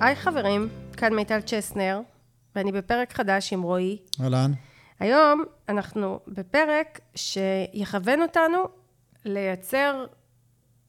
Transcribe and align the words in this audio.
היי 0.00 0.16
חברים, 0.16 0.68
כאן 0.96 1.14
מיטל 1.14 1.40
צ'סנר, 1.40 2.00
ואני 2.54 2.72
בפרק 2.72 3.12
חדש 3.12 3.52
עם 3.52 3.62
רועי. 3.62 3.98
אהלן. 4.20 4.52
היום 5.00 5.44
אנחנו 5.68 6.20
בפרק 6.28 7.00
שיכוון 7.14 8.22
אותנו 8.22 8.58
לייצר 9.24 10.06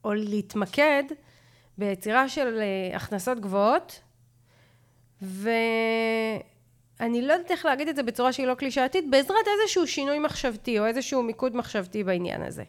או 0.04 0.14
להתמקד 0.14 1.04
ביצירה 1.78 2.30
של 2.30 2.60
אה, 2.60 2.96
הכנסות 2.96 3.40
גבוהות, 3.40 4.02
ואני 5.22 6.42
לא 7.22 7.34
יודעת 7.34 7.52
איך 7.52 7.66
להגיד 7.66 7.88
את 7.88 7.96
זה 7.96 8.04
בצורה 8.04 8.34
שהיא 8.34 8.48
לא 8.48 8.56
קלישאתית, 8.56 9.10
בעזרת 9.10 9.46
איזשהו 9.62 9.88
שינוי 9.88 10.20
מחשבתי 10.20 10.80
או 10.80 10.86
איזשהו 10.86 11.24
מיקוד 11.24 11.56
מחשבתי 11.56 12.04
בעניין 12.04 12.42
הזה. 12.42 12.64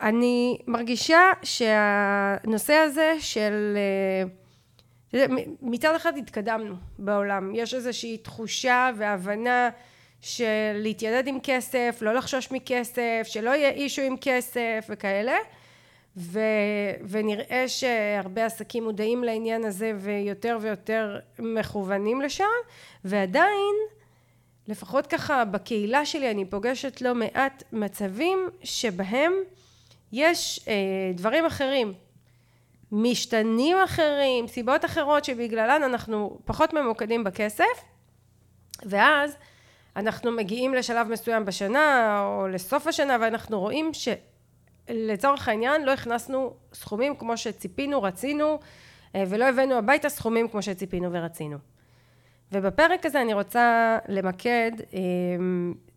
אני 0.00 0.58
מרגישה 0.66 1.32
שהנושא 1.42 2.74
הזה 2.74 3.16
של... 3.20 3.76
אה, 3.76 4.39
מצד 5.62 5.94
אחד 5.94 6.16
התקדמנו 6.16 6.74
בעולם, 6.98 7.54
יש 7.54 7.74
איזושהי 7.74 8.18
תחושה 8.18 8.90
והבנה 8.96 9.70
של 10.20 10.72
להתיידד 10.74 11.26
עם 11.26 11.38
כסף, 11.42 11.98
לא 12.02 12.14
לחשוש 12.14 12.52
מכסף, 12.52 13.22
שלא 13.24 13.50
יהיה 13.50 13.70
אישו 13.70 14.02
עם 14.02 14.16
כסף 14.20 14.86
וכאלה. 14.88 15.36
ו, 16.16 16.40
ונראה 17.08 17.64
שהרבה 17.68 18.46
עסקים 18.46 18.84
מודעים 18.84 19.24
לעניין 19.24 19.64
הזה 19.64 19.92
ויותר 19.96 20.58
ויותר 20.60 21.18
מכוונים 21.38 22.20
לשם. 22.20 22.44
ועדיין 23.04 23.74
לפחות 24.68 25.06
ככה 25.06 25.44
בקהילה 25.44 26.06
שלי 26.06 26.30
אני 26.30 26.44
פוגשת 26.44 27.00
לא 27.00 27.14
מעט 27.14 27.62
מצבים 27.72 28.48
שבהם 28.62 29.32
יש 30.12 30.60
אה, 30.68 30.74
דברים 31.14 31.46
אחרים 31.46 31.92
משתנים 32.92 33.76
אחרים 33.84 34.48
סיבות 34.48 34.84
אחרות 34.84 35.24
שבגללן 35.24 35.82
אנחנו 35.82 36.38
פחות 36.44 36.72
ממוקדים 36.72 37.24
בכסף 37.24 37.64
ואז 38.86 39.36
אנחנו 39.96 40.32
מגיעים 40.32 40.74
לשלב 40.74 41.08
מסוים 41.08 41.44
בשנה 41.44 42.18
או 42.26 42.48
לסוף 42.48 42.86
השנה 42.86 43.16
ואנחנו 43.20 43.60
רואים 43.60 43.90
שלצורך 44.88 45.48
העניין 45.48 45.84
לא 45.84 45.92
הכנסנו 45.92 46.54
סכומים 46.72 47.16
כמו 47.16 47.36
שציפינו 47.36 48.02
רצינו 48.02 48.58
אה, 49.14 49.24
ולא 49.28 49.44
הבאנו 49.44 49.74
הביתה 49.74 50.08
סכומים 50.08 50.48
כמו 50.48 50.62
שציפינו 50.62 51.12
ורצינו. 51.12 51.56
ובפרק 52.52 53.06
הזה 53.06 53.20
אני 53.20 53.34
רוצה 53.34 53.98
למקד 54.08 54.72
אה, 54.94 54.98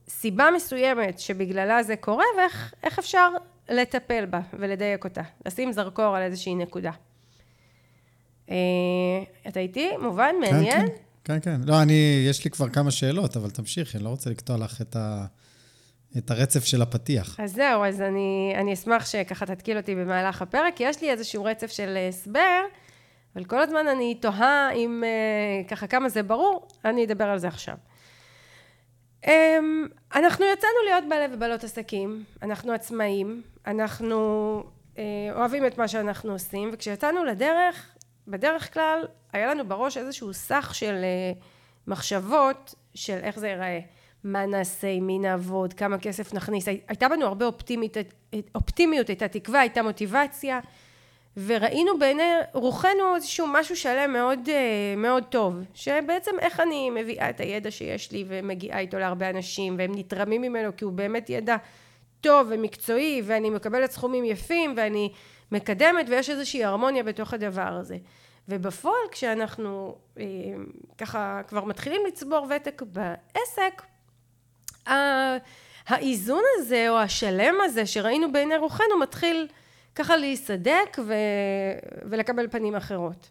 סיבה 0.09 0.49
מסוימת 0.55 1.19
שבגללה 1.19 1.83
זה 1.83 1.95
קורה 1.95 2.25
ואיך 2.37 2.99
אפשר 2.99 3.29
לטפל 3.69 4.25
בה 4.25 4.39
ולדייק 4.53 5.03
אותה, 5.03 5.21
לשים 5.45 5.71
זרקור 5.71 6.15
על 6.15 6.21
איזושהי 6.21 6.55
נקודה. 6.55 6.91
אה, 8.49 8.55
אתה 9.47 9.59
איתי? 9.59 9.89
מובן? 10.01 10.35
כן, 10.41 10.51
מעניין? 10.51 10.87
כן, 10.87 10.93
כן, 11.23 11.39
כן. 11.39 11.61
לא, 11.65 11.81
אני, 11.81 12.25
יש 12.29 12.43
לי 12.43 12.51
כבר 12.51 12.69
כמה 12.69 12.91
שאלות, 12.91 13.37
אבל 13.37 13.49
תמשיכי, 13.49 13.97
אני 13.97 14.03
לא 14.03 14.09
רוצה 14.09 14.29
לקטוע 14.29 14.57
לך 14.57 14.81
את, 14.81 14.95
ה, 14.95 15.25
את 16.17 16.31
הרצף 16.31 16.65
של 16.65 16.81
הפתיח. 16.81 17.39
אז 17.39 17.53
זהו, 17.53 17.85
אז 17.85 18.01
אני, 18.01 18.53
אני 18.55 18.73
אשמח 18.73 19.05
שככה 19.05 19.45
תתקיל 19.45 19.77
אותי 19.77 19.95
במהלך 19.95 20.41
הפרק, 20.41 20.73
כי 20.75 20.83
יש 20.83 21.01
לי 21.01 21.11
איזשהו 21.11 21.43
רצף 21.43 21.71
של 21.71 21.97
הסבר, 22.09 22.61
אבל 23.35 23.43
כל 23.43 23.59
הזמן 23.59 23.87
אני 23.87 24.15
תוהה 24.15 24.71
אם 24.71 25.03
אה, 25.05 25.63
ככה 25.67 25.87
כמה 25.87 26.09
זה 26.09 26.23
ברור, 26.23 26.67
אני 26.85 27.05
אדבר 27.05 27.25
על 27.25 27.37
זה 27.37 27.47
עכשיו. 27.47 27.75
אנחנו 30.15 30.45
יצאנו 30.45 30.73
להיות 30.85 31.03
בעלי 31.09 31.35
ובעלות 31.35 31.63
עסקים, 31.63 32.23
אנחנו 32.41 32.73
עצמאים, 32.73 33.41
אנחנו 33.67 34.63
אה, 34.97 35.03
אוהבים 35.35 35.65
את 35.65 35.77
מה 35.77 35.87
שאנחנו 35.87 36.31
עושים, 36.31 36.69
וכשיצאנו 36.73 37.23
לדרך, 37.23 37.95
בדרך 38.27 38.73
כלל 38.73 39.07
היה 39.33 39.47
לנו 39.53 39.67
בראש 39.67 39.97
איזשהו 39.97 40.33
סך 40.33 40.71
של 40.75 40.93
אה, 40.93 41.31
מחשבות 41.87 42.75
של 42.95 43.17
איך 43.23 43.39
זה 43.39 43.47
ייראה, 43.47 43.79
מה 44.23 44.45
נעשה, 44.45 44.87
עם 44.87 45.07
מי 45.07 45.19
נעבוד, 45.19 45.73
כמה 45.73 45.97
כסף 45.97 46.33
נכניס, 46.33 46.67
הייתה 46.67 47.09
בנו 47.09 47.25
הרבה 47.25 47.45
אופטימית, 47.45 47.97
אופטימיות, 48.55 49.07
הייתה 49.07 49.27
תקווה, 49.27 49.59
הייתה 49.59 49.83
מוטיבציה, 49.83 50.59
וראינו 51.37 51.99
בעיני 51.99 52.31
רוחנו 52.53 53.15
איזשהו 53.15 53.47
משהו 53.47 53.75
שלם 53.75 54.13
מאוד, 54.13 54.39
אה, 54.49 54.95
מאוד 54.97 55.23
טוב, 55.23 55.55
שבעצם 55.73 56.31
איך 56.39 56.59
אני 56.59 56.89
מביאה 56.89 57.29
את 57.29 57.39
הידע 57.39 57.71
שיש 57.71 58.11
לי 58.11 58.25
ומגיעה 58.27 58.79
איתו 58.79 58.99
להרבה 58.99 59.29
אנשים, 59.29 59.75
והם 59.77 59.91
נתרמים 59.95 60.41
ממנו 60.41 60.71
כי 60.77 60.85
הוא 60.85 60.93
באמת 60.93 61.29
ידע 61.29 61.55
טוב 62.21 62.47
ומקצועי, 62.49 63.21
ואני 63.25 63.49
מקבלת 63.49 63.91
סכומים 63.91 64.25
יפים, 64.25 64.73
ואני 64.77 65.11
מקדמת, 65.51 66.05
ויש 66.09 66.29
איזושהי 66.29 66.63
הרמוניה 66.63 67.03
בתוך 67.03 67.33
הדבר 67.33 67.77
הזה. 67.79 67.97
ובפועל 68.49 69.01
כשאנחנו 69.11 69.97
אה, 70.19 70.23
ככה 70.97 71.41
כבר 71.47 71.63
מתחילים 71.63 72.01
לצבור 72.07 72.47
ותק 72.49 72.81
בעסק, 72.81 73.81
האיזון 75.87 76.41
הזה 76.57 76.89
או 76.89 76.97
השלם 76.97 77.55
הזה 77.63 77.85
שראינו 77.85 78.31
בעיני 78.31 78.57
רוחנו 78.57 78.99
מתחיל 78.99 79.47
ככה 79.95 80.17
להיסדק 80.17 80.97
ו... 81.05 81.13
ולקבל 82.09 82.47
פנים 82.47 82.75
אחרות. 82.75 83.29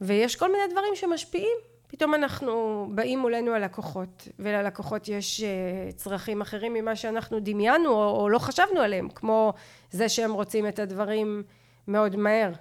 ויש 0.00 0.36
כל 0.36 0.52
מיני 0.52 0.64
דברים 0.70 0.94
שמשפיעים. 0.94 1.56
פתאום 1.86 2.14
אנחנו 2.14 2.86
באים 2.94 3.18
מולנו 3.18 3.54
הלקוחות, 3.54 4.28
וללקוחות 4.38 5.08
יש 5.08 5.42
אה, 5.42 5.92
צרכים 5.92 6.40
אחרים 6.40 6.74
ממה 6.74 6.96
שאנחנו 6.96 7.40
דמיינו 7.40 7.90
או, 7.90 8.20
או 8.20 8.28
לא 8.28 8.38
חשבנו 8.38 8.80
עליהם, 8.80 9.08
כמו 9.08 9.52
זה 9.90 10.08
שהם 10.08 10.32
רוצים 10.32 10.68
את 10.68 10.78
הדברים 10.78 11.42
מאוד 11.88 12.16
מהר. 12.16 12.52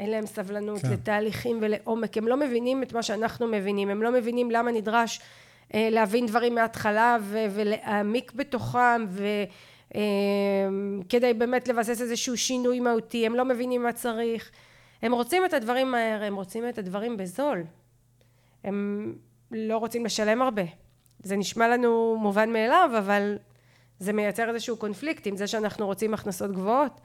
אין 0.00 0.10
להם 0.10 0.26
סבלנות 0.26 0.82
כן. 0.82 0.90
לתהליכים 0.90 1.58
ולעומק, 1.60 2.16
הם 2.16 2.28
לא 2.28 2.36
מבינים 2.36 2.82
את 2.82 2.92
מה 2.92 3.02
שאנחנו 3.02 3.46
מבינים, 3.46 3.90
הם 3.90 4.02
לא 4.02 4.12
מבינים 4.12 4.50
למה 4.50 4.72
נדרש 4.72 5.20
אה, 5.74 5.88
להבין 5.90 6.26
דברים 6.26 6.54
מההתחלה 6.54 7.16
ו- 7.22 7.46
ולהעמיק 7.50 8.32
בתוכם 8.32 9.06
ו... 9.08 9.24
אמ, 9.94 11.00
כדי 11.08 11.34
באמת 11.34 11.68
לבסס 11.68 12.00
איזשהו 12.00 12.36
שינוי 12.36 12.80
מהותי, 12.80 13.26
הם 13.26 13.34
לא 13.34 13.44
מבינים 13.44 13.82
מה 13.82 13.92
צריך, 13.92 14.50
הם 15.02 15.12
רוצים 15.12 15.44
את 15.44 15.52
הדברים 15.52 15.90
מהר, 15.90 16.22
הם 16.22 16.36
רוצים 16.36 16.68
את 16.68 16.78
הדברים 16.78 17.16
בזול, 17.16 17.64
הם 18.64 19.12
לא 19.50 19.76
רוצים 19.76 20.04
לשלם 20.04 20.42
הרבה. 20.42 20.62
זה 21.22 21.36
נשמע 21.36 21.68
לנו 21.68 22.16
מובן 22.20 22.52
מאליו, 22.52 22.90
אבל 22.98 23.38
זה 23.98 24.12
מייצר 24.12 24.48
איזשהו 24.48 24.76
קונפליקט 24.76 25.26
עם 25.26 25.36
זה 25.36 25.46
שאנחנו 25.46 25.86
רוצים 25.86 26.14
הכנסות 26.14 26.52
גבוהות. 26.52 27.00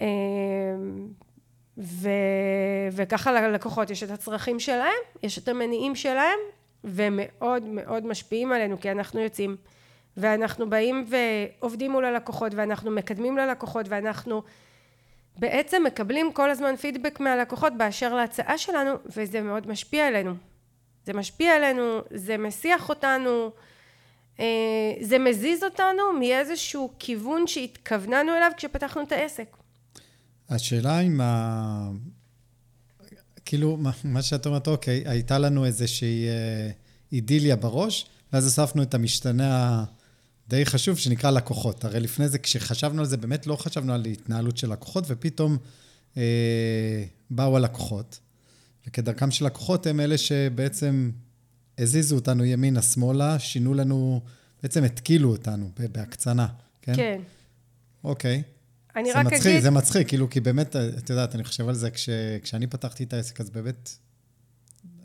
אמ, 0.00 0.06
ו... 1.78 2.08
וככה 2.92 3.32
ללקוחות 3.32 3.90
יש 3.90 4.02
את 4.02 4.10
הצרכים 4.10 4.60
שלהם, 4.60 4.98
יש 5.22 5.38
את 5.38 5.48
המניעים 5.48 5.94
שלהם, 5.94 6.38
והם 6.84 7.20
מאוד 7.22 7.62
מאוד 7.62 8.06
משפיעים 8.06 8.52
עלינו, 8.52 8.80
כי 8.80 8.90
אנחנו 8.90 9.20
יוצאים 9.20 9.56
ואנחנו 10.16 10.70
באים 10.70 11.04
ועובדים 11.08 11.92
מול 11.92 12.04
הלקוחות 12.04 12.54
ואנחנו 12.54 12.90
מקדמים 12.90 13.36
ללקוחות 13.36 13.86
ואנחנו 13.88 14.42
בעצם 15.38 15.82
מקבלים 15.86 16.32
כל 16.32 16.50
הזמן 16.50 16.76
פידבק 16.76 17.20
מהלקוחות 17.20 17.72
באשר 17.78 18.14
להצעה 18.14 18.58
שלנו 18.58 18.90
וזה 19.16 19.40
מאוד 19.40 19.66
משפיע 19.66 20.06
עלינו. 20.06 20.34
זה 21.06 21.12
משפיע 21.12 21.56
עלינו 21.56 22.00
זה 22.10 22.38
מסיח 22.38 22.88
אותנו 22.88 23.50
אה, 24.40 24.94
זה 25.00 25.18
מזיז 25.18 25.64
אותנו 25.64 26.02
מאיזשהו 26.18 26.92
כיוון 26.98 27.46
שהתכווננו 27.46 28.32
אליו 28.36 28.50
כשפתחנו 28.56 29.02
את 29.02 29.12
העסק. 29.12 29.56
השאלה 30.48 31.00
אם 31.00 31.20
ה... 31.20 31.90
כאילו, 33.44 33.78
מה 34.04 34.22
שאת 34.22 34.46
אומרת, 34.46 34.68
אוקיי, 34.68 35.02
הייתה 35.06 35.38
לנו 35.38 35.64
איזושהי 35.64 36.28
אה, 36.28 36.70
אידיליה 37.12 37.56
בראש, 37.56 38.06
ואז 38.32 38.44
הוספנו 38.44 38.82
את 38.82 38.94
המשתנה 38.94 39.84
די 40.48 40.66
חשוב 40.66 40.98
שנקרא 40.98 41.30
לקוחות. 41.30 41.84
הרי 41.84 42.00
לפני 42.00 42.28
זה, 42.28 42.38
כשחשבנו 42.38 43.00
על 43.00 43.06
זה, 43.06 43.16
באמת 43.16 43.46
לא 43.46 43.56
חשבנו 43.56 43.92
על 43.92 44.04
התנהלות 44.04 44.56
של 44.56 44.72
לקוחות, 44.72 45.04
ופתאום 45.08 45.56
אה, 46.16 47.04
באו 47.30 47.56
הלקוחות. 47.56 48.20
וכדרכם 48.86 49.30
של 49.30 49.46
לקוחות 49.46 49.86
הם 49.86 50.00
אלה 50.00 50.18
שבעצם 50.18 51.10
הזיזו 51.78 52.16
אותנו 52.16 52.44
ימינה-שמאלה, 52.44 53.38
שינו 53.38 53.74
לנו, 53.74 54.20
בעצם 54.62 54.84
התקילו 54.84 55.30
אותנו 55.30 55.70
בהקצנה, 55.92 56.46
כן? 56.82 56.96
כן. 56.96 57.20
אוקיי. 58.04 58.42
אני 58.96 59.12
רק 59.12 59.26
מצחיק, 59.26 59.46
אגיד... 59.46 59.62
זה 59.62 59.70
מצחיק, 59.70 60.08
כאילו, 60.08 60.30
כי 60.30 60.40
באמת, 60.40 60.76
את 60.76 61.10
יודעת, 61.10 61.34
אני 61.34 61.44
חושב 61.44 61.68
על 61.68 61.74
זה, 61.74 61.90
כש, 61.90 62.08
כשאני 62.42 62.66
פתחתי 62.66 63.04
את 63.04 63.12
העסק, 63.12 63.40
אז 63.40 63.50
באמת, 63.50 63.90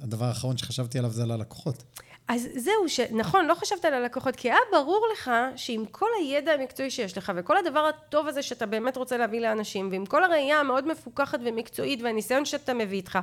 הדבר 0.01 0.25
האחרון 0.25 0.57
שחשבתי 0.57 0.99
עליו 0.99 1.11
זה 1.11 1.23
על 1.23 1.31
הלקוחות. 1.31 1.83
אז 2.27 2.49
זהו, 2.55 2.89
שנכון, 2.89 3.45
לא 3.45 3.53
חשבת 3.53 3.85
על 3.85 3.93
הלקוחות, 3.93 4.35
כי 4.35 4.49
היה 4.49 4.59
ברור 4.71 5.07
לך 5.13 5.31
שעם 5.55 5.85
כל 5.85 6.07
הידע 6.19 6.51
המקצועי 6.51 6.91
שיש 6.91 7.17
לך, 7.17 7.31
וכל 7.35 7.57
הדבר 7.57 7.79
הטוב 7.79 8.27
הזה 8.27 8.41
שאתה 8.41 8.65
באמת 8.65 8.97
רוצה 8.97 9.17
להביא 9.17 9.39
לאנשים, 9.39 9.89
ועם 9.91 10.05
כל 10.05 10.23
הראייה 10.23 10.59
המאוד 10.59 10.87
מפוקחת 10.87 11.39
ומקצועית, 11.45 12.01
והניסיון 12.01 12.45
שאתה 12.45 12.73
מביא 12.73 12.97
איתך, 12.97 13.19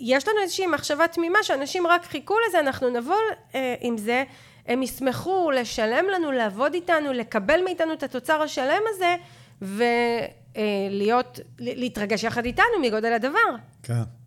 יש 0.00 0.28
לנו 0.28 0.38
איזושהי 0.42 0.66
מחשבה 0.66 1.08
תמימה 1.08 1.42
שאנשים 1.42 1.86
רק 1.86 2.04
חיכו 2.04 2.34
לזה, 2.48 2.60
אנחנו 2.60 2.90
נבוא 2.90 3.16
אה, 3.54 3.74
עם 3.80 3.98
זה, 3.98 4.24
הם 4.66 4.82
ישמחו 4.82 5.50
לשלם 5.50 6.04
לנו, 6.08 6.32
לעבוד 6.32 6.74
איתנו, 6.74 7.12
לקבל 7.12 7.64
מאיתנו 7.64 7.92
את 7.92 8.02
התוצר 8.02 8.42
השלם 8.42 8.82
הזה, 8.88 9.16
ולהיות, 9.62 11.38
אה, 11.38 11.44
להתרגש 11.58 12.24
יחד 12.24 12.44
איתנו 12.44 12.80
מגודל 12.82 13.12
הדבר. 13.12 13.56
כן. 13.82 14.21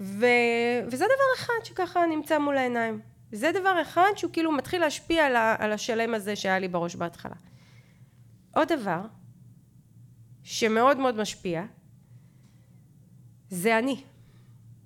ו... 0.00 0.26
וזה 0.86 1.04
דבר 1.04 1.44
אחד 1.44 1.64
שככה 1.64 2.06
נמצא 2.06 2.38
מול 2.38 2.56
העיניים. 2.56 3.00
זה 3.32 3.52
דבר 3.52 3.82
אחד 3.82 4.10
שהוא 4.16 4.32
כאילו 4.32 4.52
מתחיל 4.52 4.80
להשפיע 4.80 5.26
על, 5.26 5.36
ה... 5.36 5.56
על 5.58 5.72
השלם 5.72 6.14
הזה 6.14 6.36
שהיה 6.36 6.58
לי 6.58 6.68
בראש 6.68 6.96
בהתחלה. 6.96 7.34
עוד 8.54 8.72
דבר 8.72 9.00
שמאוד 10.42 10.98
מאוד 10.98 11.16
משפיע 11.20 11.64
זה 13.50 13.78
אני. 13.78 14.02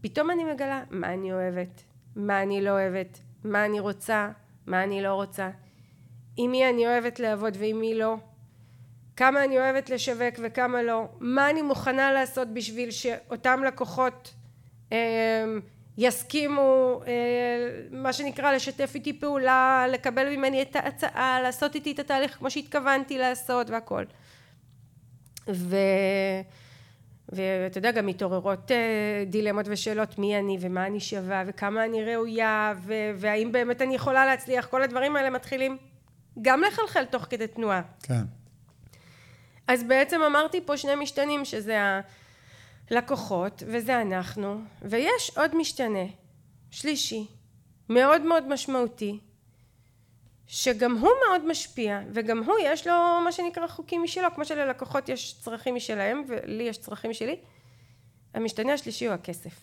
פתאום 0.01 0.31
אני 0.31 0.45
מגלה 0.45 0.85
מה 0.91 1.13
אני 1.13 1.33
אוהבת, 1.33 1.83
מה 2.17 2.43
אני 2.43 2.63
לא 2.63 2.71
אוהבת, 2.71 3.19
מה 3.45 3.65
אני 3.65 3.81
רוצה, 3.81 4.31
מה 4.67 4.85
אני 4.85 5.03
לא 5.03 5.15
רוצה, 5.15 5.51
עם 6.37 6.51
מי 6.51 6.69
אני 6.69 6.87
אוהבת 6.87 7.21
לעבוד 7.21 7.57
ועם 7.61 7.81
מי 7.81 7.95
לא, 7.95 8.17
כמה 9.17 9.45
אני 9.45 9.59
אוהבת 9.59 9.91
לשווק 9.91 10.35
וכמה 10.43 10.83
לא, 10.83 11.09
מה 11.21 11.51
אני 11.51 11.63
מוכנה 11.63 12.13
לעשות 12.13 12.49
בשביל 12.49 12.91
שאותם 12.91 13.65
לקוחות 13.67 14.35
יסכימו 15.99 17.01
אה, 17.07 17.13
מה 17.91 18.13
שנקרא 18.13 18.53
לשתף 18.53 18.93
איתי 18.95 19.13
פעולה, 19.13 19.87
לקבל 19.91 20.37
ממני 20.37 20.63
את 20.63 20.77
ההצעה, 20.77 21.41
לעשות 21.43 21.75
איתי 21.75 21.93
את 21.93 21.99
התהליך 21.99 22.37
כמו 22.39 22.51
שהתכוונתי 22.51 23.19
לעשות 23.19 23.71
והכל. 23.71 24.05
ו... 25.49 25.77
ואתה 27.29 27.79
יודע 27.79 27.91
גם 27.91 28.07
מתעוררות 28.07 28.71
אה, 28.71 29.25
דילמות 29.27 29.67
ושאלות 29.69 30.19
מי 30.19 30.39
אני 30.39 30.59
ומה 30.61 30.87
אני 30.87 31.01
שווה 31.01 31.43
וכמה 31.47 31.85
אני 31.85 32.05
ראויה 32.05 32.75
ו- 32.77 33.11
והאם 33.17 33.53
באמת 33.53 33.83
אני 33.83 33.95
יכולה 33.95 34.27
להצליח 34.27 34.67
כל 34.67 34.83
הדברים 34.83 35.17
האלה 35.17 35.31
מתחילים 35.31 35.77
גם 36.43 36.63
לחלחל 36.63 37.05
תוך 37.05 37.27
כדי 37.31 37.47
תנועה 37.47 37.83
כן. 38.03 38.23
אז 39.69 39.85
בעצם 39.85 40.23
אמרתי 40.23 40.61
פה 40.67 40.77
שני 40.77 40.95
משתנים 40.95 41.45
שזה 41.45 42.01
הלקוחות 42.93 43.63
וזה 43.67 44.03
אנחנו 44.03 44.61
ויש 44.83 45.31
עוד 45.37 45.57
משתנה 45.57 46.05
שלישי 46.71 47.27
מאוד 47.89 48.23
מאוד 48.23 48.49
משמעותי 48.49 49.19
שגם 50.47 50.99
הוא 50.99 51.11
מאוד 51.29 51.45
משפיע 51.45 52.01
וגם 52.13 52.43
הוא 52.43 52.57
יש 52.63 52.87
לו 52.87 53.21
מה 53.25 53.33
שנקרא 53.33 53.67
חוקים 53.67 54.03
משלו 54.03 54.35
כמו 54.35 54.45
שללקוחות 54.45 55.09
יש 55.09 55.41
צרכים 55.41 55.75
משלהם 55.75 56.25
ולי 56.29 56.63
יש 56.63 56.79
צרכים 56.79 57.11
משלי 57.11 57.37
המשתנה 58.35 58.73
השלישי 58.73 59.07
הוא 59.07 59.15
הכסף. 59.15 59.55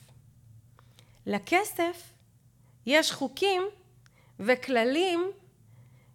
לכסף 1.25 2.13
יש 2.85 3.11
חוקים 3.11 3.63
וכללים 4.39 5.31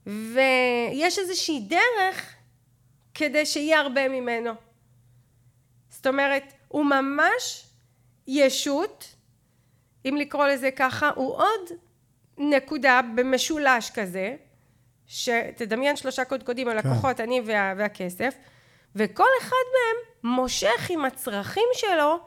ויש 0.07 1.19
איזושהי 1.19 1.61
דרך 1.61 2.35
כדי 3.15 3.47
שיהיה 3.47 3.81
הרבה 3.81 4.09
ממנו. 4.09 4.51
זאת 5.89 6.07
אומרת 6.07 6.53
הוא 6.75 6.85
ממש 6.85 7.67
ישות 8.27 9.15
אם 10.05 10.17
לקרוא 10.21 10.47
לזה 10.47 10.71
ככה 10.71 11.11
הוא 11.15 11.35
עוד 11.37 11.71
נקודה 12.39 13.01
במשולש 13.15 13.91
כזה 13.91 14.37
שתדמיין 15.07 15.97
שלושה 15.97 16.25
קודקודים 16.25 16.69
הלקוחות, 16.69 17.17
כן. 17.17 17.23
אני 17.23 17.41
וה, 17.47 17.75
והכסף, 17.77 18.35
וכל 18.97 19.29
אחד 19.41 19.65
מהם 19.75 20.33
מושך 20.33 20.91
עם 20.91 21.05
הצרכים 21.05 21.69
שלו 21.73 22.19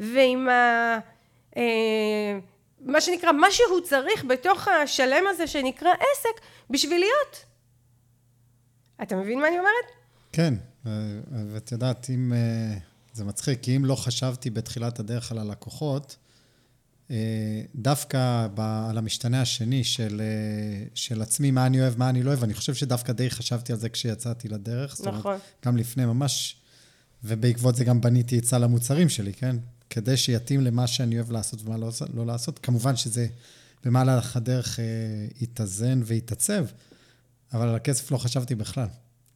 ועם 0.00 0.48
ה... 0.48 0.98
אה, 1.56 2.38
מה 2.80 3.00
שנקרא, 3.00 3.32
מה 3.32 3.50
שהוא 3.50 3.80
צריך 3.80 4.24
בתוך 4.24 4.68
השלם 4.68 5.24
הזה 5.30 5.46
שנקרא 5.46 5.90
עסק 5.90 6.40
בשביל 6.70 6.98
להיות. 6.98 7.44
אתה 9.02 9.16
מבין 9.16 9.40
מה 9.40 9.48
אני 9.48 9.58
אומרת? 9.58 9.90
כן, 10.32 10.54
ואת 11.52 11.72
יודעת, 11.72 12.10
אם... 12.10 12.32
אה, 12.32 12.87
זה 13.18 13.24
מצחיק, 13.24 13.60
כי 13.62 13.76
אם 13.76 13.84
לא 13.84 13.94
חשבתי 13.94 14.50
בתחילת 14.50 14.98
הדרך 14.98 15.32
על 15.32 15.38
הלקוחות, 15.38 16.16
אה, 17.10 17.62
דווקא 17.74 18.48
ב, 18.54 18.60
על 18.90 18.98
המשתנה 18.98 19.42
השני 19.42 19.84
של, 19.84 20.20
אה, 20.20 20.86
של 20.94 21.22
עצמי, 21.22 21.50
מה 21.50 21.66
אני 21.66 21.80
אוהב, 21.80 21.98
מה 21.98 22.08
אני 22.08 22.22
לא 22.22 22.30
אוהב, 22.30 22.44
אני 22.44 22.54
חושב 22.54 22.74
שדווקא 22.74 23.12
די 23.12 23.30
חשבתי 23.30 23.72
על 23.72 23.78
זה 23.78 23.88
כשיצאתי 23.88 24.48
לדרך. 24.48 25.00
נכון. 25.00 25.12
אומרת, 25.24 25.40
גם 25.66 25.76
לפני 25.76 26.06
ממש, 26.06 26.56
ובעקבות 27.24 27.76
זה 27.76 27.84
גם 27.84 28.00
בניתי 28.00 28.38
את 28.38 28.44
סל 28.44 28.64
המוצרים 28.64 29.08
שלי, 29.08 29.32
כן? 29.32 29.56
כדי 29.90 30.16
שיתאים 30.16 30.60
למה 30.60 30.86
שאני 30.86 31.16
אוהב 31.16 31.30
לעשות 31.30 31.60
ומה 31.64 31.76
לא, 31.76 31.90
לא 32.14 32.26
לעשות. 32.26 32.58
כמובן 32.58 32.96
שזה 32.96 33.26
במהלך 33.84 34.36
הדרך 34.36 34.80
אה, 34.80 34.84
יתאזן 35.40 36.00
ויתעצב, 36.04 36.64
אבל 37.52 37.68
על 37.68 37.74
הכסף 37.74 38.10
לא 38.10 38.18
חשבתי 38.18 38.54
בכלל. 38.54 38.88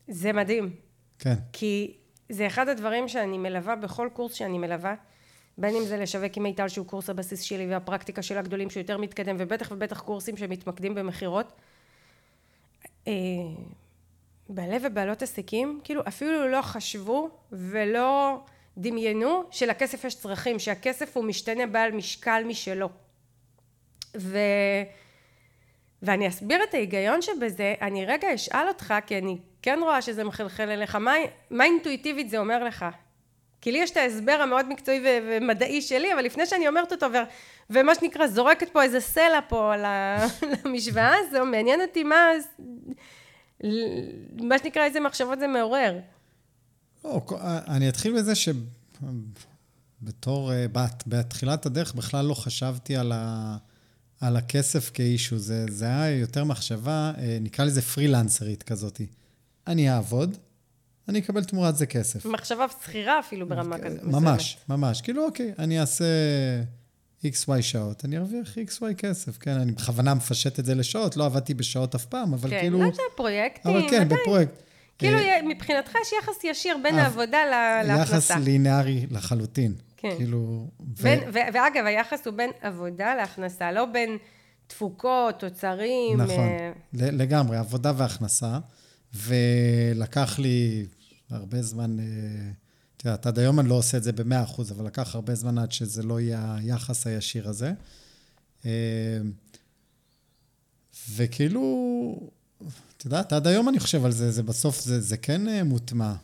זה 0.09 0.33
מדהים. 0.33 0.71
כן. 1.19 1.35
כי 1.53 1.95
זה 2.33 2.47
אחד 2.47 2.69
הדברים 2.69 3.09
שאני 3.09 3.39
מלווה 3.39 3.77
בכל 3.77 4.09
קורס 4.13 4.35
שאני 4.35 4.59
מלווה. 4.59 4.95
בין 5.59 5.77
אם 5.77 5.85
זה 5.85 5.97
לשווק 5.97 6.37
עם 6.37 6.43
מיטל 6.43 6.69
שהוא 6.69 6.87
קורס 6.87 7.11
הבסיס 7.11 7.41
שלי 7.41 7.67
והפרקטיקה 7.67 8.23
של 8.23 8.39
הגדולים 8.39 8.71
שהוא 8.71 8.81
יותר 8.81 8.99
מתקדם 8.99 9.37
ובטח 9.39 9.73
ובטח 9.73 10.01
קורסים 10.01 10.37
שמתמקדים 10.37 10.95
במכירות 10.95 11.53
אה, 13.09 13.13
בעלי 14.49 14.77
ובעלות 14.83 15.23
עסקים 15.23 15.81
כאילו 15.85 16.03
אפילו 16.09 16.49
לא 16.49 16.63
חשבו 16.63 17.31
ולא 17.53 18.41
דמיינו 18.79 19.43
שלכסף 19.51 20.05
יש 20.05 20.15
צרכים 20.15 20.59
שהכסף 20.59 21.17
הוא 21.17 21.25
משתנה 21.25 21.67
בעל 21.67 21.93
משקל 21.93 22.43
משלו 22.47 22.89
ו... 24.17 24.39
ואני 26.03 26.29
אסביר 26.29 26.65
את 26.65 26.75
ההיגיון 26.75 27.23
שבזה 27.23 27.75
אני 27.81 28.07
רגע 28.07 28.35
אשאל 28.35 28.69
אותך 28.69 28.95
כי 29.07 29.19
אני 29.19 29.39
כן 29.63 29.79
רואה 29.83 30.03
שזה 30.03 30.25
מחלחל 30.25 30.71
אליך 30.71 30.95
מה, 30.95 31.15
מה 31.51 31.65
אינטואיטיבית 31.65 32.31
זה 32.31 32.39
אומר 32.39 32.65
לך 32.65 32.87
כי 33.63 33.73
לי 33.73 33.79
יש 33.79 33.91
את 33.91 33.97
ההסבר 33.97 34.33
המאוד 34.33 34.67
מקצועי 34.69 35.01
ומדעי 35.05 35.83
שלי, 35.83 36.15
אבל 36.15 36.25
לפני 36.25 36.47
שאני 36.47 36.69
אומרת 36.69 36.93
אותו, 36.93 37.07
ו- 37.13 37.17
ומה 37.71 37.95
שנקרא, 37.95 38.27
זורקת 38.27 38.69
פה 38.73 38.83
איזה 38.83 39.01
סלע 39.01 39.41
פה 39.49 39.75
על 39.75 39.85
המשוואה 40.65 41.15
הזו, 41.19 41.45
מעניין 41.45 41.81
אותי 41.81 42.03
מה, 42.05 42.27
מה 44.33 44.59
שנקרא, 44.59 44.85
איזה 44.85 45.01
מחשבות 45.01 45.39
זה 45.39 45.47
מעורר. 45.47 45.99
לא, 47.05 47.23
אני 47.69 47.89
אתחיל 47.89 48.13
בזה 48.13 48.33
שבתור, 50.03 50.53
אה, 50.53 50.67
בתחילת 51.07 51.67
הדרך 51.67 51.95
בכלל 51.95 52.27
לא 52.27 52.35
חשבתי 52.35 52.97
על, 52.97 53.13
ה, 53.15 53.57
על 54.21 54.37
הכסף 54.37 54.91
כאישו, 54.95 55.39
זה, 55.39 55.65
זה 55.71 55.85
היה 55.85 56.19
יותר 56.19 56.45
מחשבה, 56.45 57.13
אה, 57.19 57.39
נקרא 57.41 57.65
לזה 57.65 57.83
פרילנסרית 57.83 58.63
כזאת. 58.63 59.01
אני 59.67 59.91
אעבוד, 59.91 60.37
אני 61.09 61.19
אקבל 61.19 61.45
תמורת 61.45 61.77
זה 61.77 61.87
כסף. 61.87 62.27
מחשבה 62.27 62.67
שכירה 62.83 63.19
אפילו 63.19 63.49
ברמה 63.49 63.79
כזאת. 63.79 64.03
ממש, 64.03 64.59
ממש. 64.69 65.01
כאילו, 65.01 65.25
אוקיי, 65.25 65.53
אני 65.59 65.81
אעשה 65.81 66.05
XY 67.25 67.63
שעות, 67.63 68.05
אני 68.05 68.19
ארוויח 68.19 68.59
XY 68.59 68.95
כסף, 68.99 69.39
כן? 69.39 69.51
אני 69.51 69.73
בכוונה 69.73 70.15
מפשט 70.15 70.59
את 70.59 70.65
זה 70.65 70.75
לשעות, 70.75 71.17
לא 71.17 71.27
עבדתי 71.27 71.55
בשעות 71.55 71.95
אף 71.95 72.05
פעם, 72.05 72.35
אבל 72.35 72.51
כן, 72.51 72.61
כאילו... 72.61 72.79
כן, 72.79 72.85
לא 72.85 72.89
יודע, 72.89 73.03
פרויקטים, 73.17 73.73
אבל 73.73 73.91
כן. 73.91 74.09
בפרויקט. 74.09 74.63
כאילו, 74.99 75.19
אה, 75.19 75.43
מבחינתך 75.43 75.95
יש 76.03 76.13
יחס 76.23 76.45
ישיר 76.45 76.77
בין 76.83 76.99
אה, 76.99 77.03
העבודה 77.03 77.39
להכנסה. 77.85 78.17
יחס 78.17 78.31
לינארי 78.31 79.07
לחלוטין. 79.11 79.75
כן. 79.97 80.17
כאילו... 80.17 80.67
בין, 80.81 81.21
ו... 81.33 81.39
ואגב, 81.53 81.85
היחס 81.87 82.27
הוא 82.27 82.35
בין 82.35 82.51
עבודה 82.61 83.15
להכנסה, 83.15 83.73
לא 83.73 83.85
בין 83.85 84.19
תפוקות, 84.67 85.41
תוצרים. 85.41 86.21
נכון, 86.21 86.39
אה... 86.39 86.73
לגמרי, 86.93 87.57
עבודה 87.57 87.93
והכנסה. 87.97 88.59
ולקח 89.15 90.39
לי 90.39 90.87
הרבה 91.31 91.63
זמן, 91.63 92.01
אה, 92.01 92.05
את 92.97 93.05
יודעת, 93.05 93.27
עד 93.27 93.39
היום 93.39 93.61
אני 93.61 93.69
לא 93.69 93.75
עושה 93.75 93.97
את 93.97 94.03
זה 94.03 94.13
במאה 94.13 94.43
אחוז, 94.43 94.73
אבל 94.73 94.87
לקח 94.87 95.15
הרבה 95.15 95.35
זמן 95.35 95.59
עד 95.59 95.73
שזה 95.73 96.03
לא 96.03 96.21
יהיה 96.21 96.55
היחס 96.55 97.07
הישיר 97.07 97.49
הזה. 97.49 97.73
אה, 98.67 98.71
וכאילו, 101.15 102.31
את 102.97 103.05
יודעת, 103.05 103.33
עד 103.33 103.47
היום 103.47 103.69
אני 103.69 103.81
חושב 103.81 104.05
על 104.05 104.13
זה, 104.13 104.31
זה 104.31 104.43
בסוף, 104.43 104.81
זה, 104.81 105.01
זה 105.01 105.17
כן 105.17 105.49
אה, 105.49 105.65
מוטמע. 105.65 106.15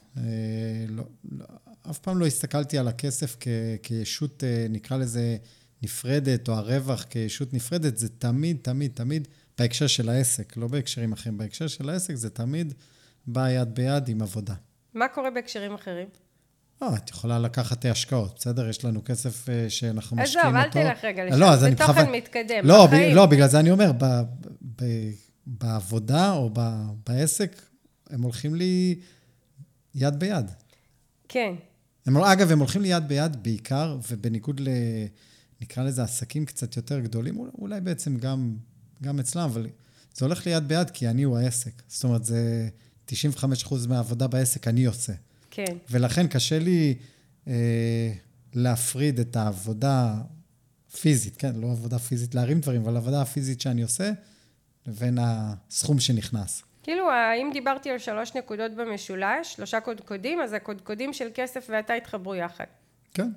לא, 0.89 1.05
לא, 1.33 1.45
אף 1.91 1.99
פעם 1.99 2.19
לא 2.19 2.27
הסתכלתי 2.27 2.79
על 2.79 2.89
הכסף 2.89 3.37
כ, 3.41 3.49
כישות, 3.83 4.43
נקרא 4.71 4.97
לזה, 4.97 5.37
נפרדת, 5.83 6.49
או 6.49 6.55
הרווח 6.55 7.03
כישות 7.03 7.55
נפרדת, 7.55 7.99
זה 7.99 8.09
תמיד, 8.09 8.57
תמיד, 8.63 8.91
תמיד 8.95 9.29
בהקשר 9.59 9.87
של 9.87 10.09
העסק, 10.09 10.57
לא 10.57 10.69
בהקשרים 10.69 11.13
אחרים. 11.13 11.39
בהקשר 11.39 11.67
של 11.67 11.91
העסק 11.91 12.15
זה 12.15 12.31
תמיד 12.31 12.75
בא 13.27 13.51
יד 13.51 13.75
ביד 13.75 14.09
עם 14.09 14.23
עבודה. 14.23 14.55
מה 14.95 15.09
קורה 15.09 15.31
בהקשרים 15.31 15.75
אחרים? 15.75 16.09
לא, 16.83 16.97
את 16.97 17.11
יכולה 17.11 17.39
לקחת 17.39 17.85
השקעות, 17.85 18.35
בסדר? 18.37 18.69
יש 18.69 18.85
לנו 18.85 19.05
כסף 19.05 19.49
אה, 19.49 19.71
שאנחנו 19.71 20.17
משקיעים 20.17 20.47
אותו. 20.47 20.59
עזוב, 20.59 20.77
אל 20.77 20.93
תלך 20.95 21.05
רגע 21.05 21.25
לשם, 21.25 21.37
לא, 21.41 21.57
זה 21.57 21.71
תוכן 21.77 21.93
בכוון... 21.93 22.15
מתקדם, 22.15 22.65
לא, 22.65 22.87
ב, 22.87 22.95
לא, 22.95 23.27
בגלל 23.27 23.49
זה 23.49 23.61
אני 23.61 23.71
אומר, 23.71 23.93
ב, 23.93 24.05
ב, 24.77 24.85
בעבודה 25.47 26.33
או 26.33 26.51
ב, 26.53 26.61
בעסק, 27.07 27.63
הם 28.11 28.23
הולכים 28.23 28.55
לי 28.55 29.01
יד 29.95 30.19
ביד. 30.19 30.51
כן. 31.29 31.55
הם, 32.07 32.17
אגב, 32.17 32.53
הם 32.53 32.59
הולכים 32.59 32.83
לי 32.83 32.89
יד 32.89 33.09
ביד 33.09 33.43
בעיקר, 33.43 33.99
ובניגוד 34.11 34.61
ל... 34.61 34.69
נקרא 35.61 35.83
לזה 35.83 36.03
עסקים 36.03 36.45
קצת 36.45 36.77
יותר 36.77 37.01
גדולים, 37.01 37.39
אולי 37.39 37.81
בעצם 37.81 38.17
גם, 38.17 38.57
גם 39.03 39.21
אצלם, 39.21 39.43
אבל 39.43 39.67
זה 40.15 40.25
הולך 40.25 40.47
לי 40.47 40.53
יד 40.53 40.69
ביד 40.69 40.91
כי 40.91 41.09
אני 41.09 41.23
הוא 41.23 41.39
העסק. 41.39 41.83
זאת 41.89 42.05
אומרת, 42.05 42.25
זה... 42.25 42.69
95% 43.11 43.89
מהעבודה 43.89 44.27
בעסק 44.27 44.69
אני 44.69 44.85
עושה. 44.85 45.13
כן. 45.51 45.77
ולכן 45.91 46.27
קשה 46.27 46.59
לי 46.59 46.95
אה, 47.49 48.13
להפריד 48.55 49.21
את 49.21 49.37
העבודה 49.37 50.15
פיזית, 51.01 51.37
כן, 51.37 51.53
לא 51.55 51.67
עבודה 51.67 51.99
פיזית 51.99 52.35
להרים 52.35 52.61
דברים, 52.61 52.83
אבל 52.83 52.97
עבודה 52.97 53.23
הפיזית 53.23 53.61
שאני 53.61 53.83
עושה, 53.83 54.11
לבין 54.87 55.19
הסכום 55.21 56.01
שנכנס. 56.01 56.63
כאילו, 56.83 57.09
אם 57.43 57.51
דיברתי 57.53 57.91
על 57.91 57.99
שלוש 57.99 58.35
נקודות 58.35 58.75
במשולש, 58.75 59.55
שלושה 59.55 59.81
קודקודים, 59.81 60.41
אז 60.41 60.53
הקודקודים 60.53 61.13
של 61.13 61.29
כסף 61.35 61.67
ואתה 61.69 61.95
התחברו 61.95 62.35
יחד. 62.35 62.65
כן. 63.15 63.31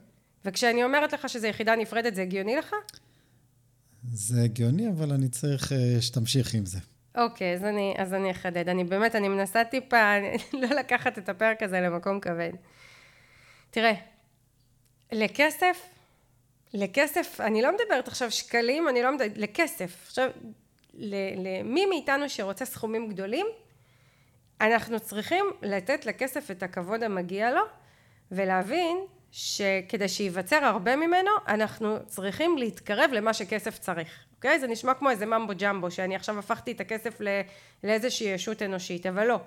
וכשאני 0.45 0.83
אומרת 0.83 1.13
לך 1.13 1.29
שזו 1.29 1.47
יחידה 1.47 1.75
נפרדת, 1.75 2.15
זה 2.15 2.21
הגיוני 2.21 2.55
לך? 2.55 2.75
זה 4.03 4.43
הגיוני, 4.43 4.89
אבל 4.89 5.11
אני 5.11 5.29
צריך 5.29 5.71
uh, 5.71 6.01
שתמשיך 6.01 6.53
עם 6.53 6.65
זה. 6.65 6.79
אוקיי, 7.15 7.53
אז 7.53 7.63
אני, 7.63 7.93
אז 7.97 8.13
אני 8.13 8.31
אחדד. 8.31 8.69
אני 8.69 8.83
באמת, 8.83 9.15
אני 9.15 9.27
מנסה 9.27 9.63
טיפה 9.63 10.13
לא 10.61 10.67
לקחת 10.67 11.17
את 11.17 11.29
הפרק 11.29 11.63
הזה 11.63 11.81
למקום 11.81 12.19
כבד. 12.19 12.51
תראה, 13.71 13.93
לכסף, 15.11 15.77
לכסף, 16.73 17.41
אני 17.41 17.61
לא 17.61 17.69
מדברת 17.71 18.07
עכשיו 18.07 18.31
שקלים, 18.31 18.89
אני 18.89 19.03
לא 19.03 19.11
מדברת, 19.11 19.37
לכסף. 19.37 20.03
עכשיו, 20.07 20.29
למי 20.93 21.85
מאיתנו 21.85 22.29
שרוצה 22.29 22.65
סכומים 22.65 23.09
גדולים, 23.09 23.45
אנחנו 24.61 24.99
צריכים 24.99 25.45
לתת 25.61 26.05
לכסף 26.05 26.51
את 26.51 26.63
הכבוד 26.63 27.03
המגיע 27.03 27.51
לו, 27.51 27.61
ולהבין 28.31 28.97
שכדי 29.31 30.07
שייווצר 30.07 30.55
הרבה 30.55 30.95
ממנו, 30.95 31.31
אנחנו 31.47 31.97
צריכים 32.07 32.57
להתקרב 32.57 33.09
למה 33.13 33.33
שכסף 33.33 33.77
צריך, 33.79 34.25
אוקיי? 34.35 34.59
זה 34.59 34.67
נשמע 34.67 34.93
כמו 34.93 35.09
איזה 35.09 35.25
ממבו 35.25 35.53
ג'מבו, 35.57 35.91
שאני 35.91 36.15
עכשיו 36.15 36.39
הפכתי 36.39 36.71
את 36.71 36.81
הכסף 36.81 37.21
לאיזושהי 37.83 38.27
ישות 38.27 38.61
אנושית, 38.61 39.05
אבל 39.05 39.27
לא. 39.27 39.39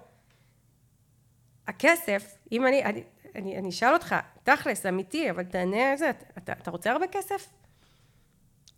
הכסף, 1.69 2.37
אם 2.53 2.67
אני, 2.67 2.85
אני, 2.85 3.03
אני, 3.35 3.59
אני 3.59 3.69
אשאל 3.69 3.93
אותך, 3.93 4.15
תכלס, 4.43 4.87
אמיתי, 4.87 5.31
אבל 5.31 5.43
תענה 5.43 5.91
על 5.91 5.97
זה, 5.97 6.11
אתה, 6.39 6.53
אתה 6.53 6.71
רוצה 6.71 6.93
הרבה 6.93 7.07
כסף? 7.13 7.49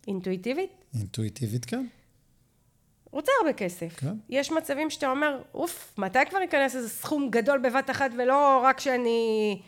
אינטואיטיבית? 0.07 0.71
אינטואיטיבית, 0.93 1.65
כן. 1.65 1.85
רוצה 3.11 3.31
הרבה 3.41 3.53
כסף. 3.53 3.99
כן. 3.99 4.13
יש 4.29 4.51
מצבים 4.51 4.89
שאתה 4.89 5.09
אומר, 5.09 5.41
אוף, 5.53 5.93
מתי 5.97 6.19
כבר 6.29 6.39
ייכנס 6.39 6.75
איזה 6.75 6.89
סכום 6.89 7.29
גדול 7.29 7.59
בבת 7.59 7.89
אחת, 7.89 8.11
ולא 8.17 8.61
רק 8.63 8.79
שאני 8.79 9.61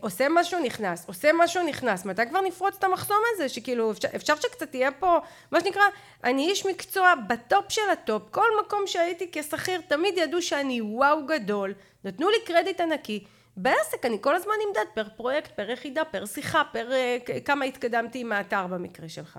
עושה 0.00 0.26
משהו 0.30 0.60
נכנס, 0.60 1.08
עושה 1.08 1.30
משהו 1.34 1.62
נכנס, 1.66 2.04
מתי 2.04 2.22
כבר 2.28 2.40
נפרוץ 2.40 2.74
את 2.78 2.84
המחסום 2.84 3.16
הזה, 3.34 3.48
שכאילו 3.48 3.90
אפשר, 3.90 4.08
אפשר 4.16 4.36
שקצת 4.36 4.70
תהיה 4.70 4.90
פה, 4.92 5.18
מה 5.50 5.60
שנקרא, 5.60 5.82
אני 6.24 6.48
איש 6.48 6.66
מקצוע 6.66 7.14
ב 7.28 7.37
top 7.37 7.64
של 7.68 7.90
ה 7.92 7.98
top, 7.98 8.22
כל 8.30 8.46
מקום 8.64 8.82
שהייתי 8.86 9.28
כשכיר 9.32 9.80
תמיד 9.88 10.18
ידעו 10.18 10.42
שאני 10.42 10.80
וואו 10.80 11.26
גדול, 11.26 11.74
נתנו 12.04 12.30
לי 12.30 12.36
קרדיט 12.46 12.80
ענקי, 12.80 13.24
בעסק 13.56 14.04
אני 14.04 14.18
כל 14.20 14.34
הזמן 14.34 14.52
נמדד 14.66 14.84
פר 14.94 15.08
פרויקט, 15.16 15.50
פר 15.56 15.70
יחידה, 15.70 16.04
פר 16.04 16.26
שיחה, 16.26 16.62
פר 16.72 16.92
אה, 16.92 17.18
כמה 17.44 17.64
התקדמתי 17.64 18.18
עם 18.18 18.32
האתר 18.32 18.66
במקרה 18.66 19.08
שלך. 19.08 19.38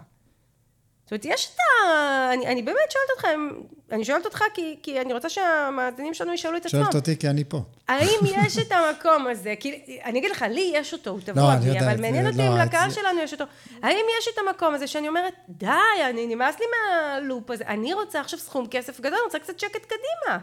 זאת 1.04 1.12
אומרת, 1.12 1.26
יש 1.26 1.52
את 1.56 1.60
ה... 1.60 2.34
אני, 2.34 2.48
אני 2.48 2.62
באמת 2.62 2.92
שואלת 2.92 3.10
אתכם, 3.18 3.50
אני 3.92 4.06
שואלת 4.06 4.26
אותך 4.26 4.44
כי, 4.54 4.80
כי 4.84 5.02
אני 5.02 5.14
רוצה 5.14 5.30
שהמאזינים 5.30 6.14
שלנו 6.14 6.34
ישאלו 6.34 6.58
את 6.58 6.66
עצמם. 6.66 6.80
שואלת 6.82 6.96
אותי 6.96 7.18
כי 7.18 7.30
אני 7.30 7.44
פה. 7.44 7.62
האם 7.88 8.20
יש 8.46 8.58
את 8.58 8.72
המקום 8.72 9.28
הזה? 9.28 9.54
כי 9.60 10.00
אני 10.04 10.20
אגיד 10.20 10.32
לך, 10.32 10.42
לי 10.42 10.72
יש 10.74 10.94
אותו, 10.94 11.10
הוא 11.10 11.22
טבוע 11.22 11.56
לא, 11.56 11.60
בי, 11.60 11.80
אבל 11.80 12.02
מעניין 12.02 12.28
אותי 12.28 12.48
אם 12.48 12.58
לא, 12.58 12.64
לקהל. 12.64 12.92
שלנו 12.92 13.20
יש 13.20 13.34
אותו. 13.34 13.44
האם 13.84 14.06
יש 14.20 14.28
את 14.34 14.40
המקום 14.48 14.74
הזה 14.74 14.88
שאני 14.88 15.08
אומרת, 15.08 15.34
די, 15.50 15.68
אני 16.10 16.36
נמאס 16.36 16.56
לי 16.60 16.66
מהלופ 16.76 17.52
הזה, 17.52 17.64
אני 17.68 17.94
רוצה 17.94 18.20
עכשיו 18.20 18.40
סכום 18.40 18.68
כסף 18.72 19.00
גדול, 19.00 19.14
אני 19.14 19.26
רוצה 19.26 19.40
קצת 19.40 19.60
שקט 19.60 19.86
קדימה. 19.86 20.40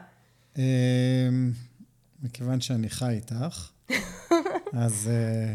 אמ, 0.59 1.53
מכיוון 2.23 2.61
שאני 2.61 2.91
חי 2.91 3.11
איתך, 3.11 3.71
אז 4.85 5.11
אה, 5.13 5.55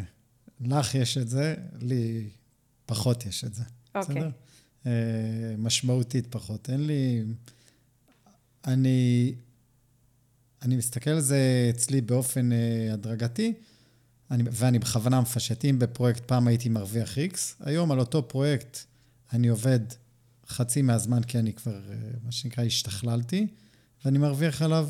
לך 0.61 0.95
יש 0.95 1.17
את 1.17 1.27
זה, 1.27 1.55
לי 1.81 2.29
פחות 2.85 3.25
יש 3.25 3.43
את 3.43 3.53
זה. 3.53 3.63
אוקיי. 3.95 4.21
אה, 4.85 4.91
משמעותית 5.57 6.27
פחות. 6.29 6.69
אין 6.69 6.87
לי... 6.87 7.23
אני, 8.67 9.33
אני 10.61 10.75
מסתכל 10.75 11.09
על 11.09 11.21
זה 11.21 11.67
אצלי 11.69 12.01
באופן 12.01 12.51
אה, 12.51 12.93
הדרגתי, 12.93 13.53
אני, 14.31 14.43
ואני 14.51 14.79
בכוונה 14.79 15.21
מפשט. 15.21 15.65
אם 15.65 15.79
בפרויקט 15.79 16.25
פעם 16.25 16.47
הייתי 16.47 16.69
מרוויח 16.69 17.17
X, 17.17 17.37
היום 17.59 17.91
על 17.91 17.99
אותו 17.99 18.27
פרויקט 18.27 18.77
אני 19.33 19.47
עובד 19.47 19.79
חצי 20.47 20.81
מהזמן, 20.81 21.23
כי 21.23 21.39
אני 21.39 21.53
כבר, 21.53 21.91
אה, 21.91 21.95
מה 22.23 22.31
שנקרא, 22.31 22.63
השתכללתי, 22.63 23.47
ואני 24.05 24.17
מרוויח 24.17 24.61
עליו 24.61 24.89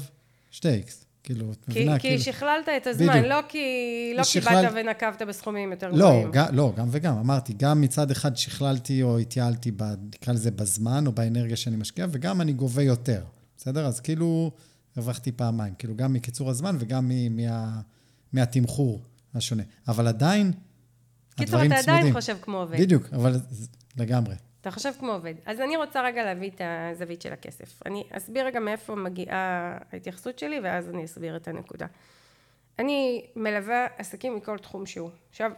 2X. 0.51 1.05
כאילו, 1.25 1.51
את 1.51 1.69
מבינה? 1.69 1.99
כי 1.99 2.07
כאילו... 2.07 2.23
שכללת 2.23 2.69
את 2.77 2.87
הזמן, 2.87 3.07
בדיוק. 3.07 3.25
לא 3.25 3.39
כי 3.47 4.13
לא 4.17 4.23
שכלל... 4.23 4.61
קיבלת 4.61 4.71
ונקבת 4.75 5.21
בסכומים 5.21 5.71
יותר 5.71 5.91
לא, 5.91 5.97
גבוהים. 5.97 6.31
לא, 6.33 6.41
לא, 6.51 6.73
גם 6.75 6.87
וגם. 6.91 7.17
אמרתי, 7.17 7.53
גם 7.57 7.81
מצד 7.81 8.11
אחד 8.11 8.37
שכללתי 8.37 9.03
או 9.03 9.17
התייעלתי, 9.17 9.71
ב, 9.71 9.83
נקרא 10.15 10.33
לזה 10.33 10.51
בזמן 10.51 11.07
או 11.07 11.11
באנרגיה 11.11 11.55
שאני 11.55 11.75
משקיע, 11.75 12.05
וגם 12.11 12.41
אני 12.41 12.53
גובה 12.53 12.83
יותר, 12.83 13.23
בסדר? 13.57 13.85
אז 13.85 13.99
כאילו, 13.99 14.51
הרווחתי 14.95 15.31
פעמיים, 15.31 15.73
כאילו, 15.79 15.95
גם 15.95 16.13
מקיצור 16.13 16.49
הזמן 16.49 16.75
וגם 16.79 17.07
מ, 17.09 17.35
מה, 17.35 17.81
מהתמחור 18.33 19.01
השונה. 19.35 19.63
אבל 19.87 20.07
עדיין, 20.07 20.51
קיצור, 21.35 21.59
אתה 21.63 21.69
צמודים. 21.69 21.95
עדיין 21.95 22.13
חושב 22.13 22.37
כמו 22.41 22.57
עובד. 22.57 22.81
בדיוק, 22.81 23.07
אבל 23.13 23.39
לגמרי. 23.97 24.35
אתה 24.65 24.73
חושב 24.73 24.91
כמו 24.99 25.11
עובד. 25.11 25.33
אז 25.45 25.61
אני 25.61 25.77
רוצה 25.77 26.01
רגע 26.01 26.23
להביא 26.23 26.49
את 26.49 26.61
הזווית 26.63 27.21
של 27.21 27.33
הכסף. 27.33 27.85
אני 27.85 28.03
אסביר 28.11 28.45
רגע 28.45 28.59
מאיפה 28.59 28.95
מגיעה 28.95 29.77
ההתייחסות 29.91 30.39
שלי, 30.39 30.59
ואז 30.59 30.89
אני 30.89 31.05
אסביר 31.05 31.35
את 31.35 31.47
הנקודה. 31.47 31.85
אני 32.79 33.25
מלווה 33.35 33.87
עסקים 33.97 34.35
מכל 34.35 34.57
תחום 34.57 34.85
שהוא. 34.85 35.09
עכשיו, 35.29 35.51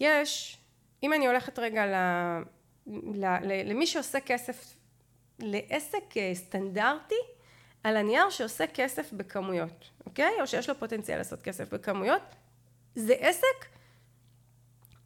יש, 0.00 0.58
אם 1.02 1.12
אני 1.12 1.26
הולכת 1.26 1.58
רגע 1.58 1.86
ל, 1.86 1.94
ל, 2.86 3.24
ל, 3.24 3.70
למי 3.70 3.86
שעושה 3.86 4.20
כסף, 4.20 4.76
לעסק 5.38 6.16
אה, 6.16 6.30
סטנדרטי, 6.34 7.14
על 7.84 7.96
הנייר 7.96 8.30
שעושה 8.30 8.66
כסף 8.66 9.12
בכמויות, 9.12 9.90
אוקיי? 10.06 10.32
או 10.40 10.46
שיש 10.46 10.68
לו 10.68 10.78
פוטנציאל 10.78 11.18
לעשות 11.18 11.42
כסף 11.42 11.74
בכמויות, 11.74 12.22
זה 12.94 13.14
עסק 13.18 13.66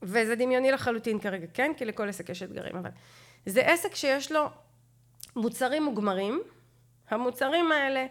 וזה 0.04 0.34
דמיוני 0.34 0.70
לחלוטין 0.70 1.18
כרגע, 1.18 1.46
כן? 1.54 1.72
כי 1.76 1.84
לכל 1.84 2.08
עסק 2.08 2.28
יש 2.28 2.42
אתגרים, 2.42 2.76
אבל 2.76 2.90
זה 3.46 3.60
עסק 3.60 3.94
שיש 3.94 4.32
לו 4.32 4.46
מוצרים 5.36 5.84
מוגמרים, 5.84 6.42
המוצרים 7.10 7.72
האלה 7.72 8.06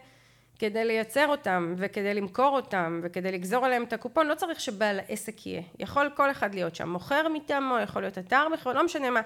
כדי 0.59 0.85
לייצר 0.85 1.27
אותם 1.27 1.75
וכדי 1.77 2.13
למכור 2.13 2.55
אותם 2.55 2.99
וכדי 3.03 3.31
לגזור 3.31 3.65
עליהם 3.65 3.83
את 3.83 3.93
הקופון 3.93 4.27
לא 4.27 4.35
צריך 4.35 4.59
שבעל 4.59 4.99
העסק 4.99 5.47
יהיה, 5.47 5.61
יכול 5.79 6.09
כל 6.15 6.31
אחד 6.31 6.55
להיות 6.55 6.75
שם, 6.75 6.89
מוכר 6.89 7.27
מטעמו, 7.29 7.79
יכול 7.79 8.01
להיות 8.01 8.17
אתר 8.17 8.47
מכירות, 8.49 8.75
לא 8.75 8.85
משנה 8.85 9.09
מה, 9.09 9.21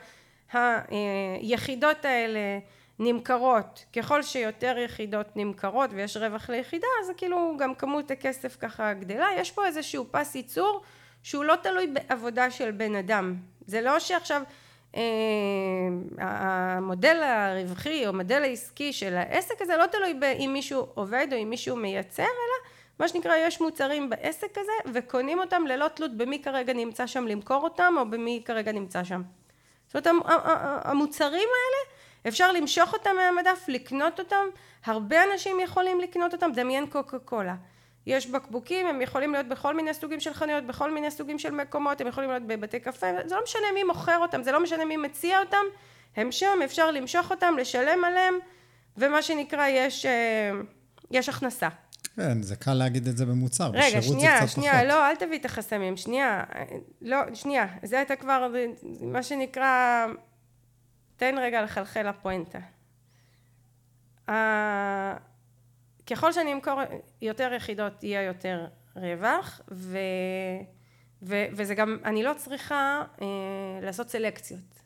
היחידות 1.41 2.05
האלה 2.05 2.59
נמכרות, 2.99 3.85
ככל 3.95 4.23
שיותר 4.23 4.77
יחידות 4.77 5.27
נמכרות 5.35 5.89
ויש 5.93 6.17
רווח 6.17 6.49
ליחידה 6.49 6.87
אז 7.03 7.11
כאילו 7.17 7.55
גם 7.59 7.75
כמות 7.75 8.11
הכסף 8.11 8.57
ככה 8.59 8.93
גדלה, 8.93 9.27
יש 9.37 9.51
פה 9.51 9.65
איזשהו 9.65 10.05
פס 10.11 10.35
ייצור 10.35 10.81
שהוא 11.27 11.43
לא 11.43 11.55
תלוי 11.55 11.87
בעבודה 11.87 12.51
של 12.51 12.71
בן 12.71 12.95
אדם. 12.95 13.35
זה 13.65 13.81
לא 13.81 13.99
שעכשיו 13.99 14.41
אה, 14.95 15.01
המודל 16.17 17.23
הרווחי 17.23 18.05
או 18.05 18.09
המודל 18.09 18.43
העסקי 18.43 18.93
של 18.93 19.15
העסק 19.15 19.61
הזה 19.61 19.77
לא 19.77 19.85
תלוי 19.85 20.13
אם 20.39 20.49
מישהו 20.53 20.87
עובד 20.93 21.27
או 21.31 21.37
אם 21.37 21.49
מישהו 21.49 21.75
מייצר, 21.75 22.23
אלא 22.23 22.69
מה 22.99 23.07
שנקרא 23.07 23.35
יש 23.35 23.61
מוצרים 23.61 24.09
בעסק 24.09 24.57
הזה 24.57 24.71
וקונים 24.93 25.39
אותם 25.39 25.63
ללא 25.67 25.87
תלות 25.87 26.17
במי 26.17 26.41
כרגע 26.43 26.73
נמצא 26.73 27.07
שם 27.07 27.27
למכור 27.27 27.63
אותם 27.63 27.93
או 27.97 28.09
במי 28.09 28.41
כרגע 28.45 28.71
נמצא 28.71 29.03
שם. 29.03 29.21
זאת 29.87 30.07
אומרת 30.07 30.25
המוצרים 30.83 31.49
האלה 31.49 31.97
אפשר 32.27 32.51
למשוך 32.51 32.93
אותם 32.93 33.15
מהמדף, 33.15 33.65
לקנות 33.67 34.19
אותם, 34.19 34.45
הרבה 34.85 35.23
אנשים 35.23 35.59
יכולים 35.59 36.01
לקנות 36.01 36.33
אותם, 36.33 36.51
דמיין 36.55 36.85
קוקה 36.85 37.19
קולה. 37.19 37.55
יש 38.07 38.27
בקבוקים, 38.27 38.87
הם 38.87 39.01
יכולים 39.01 39.33
להיות 39.33 39.47
בכל 39.47 39.75
מיני 39.75 39.93
סוגים 39.93 40.19
של 40.19 40.33
חנויות, 40.33 40.63
בכל 40.63 40.91
מיני 40.91 41.11
סוגים 41.11 41.39
של 41.39 41.51
מקומות, 41.51 42.01
הם 42.01 42.07
יכולים 42.07 42.29
להיות 42.29 42.43
בבתי 42.43 42.79
קפה, 42.79 43.07
זה 43.25 43.35
לא 43.35 43.41
משנה 43.43 43.65
מי 43.73 43.83
מוכר 43.83 44.17
אותם, 44.17 44.43
זה 44.43 44.51
לא 44.51 44.63
משנה 44.63 44.85
מי 44.85 44.97
מציע 44.97 45.39
אותם, 45.39 45.65
הם 46.15 46.31
שם, 46.31 46.59
אפשר 46.65 46.91
למשוך 46.91 47.31
אותם, 47.31 47.53
לשלם 47.57 48.03
עליהם, 48.03 48.33
ומה 48.97 49.21
שנקרא, 49.21 49.67
יש, 49.67 50.05
אה, 50.05 50.51
יש 51.11 51.29
הכנסה. 51.29 51.69
כן, 52.15 52.41
זה 52.41 52.55
קל 52.55 52.73
להגיד 52.73 53.07
את 53.07 53.17
זה 53.17 53.25
במוצר, 53.25 53.69
רגע, 53.73 54.01
שנייה, 54.01 54.47
שנייה, 54.47 54.73
פחות. 54.73 54.87
לא, 54.87 55.09
אל 55.09 55.15
תביא 55.15 55.39
את 55.39 55.45
החסמים, 55.45 55.97
שנייה, 55.97 56.43
לא, 57.01 57.17
שנייה, 57.33 57.67
זה 57.83 58.01
אתה 58.01 58.15
כבר, 58.15 58.53
מה 59.01 59.23
שנקרא, 59.23 60.05
תן 61.17 61.35
רגע 61.37 61.61
לחלחל 61.61 62.09
לפואנטה. 62.09 62.59
ככל 66.07 66.31
שאני 66.31 66.53
אמכור 66.53 66.73
יותר 67.21 67.53
יחידות 67.53 68.03
יהיה 68.03 68.21
יותר 68.21 68.65
רווח 68.95 69.61
ו, 69.71 69.97
ו, 71.21 71.45
וזה 71.51 71.75
גם 71.75 71.97
אני 72.05 72.23
לא 72.23 72.33
צריכה 72.37 73.03
אה, 73.21 73.27
לעשות 73.81 74.09
סלקציות. 74.09 74.77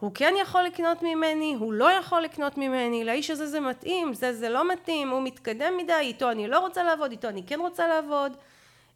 הוא 0.00 0.10
כן 0.14 0.34
יכול 0.42 0.62
לקנות 0.62 1.02
ממני 1.02 1.54
הוא 1.58 1.72
לא 1.72 1.92
יכול 1.92 2.22
לקנות 2.22 2.58
ממני 2.58 3.04
לאיש 3.04 3.30
הזה 3.30 3.46
זה 3.46 3.60
מתאים 3.60 4.14
זה 4.14 4.32
זה 4.32 4.48
לא 4.48 4.72
מתאים 4.72 5.10
הוא 5.10 5.22
מתקדם 5.22 5.76
מדי 5.76 5.92
איתו 6.00 6.30
אני 6.30 6.48
לא 6.48 6.58
רוצה 6.58 6.84
לעבוד 6.84 7.10
איתו 7.10 7.28
אני 7.28 7.42
כן 7.46 7.60
רוצה 7.60 7.88
לעבוד. 7.88 8.36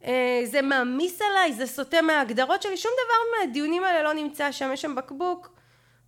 אה, 0.04 0.40
זה 0.44 0.62
מעמיס 0.62 1.20
עליי, 1.22 1.52
זה 1.52 1.66
סוטה 1.66 2.02
מההגדרות 2.02 2.62
שלי, 2.62 2.76
שום 2.76 2.92
דבר 2.92 3.38
מהדיונים 3.40 3.84
האלה 3.84 4.02
לא 4.02 4.12
נמצא 4.12 4.52
שם, 4.52 4.70
יש 4.72 4.82
שם 4.82 4.94
בקבוק, 4.94 5.50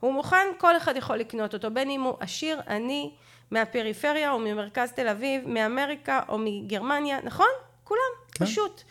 הוא 0.00 0.12
מוכן, 0.12 0.46
כל 0.58 0.76
אחד 0.76 0.96
יכול 0.96 1.16
לקנות 1.16 1.54
אותו, 1.54 1.70
בין 1.70 1.90
אם 1.90 2.02
הוא 2.02 2.14
עשיר, 2.20 2.60
עני, 2.68 3.14
מהפריפריה 3.50 4.32
או 4.32 4.38
ממרכז 4.38 4.92
תל 4.92 5.08
אביב, 5.08 5.48
מאמריקה 5.48 6.20
או 6.28 6.38
מגרמניה, 6.38 7.18
נכון? 7.22 7.46
כולם, 7.84 8.00
כן. 8.32 8.44
פשוט. 8.44 8.82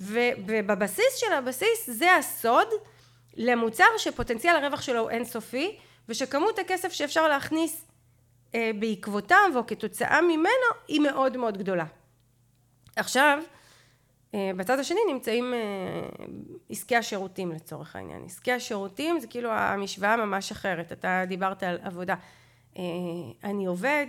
ובבסיס 0.00 1.16
של 1.16 1.32
הבסיס 1.32 1.90
זה 1.90 2.16
הסוד 2.16 2.68
למוצר 3.36 3.84
שפוטנציאל 3.98 4.56
הרווח 4.56 4.82
שלו 4.82 5.00
הוא 5.00 5.10
אינסופי, 5.10 5.76
ושכמות 6.08 6.58
הכסף 6.58 6.92
שאפשר 6.92 7.28
להכניס 7.28 7.84
אה, 8.54 8.70
בעקבותיו 8.78 9.50
או 9.56 9.66
כתוצאה 9.66 10.20
ממנו 10.22 10.68
היא 10.88 11.00
מאוד 11.00 11.36
מאוד 11.36 11.58
גדולה. 11.58 11.84
עכשיו, 12.96 13.38
אה, 14.34 14.50
בצד 14.56 14.78
השני 14.78 15.00
נמצאים 15.08 15.54
אה, 15.54 15.58
עסקי 16.70 16.96
השירותים 16.96 17.52
לצורך 17.52 17.96
העניין. 17.96 18.24
עסקי 18.24 18.52
השירותים 18.52 19.20
זה 19.20 19.26
כאילו 19.26 19.50
המשוואה 19.52 20.16
ממש 20.16 20.52
אחרת. 20.52 20.92
אתה 20.92 21.24
דיברת 21.28 21.62
על 21.62 21.78
עבודה. 21.82 22.14
אני 23.44 23.66
עובד, 23.66 24.06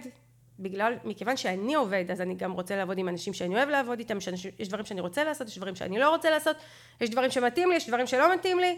בגלל, 0.60 0.94
מכיוון 1.04 1.38
שאני 1.38 1.76
עובד, 1.76 2.06
אז 2.12 2.22
אני 2.22 2.36
גם 2.36 2.52
רוצה 2.52 2.76
לעבוד 2.76 2.98
עם 2.98 3.10
אנשים 3.10 3.34
שאני 3.34 3.56
אוהב 3.56 3.70
לעבוד 3.70 4.00
איתם, 4.00 4.18
יש 4.60 4.68
דברים 4.68 4.86
שאני 4.86 5.02
רוצה 5.02 5.24
לעשות, 5.24 5.48
יש 5.48 5.58
דברים 5.58 5.76
שאני 5.76 6.00
לא 6.00 6.10
רוצה 6.10 6.30
לעשות, 6.30 6.58
יש 7.02 7.10
דברים 7.10 7.32
שמתאים 7.32 7.70
לי, 7.70 7.76
יש 7.76 7.88
דברים 7.88 8.08
שלא 8.08 8.34
מתאים 8.34 8.60
לי. 8.60 8.78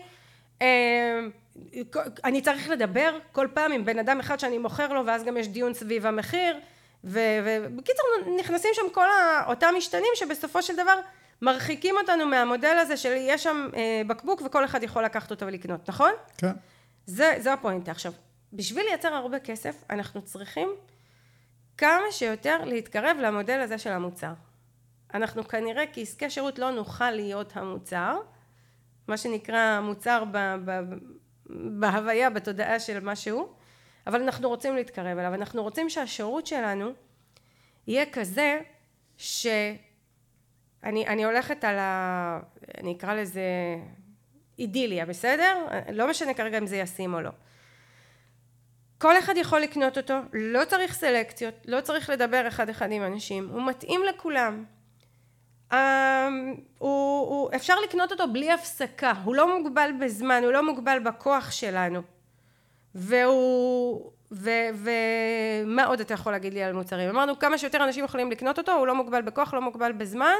אני 2.23 2.41
צריך 2.41 2.69
לדבר 2.69 3.17
כל 3.31 3.47
פעם 3.53 3.71
עם 3.71 3.85
בן 3.85 3.99
אדם 3.99 4.19
אחד 4.19 4.39
שאני 4.39 4.57
מוכר 4.57 4.93
לו, 4.93 5.05
ואז 5.05 5.23
גם 5.23 5.37
יש 5.37 5.47
דיון 5.47 5.73
סביב 5.73 6.05
המחיר. 6.05 6.59
ובקיצור 7.03 8.05
נכנסים 8.39 8.71
שם 8.73 8.81
כל 8.93 9.07
אותם 9.47 9.73
משתנים 9.77 10.11
שבסופו 10.15 10.61
של 10.61 10.75
דבר 10.75 10.99
מרחיקים 11.41 11.95
אותנו 11.97 12.25
מהמודל 12.25 12.77
הזה 12.77 12.97
של 12.97 13.13
יש 13.17 13.43
שם 13.43 13.69
אה, 13.75 14.01
בקבוק 14.07 14.41
וכל 14.45 14.65
אחד 14.65 14.83
יכול 14.83 15.03
לקחת 15.03 15.31
אותו 15.31 15.45
ולקנות, 15.45 15.89
נכון? 15.89 16.11
כן. 16.37 16.51
זה, 17.05 17.35
זה 17.39 17.53
הפואנטה. 17.53 17.91
עכשיו, 17.91 18.11
בשביל 18.53 18.85
לייצר 18.85 19.13
הרבה 19.13 19.39
כסף 19.39 19.83
אנחנו 19.89 20.21
צריכים 20.21 20.69
כמה 21.77 22.11
שיותר 22.11 22.65
להתקרב 22.65 23.17
למודל 23.21 23.59
הזה 23.59 23.77
של 23.77 23.91
המוצר. 23.91 24.33
אנחנו 25.13 25.47
כנראה 25.47 25.83
כעסקי 25.93 26.29
שירות 26.29 26.59
לא 26.59 26.71
נוכל 26.71 27.11
להיות 27.11 27.57
המוצר, 27.57 28.17
מה 29.07 29.17
שנקרא 29.17 29.79
מוצר 29.81 30.23
ב, 30.31 30.37
ב, 30.65 30.81
בהוויה, 31.79 32.29
בתודעה 32.29 32.79
של 32.79 32.99
משהו, 32.99 33.53
אבל 34.07 34.21
אנחנו 34.21 34.49
רוצים 34.49 34.75
להתקרב 34.75 35.17
אליו, 35.17 35.33
אנחנו 35.33 35.63
רוצים 35.63 35.89
שהשירות 35.89 36.47
שלנו 36.47 36.91
יהיה 37.87 38.05
כזה 38.11 38.59
ש... 39.17 39.47
אני, 40.83 41.07
אני 41.07 41.25
הולכת 41.25 41.63
על 41.63 41.77
ה... 41.79 42.39
אני 42.77 42.93
אקרא 42.97 43.13
לזה 43.13 43.41
אידיליה, 44.59 45.05
בסדר? 45.05 45.67
לא 45.93 46.09
משנה 46.09 46.33
כרגע 46.33 46.57
אם 46.57 46.67
זה 46.67 46.77
ישים 46.77 47.13
או 47.13 47.21
לא. 47.21 47.31
כל 48.97 49.19
אחד 49.19 49.33
יכול 49.37 49.59
לקנות 49.59 49.97
אותו, 49.97 50.13
לא 50.33 50.65
צריך 50.65 50.93
סלקציות, 50.93 51.53
לא 51.65 51.81
צריך 51.81 52.09
לדבר 52.09 52.47
אחד 52.47 52.69
אחד 52.69 52.91
עם 52.91 53.03
אנשים, 53.03 53.49
הוא 53.49 53.65
מתאים 53.65 54.01
לכולם. 54.09 54.65
Um, 55.71 55.75
הוא, 56.77 57.27
הוא, 57.29 57.49
אפשר 57.55 57.73
לקנות 57.87 58.11
אותו 58.11 58.33
בלי 58.33 58.51
הפסקה, 58.51 59.13
הוא 59.23 59.35
לא 59.35 59.57
מוגבל 59.57 59.91
בזמן, 60.01 60.41
הוא 60.43 60.51
לא 60.51 60.65
מוגבל 60.65 60.99
בכוח 60.99 61.51
שלנו. 61.51 62.01
והוא... 62.95 64.11
ומה 64.31 65.85
עוד 65.85 65.99
אתה 65.99 66.13
יכול 66.13 66.31
להגיד 66.31 66.53
לי 66.53 66.63
על 66.63 66.73
מוצרים? 66.73 67.09
אמרנו 67.09 67.39
כמה 67.39 67.57
שיותר 67.57 67.83
אנשים 67.83 68.05
יכולים 68.05 68.31
לקנות 68.31 68.57
אותו, 68.57 68.71
הוא 68.71 68.87
לא 68.87 68.95
מוגבל 68.95 69.21
בכוח, 69.21 69.53
לא 69.53 69.61
מוגבל 69.61 69.91
בזמן, 69.91 70.35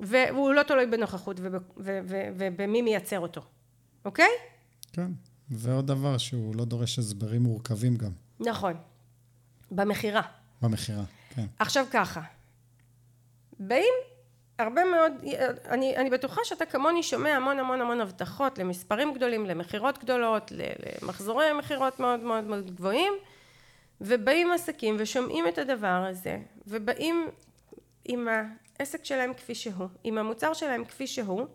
והוא 0.00 0.54
לא 0.54 0.62
תלוי 0.62 0.86
בנוכחות 0.86 1.40
ובמי 1.76 2.82
מייצר 2.82 3.20
אותו, 3.20 3.40
אוקיי? 4.04 4.30
כן, 4.92 5.10
ועוד 5.52 5.86
דבר 5.86 6.18
שהוא 6.18 6.56
לא 6.56 6.64
דורש 6.64 6.98
הסברים 6.98 7.42
מורכבים 7.42 7.96
גם. 7.96 8.10
נכון, 8.40 8.74
במכירה. 9.70 10.22
במכירה, 10.62 11.04
כן. 11.34 11.46
עכשיו 11.58 11.86
ככה, 11.90 12.20
באים 13.58 13.94
הרבה 14.58 14.82
מאוד, 14.84 15.12
אני, 15.68 15.96
אני 15.96 16.10
בטוחה 16.10 16.40
שאתה 16.44 16.66
כמוני 16.66 17.02
שומע 17.02 17.30
המון 17.30 17.58
המון 17.58 17.80
המון 17.80 18.00
הבטחות 18.00 18.58
למספרים 18.58 19.14
גדולים, 19.14 19.46
למכירות 19.46 19.98
גדולות, 19.98 20.52
למחזורי 21.02 21.52
מכירות 21.58 22.00
מאוד 22.00 22.20
מאוד 22.20 22.44
מאוד 22.44 22.74
גבוהים, 22.76 23.12
ובאים 24.00 24.52
עסקים 24.52 24.96
ושומעים 24.98 25.48
את 25.48 25.58
הדבר 25.58 26.06
הזה, 26.08 26.38
ובאים 26.66 27.28
עם 28.04 28.28
העסק 28.78 29.04
שלהם 29.04 29.34
כפי 29.34 29.54
שהוא, 29.54 29.88
עם 30.04 30.18
המוצר 30.18 30.54
שלהם 30.54 30.84
כפי 30.84 31.06
שהוא, 31.06 31.46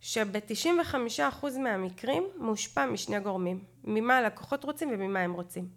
שב-95% 0.00 1.58
מהמקרים 1.58 2.26
מושפע 2.36 2.86
משני 2.86 3.20
גורמים, 3.20 3.64
ממה 3.84 4.18
הלקוחות 4.18 4.64
רוצים 4.64 4.88
וממה 4.92 5.20
הם 5.20 5.32
רוצים. 5.32 5.68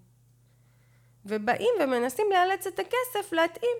ובאים 1.25 1.73
ומנסים 1.83 2.25
לאלץ 2.31 2.67
את 2.67 2.79
הכסף 2.79 3.33
להתאים. 3.33 3.77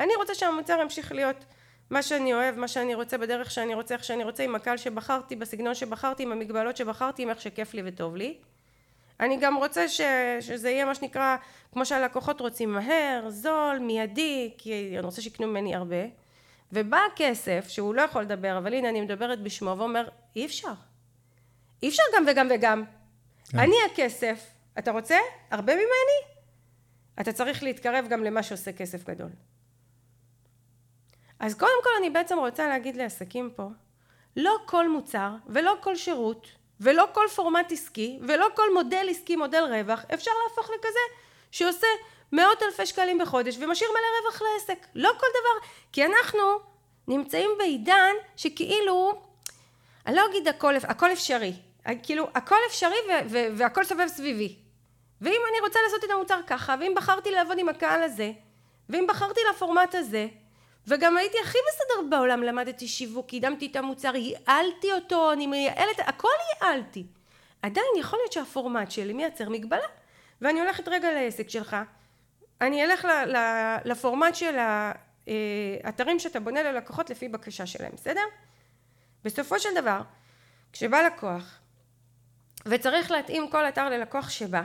אני 0.00 0.14
רוצה 0.16 0.34
שהמוצר 0.34 0.78
ימשיך 0.82 1.12
להיות 1.12 1.44
מה 1.90 2.02
שאני 2.02 2.34
אוהב, 2.34 2.58
מה 2.58 2.68
שאני 2.68 2.94
רוצה, 2.94 3.18
בדרך 3.18 3.50
שאני 3.50 3.74
רוצה, 3.74 3.94
איך 3.94 4.04
שאני 4.04 4.24
רוצה, 4.24 4.42
עם 4.42 4.54
הקהל 4.54 4.76
שבחרתי, 4.76 5.36
בסגנון 5.36 5.74
שבחרתי, 5.74 6.22
עם 6.22 6.32
המגבלות 6.32 6.76
שבחרתי, 6.76 7.22
עם 7.22 7.30
איך 7.30 7.40
שכיף 7.40 7.74
לי 7.74 7.82
וטוב 7.84 8.16
לי. 8.16 8.36
אני 9.20 9.36
גם 9.40 9.56
רוצה 9.56 9.88
ש, 9.88 10.00
שזה 10.40 10.70
יהיה 10.70 10.84
מה 10.84 10.94
שנקרא, 10.94 11.36
כמו 11.72 11.86
שהלקוחות 11.86 12.40
רוצים, 12.40 12.72
מהר, 12.72 13.30
זול, 13.30 13.78
מיידי, 13.78 14.54
כי 14.58 14.90
אני 14.92 15.00
רוצה 15.00 15.22
שיקנו 15.22 15.46
ממני 15.46 15.74
הרבה. 15.74 16.19
ובא 16.72 16.98
הכסף, 17.12 17.64
שהוא 17.68 17.94
לא 17.94 18.02
יכול 18.02 18.22
לדבר, 18.22 18.58
אבל 18.58 18.74
הנה 18.74 18.88
אני 18.88 19.00
מדברת 19.00 19.42
בשמו, 19.42 19.74
ואומר, 19.78 20.08
אי 20.36 20.46
אפשר. 20.46 20.72
אי 21.82 21.88
אפשר 21.88 22.02
גם 22.16 22.24
וגם 22.26 22.48
וגם. 22.50 22.84
כן. 23.50 23.58
אני 23.58 23.74
הכסף, 23.92 24.46
אתה 24.78 24.90
רוצה? 24.90 25.18
הרבה 25.50 25.74
ממני? 25.74 26.40
אתה 27.20 27.32
צריך 27.32 27.62
להתקרב 27.62 28.06
גם 28.08 28.24
למה 28.24 28.42
שעושה 28.42 28.72
כסף 28.72 29.04
גדול. 29.04 29.30
אז 31.40 31.54
קודם 31.54 31.82
כל 31.82 31.90
אני 31.98 32.10
בעצם 32.10 32.38
רוצה 32.38 32.68
להגיד 32.68 32.96
לעסקים 32.96 33.50
פה, 33.56 33.68
לא 34.36 34.56
כל 34.66 34.88
מוצר 34.88 35.30
ולא 35.46 35.76
כל 35.80 35.96
שירות 35.96 36.46
ולא 36.80 37.08
כל 37.12 37.26
פורמט 37.34 37.72
עסקי 37.72 38.18
ולא 38.28 38.46
כל 38.56 38.74
מודל 38.74 39.06
עסקי 39.10 39.36
מודל 39.36 39.62
רווח 39.70 40.04
אפשר 40.14 40.30
להפוך 40.44 40.70
לכזה 40.70 40.98
שעושה 41.50 41.86
מאות 42.32 42.62
אלפי 42.62 42.86
שקלים 42.86 43.18
בחודש 43.18 43.56
ומשאיר 43.60 43.90
מלא 43.90 44.28
רווח 44.28 44.42
לעסק. 44.42 44.86
לא 44.94 45.10
כל 45.20 45.26
דבר, 45.30 45.68
כי 45.92 46.04
אנחנו 46.04 46.42
נמצאים 47.08 47.50
בעידן 47.58 48.14
שכאילו, 48.36 49.22
אני 50.06 50.16
לא 50.16 50.26
אגיד 50.26 50.48
הכל, 50.48 50.74
הכל 50.76 51.12
אפשרי, 51.12 51.52
כאילו 52.02 52.28
הכל 52.34 52.56
אפשרי 52.66 52.96
והכל 53.30 53.84
סובב 53.84 54.06
סביבי. 54.06 54.56
ואם 55.20 55.40
אני 55.50 55.60
רוצה 55.60 55.78
לעשות 55.84 56.04
את 56.04 56.10
המוצר 56.10 56.40
ככה, 56.46 56.74
ואם 56.80 56.92
בחרתי 56.96 57.30
לעבוד 57.30 57.58
עם 57.58 57.68
הקהל 57.68 58.02
הזה, 58.02 58.32
ואם 58.88 59.06
בחרתי 59.08 59.40
לפורמט 59.50 59.94
הזה, 59.94 60.26
וגם 60.86 61.16
הייתי 61.16 61.38
הכי 61.44 61.58
בסדר 61.68 62.08
בעולם, 62.10 62.42
למדתי 62.42 62.88
שיווק, 62.88 63.26
קידמתי 63.26 63.66
את 63.66 63.76
המוצר, 63.76 64.16
ייעלתי 64.16 64.92
אותו, 64.92 65.32
אני 65.32 65.46
מייעלת, 65.46 65.98
הכל 65.98 66.28
ייעלתי. 66.54 67.04
עדיין 67.62 67.86
יכול 67.98 68.18
להיות 68.18 68.32
שהפורמט 68.32 68.90
שלי 68.90 69.12
מייצר 69.12 69.48
מגבלה. 69.48 69.86
ואני 70.40 70.60
הולכת 70.60 70.88
רגע 70.88 71.12
לעסק 71.12 71.50
שלך, 71.50 71.76
אני 72.60 72.84
אלך 72.84 73.08
לפורמט 73.84 74.34
של 74.34 74.56
האתרים 75.84 76.18
שאתה 76.18 76.40
בונה 76.40 76.62
ללקוחות 76.62 77.10
לפי 77.10 77.28
בקשה 77.28 77.66
שלהם, 77.66 77.92
בסדר? 77.94 78.24
בסופו 79.24 79.58
של 79.58 79.68
דבר, 79.74 80.00
כשבא 80.72 81.02
לקוח 81.02 81.58
וצריך 82.66 83.10
להתאים 83.10 83.50
כל 83.50 83.68
אתר 83.68 83.90
ללקוח 83.90 84.30
שבא, 84.30 84.62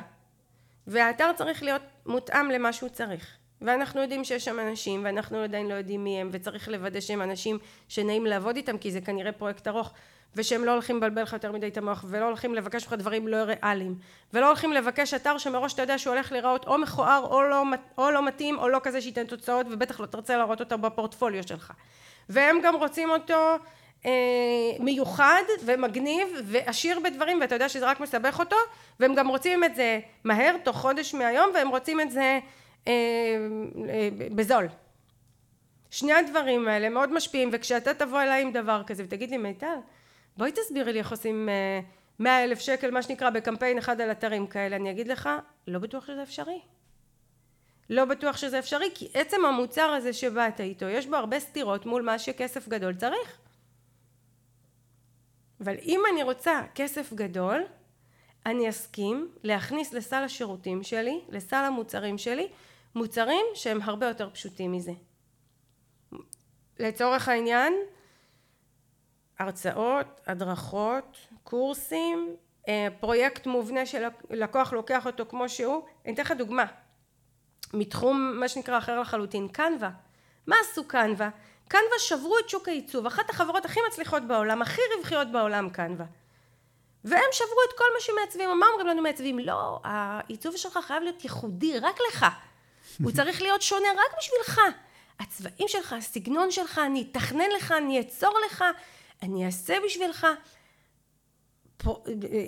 והאתר 0.87 1.31
צריך 1.35 1.63
להיות 1.63 1.81
מותאם 2.05 2.51
למה 2.51 2.73
שהוא 2.73 2.89
צריך. 2.89 3.37
ואנחנו 3.61 4.01
יודעים 4.01 4.23
שיש 4.23 4.45
שם 4.45 4.59
אנשים 4.59 5.05
ואנחנו 5.05 5.37
עדיין 5.37 5.67
לא 5.67 5.73
יודעים 5.73 6.03
מי 6.03 6.21
הם 6.21 6.29
וצריך 6.31 6.67
לוודא 6.67 6.99
שהם 6.99 7.21
אנשים 7.21 7.57
שנעים 7.87 8.25
לעבוד 8.25 8.55
איתם 8.55 8.77
כי 8.77 8.91
זה 8.91 9.01
כנראה 9.01 9.31
פרויקט 9.31 9.67
ארוך 9.67 9.93
ושהם 10.35 10.65
לא 10.65 10.71
הולכים 10.71 10.97
לבלבל 10.97 11.21
לך 11.21 11.33
יותר 11.33 11.51
מדי 11.51 11.67
את 11.67 11.77
המוח 11.77 12.05
ולא 12.07 12.25
הולכים 12.25 12.55
לבקש 12.55 12.83
ממך 12.83 12.93
דברים 12.93 13.27
לא 13.27 13.37
ריאליים 13.37 13.95
ולא 14.33 14.47
הולכים 14.47 14.73
לבקש 14.73 15.13
אתר 15.13 15.37
שמראש 15.37 15.73
אתה 15.73 15.81
יודע 15.81 15.97
שהוא 15.97 16.13
הולך 16.13 16.31
להיראות 16.31 16.67
או 16.67 16.77
מכוער 16.77 17.23
או 17.23 17.43
לא, 17.43 17.63
או 17.97 18.11
לא 18.11 18.25
מתאים 18.25 18.59
או 18.59 18.69
לא 18.69 18.79
כזה 18.83 19.01
שייתן 19.01 19.25
תוצאות 19.25 19.67
ובטח 19.69 19.99
לא 19.99 20.05
תרצה 20.05 20.37
להראות 20.37 20.59
אותו 20.59 20.77
בפורטפוליו 20.77 21.47
שלך 21.47 21.73
והם 22.29 22.57
גם 22.63 22.75
רוצים 22.75 23.09
אותו 23.09 23.57
אה, 24.05 24.11
מיוחד 24.79 25.43
ומגניב 25.65 26.27
ועשיר 26.45 26.99
בדברים 26.99 27.41
ואתה 27.41 27.55
יודע 27.55 27.69
שזה 27.69 27.85
רק 27.85 27.99
מסבך 27.99 28.39
אותו 28.39 28.55
והם 28.99 29.15
גם 29.15 29.27
רוצים 29.27 29.63
את 29.63 29.75
זה 29.75 29.99
מהר 30.23 30.55
תוך 30.63 30.77
חודש 30.77 31.13
מהיום 31.13 31.49
והם 31.53 31.67
רוצים 31.67 32.01
את 32.01 32.11
זה 32.11 32.39
אה, 32.87 32.93
אה, 33.89 34.09
בזול. 34.35 34.67
שני 35.91 36.13
הדברים 36.13 36.67
האלה 36.67 36.89
מאוד 36.89 37.13
משפיעים 37.13 37.49
וכשאתה 37.51 37.93
תבוא 37.93 38.21
אליי 38.21 38.41
עם 38.41 38.51
דבר 38.51 38.81
כזה 38.87 39.03
ותגיד 39.05 39.29
לי 39.29 39.37
מיטל 39.37 39.77
בואי 40.37 40.51
תסבירי 40.51 40.93
לי 40.93 40.99
איך 40.99 41.11
עושים 41.11 41.49
אה, 41.49 41.79
מאה 42.19 42.43
אלף 42.43 42.59
שקל 42.59 42.91
מה 42.91 43.01
שנקרא 43.01 43.29
בקמפיין 43.29 43.77
אחד 43.77 44.01
על 44.01 44.11
אתרים 44.11 44.47
כאלה 44.47 44.75
אני 44.75 44.91
אגיד 44.91 45.07
לך 45.07 45.29
לא 45.67 45.79
בטוח 45.79 46.07
שזה 46.07 46.23
אפשרי 46.23 46.59
לא 47.89 48.05
בטוח 48.05 48.37
שזה 48.37 48.59
אפשרי, 48.59 48.89
כי 48.95 49.09
עצם 49.13 49.45
המוצר 49.45 49.89
הזה 49.89 50.13
שבאת 50.13 50.61
איתו, 50.61 50.85
יש 50.85 51.07
בו 51.07 51.15
הרבה 51.15 51.39
סתירות 51.39 51.85
מול 51.85 52.01
מה 52.01 52.19
שכסף 52.19 52.67
גדול 52.67 52.95
צריך. 52.95 53.37
אבל 55.61 55.75
אם 55.81 56.01
אני 56.13 56.23
רוצה 56.23 56.61
כסף 56.75 57.13
גדול, 57.13 57.63
אני 58.45 58.69
אסכים 58.69 59.31
להכניס 59.43 59.93
לסל 59.93 60.23
השירותים 60.23 60.83
שלי, 60.83 61.21
לסל 61.29 61.65
המוצרים 61.65 62.17
שלי, 62.17 62.47
מוצרים 62.95 63.45
שהם 63.53 63.81
הרבה 63.81 64.07
יותר 64.07 64.29
פשוטים 64.29 64.71
מזה. 64.71 64.91
לצורך 66.79 67.27
העניין, 67.27 67.73
הרצאות, 69.39 70.21
הדרכות, 70.27 71.17
קורסים, 71.43 72.35
אה, 72.67 72.87
פרויקט 72.99 73.47
מובנה 73.47 73.85
שלקוח 73.85 74.73
לוקח 74.73 75.05
אותו 75.05 75.25
כמו 75.29 75.49
שהוא. 75.49 75.83
אני 76.05 76.13
אתן 76.13 76.21
לך 76.21 76.31
דוגמה, 76.31 76.65
מתחום 77.73 78.33
מה 78.39 78.47
שנקרא 78.47 78.77
אחר 78.77 78.99
לחלוטין, 78.99 79.47
קנווה. 79.47 79.89
מה 80.47 80.55
עשו 80.61 80.87
קנווה? 80.87 81.29
קנווה 81.67 81.99
שברו 81.99 82.39
את 82.39 82.49
שוק 82.49 82.67
העיצוב, 82.67 83.05
אחת 83.05 83.29
החברות 83.29 83.65
הכי 83.65 83.79
מצליחות 83.87 84.23
בעולם, 84.23 84.61
הכי 84.61 84.81
רווחיות 84.97 85.31
בעולם 85.31 85.69
קנווה. 85.69 86.05
והם 87.03 87.29
שברו 87.31 87.59
את 87.69 87.77
כל 87.77 87.83
מה 87.93 87.99
שמעצבים, 87.99 88.59
מה 88.59 88.65
אומרים 88.71 88.87
לנו 88.87 89.01
מעצבים? 89.01 89.39
לא, 89.39 89.79
העיצוב 89.83 90.57
שלך 90.57 90.79
חייב 90.87 91.03
להיות 91.03 91.23
ייחודי, 91.23 91.79
רק 91.79 91.95
לך. 92.09 92.25
הוא 93.03 93.11
צריך 93.17 93.41
להיות 93.41 93.61
שונה 93.61 93.87
רק 93.91 94.17
בשבילך. 94.17 94.61
הצבעים 95.19 95.67
שלך, 95.67 95.93
הסגנון 95.93 96.51
שלך, 96.51 96.81
אני 96.85 97.07
אתכנן 97.11 97.49
לך, 97.57 97.71
אני 97.71 97.99
אצור 97.99 98.39
לך, 98.45 98.63
אני 99.25 99.45
אעשה 99.45 99.77
בשבילך. 99.85 100.27
פה, 101.77 102.03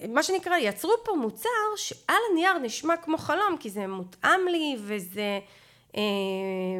מה 0.10 0.24
שנקרא, 0.24 0.58
יצרו 0.58 0.94
פה 1.04 1.16
מוצר 1.16 1.50
שעל 1.76 2.22
הנייר 2.32 2.58
נשמע 2.58 2.98
כמו 2.98 3.18
חלום, 3.18 3.58
כי 3.60 3.70
זה 3.70 3.88
מותאם 3.88 4.48
לי 4.48 4.76
וזה 4.80 5.40
אה, 5.98 6.02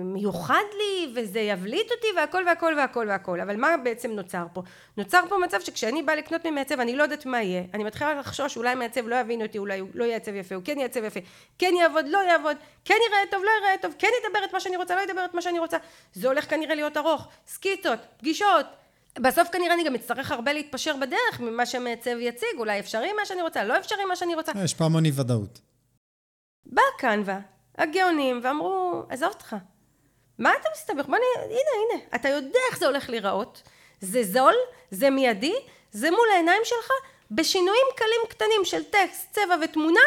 מיוחד 0.04 0.64
לי 0.78 1.14
וזה 1.16 1.40
יבליט 1.40 1.92
אותי 1.92 2.08
והכל 2.16 2.44
והכל 2.48 2.74
והכל 2.78 3.06
והכל. 3.10 3.40
אבל 3.40 3.56
מה 3.56 3.78
בעצם 3.78 4.12
נוצר 4.12 4.46
פה? 4.54 4.62
נוצר 4.98 5.22
פה 5.30 5.38
מצב 5.38 5.62
שכשאני 5.62 6.04
באה 6.04 6.16
לקנות 6.16 6.46
ממעצב 6.46 6.80
אני 6.80 6.96
לא 6.96 7.04
יודעת 7.04 7.26
מה 7.26 7.42
יהיה. 7.42 7.64
אני 7.74 7.84
מתחילה 7.84 8.14
לחשוש 8.14 8.58
אולי 8.58 8.76
מעצב 8.76 9.08
לא 9.08 9.16
יבין 9.16 9.42
אותי, 9.42 9.58
אולי 9.58 9.80
הוא 9.80 9.90
לא 9.94 10.04
יעצב 10.04 10.36
יפה, 10.36 10.56
הוא 10.56 10.64
כן 10.66 10.80
יעצב 10.80 11.04
יפה, 11.04 11.20
כן 11.60 11.74
יעבוד, 11.82 12.06
לא 12.08 12.18
יעבוד, 12.18 12.58
כן 12.86 12.98
יראה 13.10 13.20
טוב, 13.32 13.44
לא 13.44 13.50
יראה 13.60 13.78
טוב, 13.82 13.94
כן 14.00 14.10
ידבר 14.24 14.46
את 14.46 14.54
מה 14.54 14.60
שאני 14.60 14.78
רוצה, 14.78 14.96
לא 14.96 15.02
ידבר 15.02 15.26
את 15.26 15.34
מה 15.34 15.42
שאני 15.42 15.60
רוצה. 15.60 15.78
זה 16.14 16.28
הולך 16.28 16.50
כנראה 16.50 16.76
להיות 16.76 16.98
ארוך, 16.98 17.28
סקיצות, 17.48 18.00
פגישות. 18.18 18.66
בסוף 19.22 19.50
כנראה 19.52 19.74
אני 19.74 19.84
גם 19.84 19.96
אצטרך 19.96 20.32
הרבה 20.32 20.54
להתפשר 20.54 20.96
בדרך 20.96 21.40
ממה 21.40 21.66
שהמעצב 21.66 22.12
יציג, 22.20 22.50
אולי 22.58 22.80
אפשרי 22.80 23.14
מה 23.14 23.26
שאני 23.26 23.42
רוצה, 23.42 23.64
לא 23.64 23.78
אפשרי 23.78 24.06
מה 24.06 24.16
שאני 24.16 24.36
רוצה. 24.36 24.52
יש 24.64 24.74
פה 24.74 24.86
המון 24.86 25.06
אי 25.06 25.12
ודאות. 25.16 25.60
בא 26.66 26.82
קנווה, 26.98 27.40
הגאונים, 27.78 28.40
ואמרו, 28.44 29.04
עזוב 29.10 29.30
אותך, 29.30 29.56
מה 30.40 30.52
אתה 30.62 30.70
מסתבך? 30.76 31.06
בוא 31.06 31.18
נ... 31.18 31.22
הנה, 31.38 31.52
הנה, 31.52 32.04
אתה 32.16 32.30
יודע 32.30 32.60
איך 32.70 32.80
זה 32.80 32.86
הולך 32.86 33.10
להיראות, 33.10 33.64
זה 34.02 34.24
זול, 34.24 34.54
זה 34.92 35.10
מיידי, 35.10 35.56
זה 35.92 36.12
מול 36.12 36.28
העיניים 36.34 36.62
שלך, 36.64 36.90
בשינויים 37.32 37.86
קלים 37.96 38.22
קטנים 38.30 38.66
של 38.66 38.84
טקסט, 38.84 39.32
צבע 39.32 39.56
ותמונה, 39.64 40.00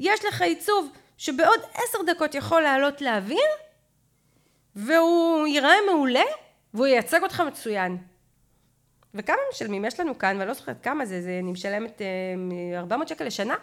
יש 0.00 0.24
לך 0.24 0.42
עיצוב 0.42 0.92
שבעוד 1.18 1.60
עשר 1.74 1.98
דקות 2.06 2.34
יכול 2.34 2.62
לעלות 2.62 3.00
לאוויר, 3.00 3.46
והוא 4.76 5.46
ייראה 5.46 5.76
מעולה, 5.86 6.24
והוא 6.74 6.86
ייצג 6.86 7.22
אותך 7.22 7.40
מצוין. 7.40 8.11
וכמה 9.14 9.36
משלמים? 9.52 9.84
יש 9.84 10.00
לנו 10.00 10.18
כאן, 10.18 10.36
ואני 10.36 10.48
לא 10.48 10.54
זוכרת 10.54 10.82
כמה 10.82 11.06
זה, 11.06 11.22
זה 11.22 11.38
אני 11.42 11.52
משלמת 11.52 12.02
אה, 12.72 12.78
400 12.78 13.08
שקל 13.08 13.24
לשנה? 13.24 13.54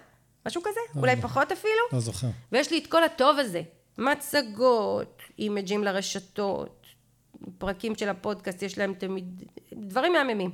משהו 0.48 0.62
כזה? 0.62 0.80
לא 0.96 1.02
אולי 1.02 1.16
פחות 1.16 1.52
אפילו? 1.52 1.84
לא 1.94 2.00
זוכר. 2.00 2.28
ויש 2.52 2.72
לי 2.72 2.78
את 2.78 2.88
כל 2.88 3.04
הטוב 3.04 3.40
הזה. 3.40 3.62
מצגות, 3.98 5.22
אימג'ים 5.40 5.84
לרשתות, 5.84 6.88
פרקים 7.58 7.96
של 7.96 8.10
הפודקאסט, 8.10 8.62
יש 8.62 8.78
להם 8.78 8.94
תמיד 8.94 9.44
דברים 9.74 10.14
מהממים. 10.14 10.52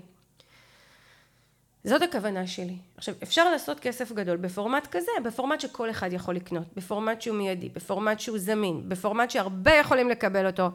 זאת 1.84 2.02
הכוונה 2.02 2.48
שלי. 2.48 2.78
עכשיו, 2.98 3.16
אפשר 3.24 3.52
לעשות 3.52 3.80
כסף 3.80 4.12
גדול 4.12 4.38
בפורמט 4.38 4.88
כזה, 4.92 5.12
בפורמט 5.24 5.60
שכל 5.60 5.90
אחד 5.90 6.14
יכול 6.14 6.36
לקנות, 6.36 6.68
בפורמט 6.76 7.22
שהוא 7.22 7.38
מיידי, 7.38 7.70
בפורמט 7.70 8.20
שהוא 8.20 8.38
זמין, 8.40 8.90
בפורמט 8.90 9.32
שהרבה 9.32 9.74
יכולים 9.74 10.10
לקבל 10.10 10.46
אותו. 10.48 10.70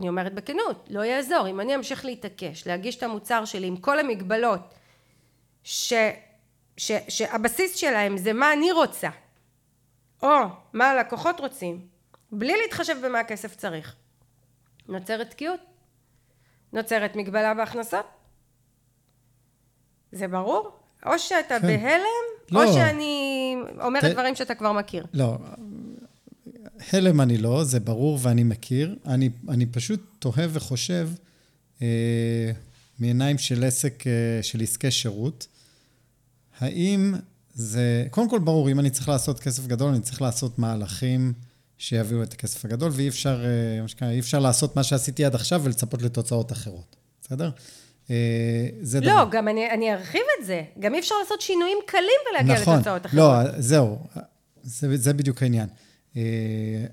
ואני 0.00 0.08
אומרת 0.08 0.34
בכנות, 0.34 0.86
לא 0.90 1.04
יעזור, 1.04 1.48
אם 1.48 1.60
אני 1.60 1.74
אמשיך 1.74 2.04
להתעקש, 2.04 2.66
להגיש 2.66 2.96
את 2.96 3.02
המוצר 3.02 3.44
שלי 3.44 3.66
עם 3.66 3.76
כל 3.76 3.98
המגבלות 3.98 4.74
ש, 5.64 5.92
ש, 6.76 6.92
שהבסיס 7.08 7.76
שלהם 7.76 8.16
זה 8.16 8.32
מה 8.32 8.52
אני 8.52 8.72
רוצה, 8.72 9.08
או 10.22 10.28
מה 10.72 10.90
הלקוחות 10.90 11.40
רוצים, 11.40 11.86
בלי 12.32 12.52
להתחשב 12.62 12.96
במה 13.06 13.20
הכסף 13.20 13.56
צריך, 13.56 13.96
נוצרת 14.88 15.30
תקיעות, 15.30 15.60
נוצרת 16.72 17.16
מגבלה 17.16 17.54
בהכנסות. 17.54 18.06
זה 20.12 20.28
ברור? 20.28 20.70
או 21.06 21.18
שאתה 21.18 21.60
כן. 21.60 21.66
בהלם, 21.66 22.04
לא. 22.50 22.64
או 22.64 22.72
שאני 22.72 23.56
אומרת 23.80 24.04
ת... 24.04 24.06
דברים 24.06 24.34
שאתה 24.34 24.54
כבר 24.54 24.72
מכיר. 24.72 25.06
לא, 25.14 25.36
הלם 26.92 27.20
אני 27.20 27.38
לא, 27.38 27.64
זה 27.64 27.80
ברור 27.80 28.18
ואני 28.22 28.44
מכיר. 28.44 28.96
אני, 29.06 29.30
אני 29.48 29.66
פשוט 29.66 30.00
תוהה 30.18 30.46
וחושב, 30.50 31.08
אה, 31.82 32.52
מעיניים 32.98 33.38
של 33.38 33.64
עסק, 33.64 34.06
אה, 34.06 34.42
של 34.42 34.62
עסקי 34.62 34.90
שירות, 34.90 35.46
האם 36.58 37.14
זה, 37.54 38.06
קודם 38.10 38.30
כל 38.30 38.38
ברור, 38.38 38.70
אם 38.70 38.80
אני 38.80 38.90
צריך 38.90 39.08
לעשות 39.08 39.40
כסף 39.40 39.66
גדול, 39.66 39.90
אני 39.90 40.00
צריך 40.00 40.22
לעשות 40.22 40.58
מהלכים 40.58 41.32
שיביאו 41.78 42.22
את 42.22 42.32
הכסף 42.32 42.64
הגדול, 42.64 42.90
ואי 42.94 43.08
אפשר, 43.08 43.44
אה, 44.02 44.10
אי 44.10 44.20
אפשר 44.20 44.38
לעשות 44.38 44.76
מה 44.76 44.82
שעשיתי 44.82 45.24
עד 45.24 45.34
עכשיו 45.34 45.60
ולצפות 45.64 46.02
לתוצאות 46.02 46.52
אחרות, 46.52 46.96
בסדר? 47.22 47.50
אה, 48.10 48.68
זה 48.82 49.00
לא, 49.00 49.06
דבר. 49.06 49.28
גם 49.30 49.48
אני, 49.48 49.70
אני 49.70 49.92
ארחיב 49.92 50.22
את 50.40 50.46
זה. 50.46 50.62
גם 50.80 50.94
אי 50.94 51.00
אפשר 51.00 51.14
לעשות 51.22 51.40
שינויים 51.40 51.78
קלים 51.86 52.20
ולהגיע 52.30 52.60
נכון, 52.60 52.74
לתוצאות 52.74 53.06
אחרות. 53.06 53.44
לא, 53.46 53.60
זהו, 53.60 53.98
זה, 54.62 54.96
זה 54.96 55.12
בדיוק 55.12 55.42
העניין. 55.42 55.68
אה, 56.16 56.22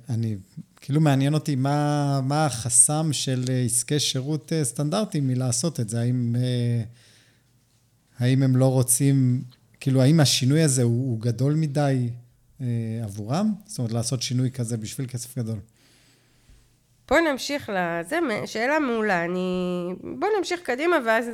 אני, 0.10 0.36
כאילו 0.76 1.02
מעניין 1.02 1.34
אותי 1.34 1.56
מה, 1.56 2.22
מה 2.24 2.46
החסם 2.46 3.10
של 3.12 3.44
עסקי 3.66 4.00
שירות 4.00 4.52
סטנדרטיים 4.64 5.28
מלעשות 5.28 5.80
את 5.80 5.90
זה. 5.90 6.00
האם, 6.02 6.36
האם 8.20 8.44
הם 8.44 8.56
לא 8.56 8.72
רוצים 8.72 9.44
כאילו, 9.80 10.02
האם 10.02 10.20
השינוי 10.20 10.62
הזה 10.62 10.84
הוא, 10.84 11.12
הוא 11.12 11.22
גדול 11.22 11.54
מדי 11.54 12.10
אה, 12.62 12.66
עבורם? 13.04 13.54
זאת 13.66 13.80
אומרת, 13.80 13.92
לעשות 13.92 14.22
שינוי 14.22 14.52
כזה 14.52 14.78
בשביל 14.78 15.08
כסף 15.08 15.38
גדול. 15.38 15.60
בואו 17.10 17.32
נמשיך 17.32 17.70
לזה, 17.70 18.20
שאלה 18.46 18.80
מעולה. 18.80 19.26
אני... 19.26 19.90
בואו 20.20 20.32
נמשיך 20.38 20.62
קדימה 20.62 20.96
ואז 21.06 21.26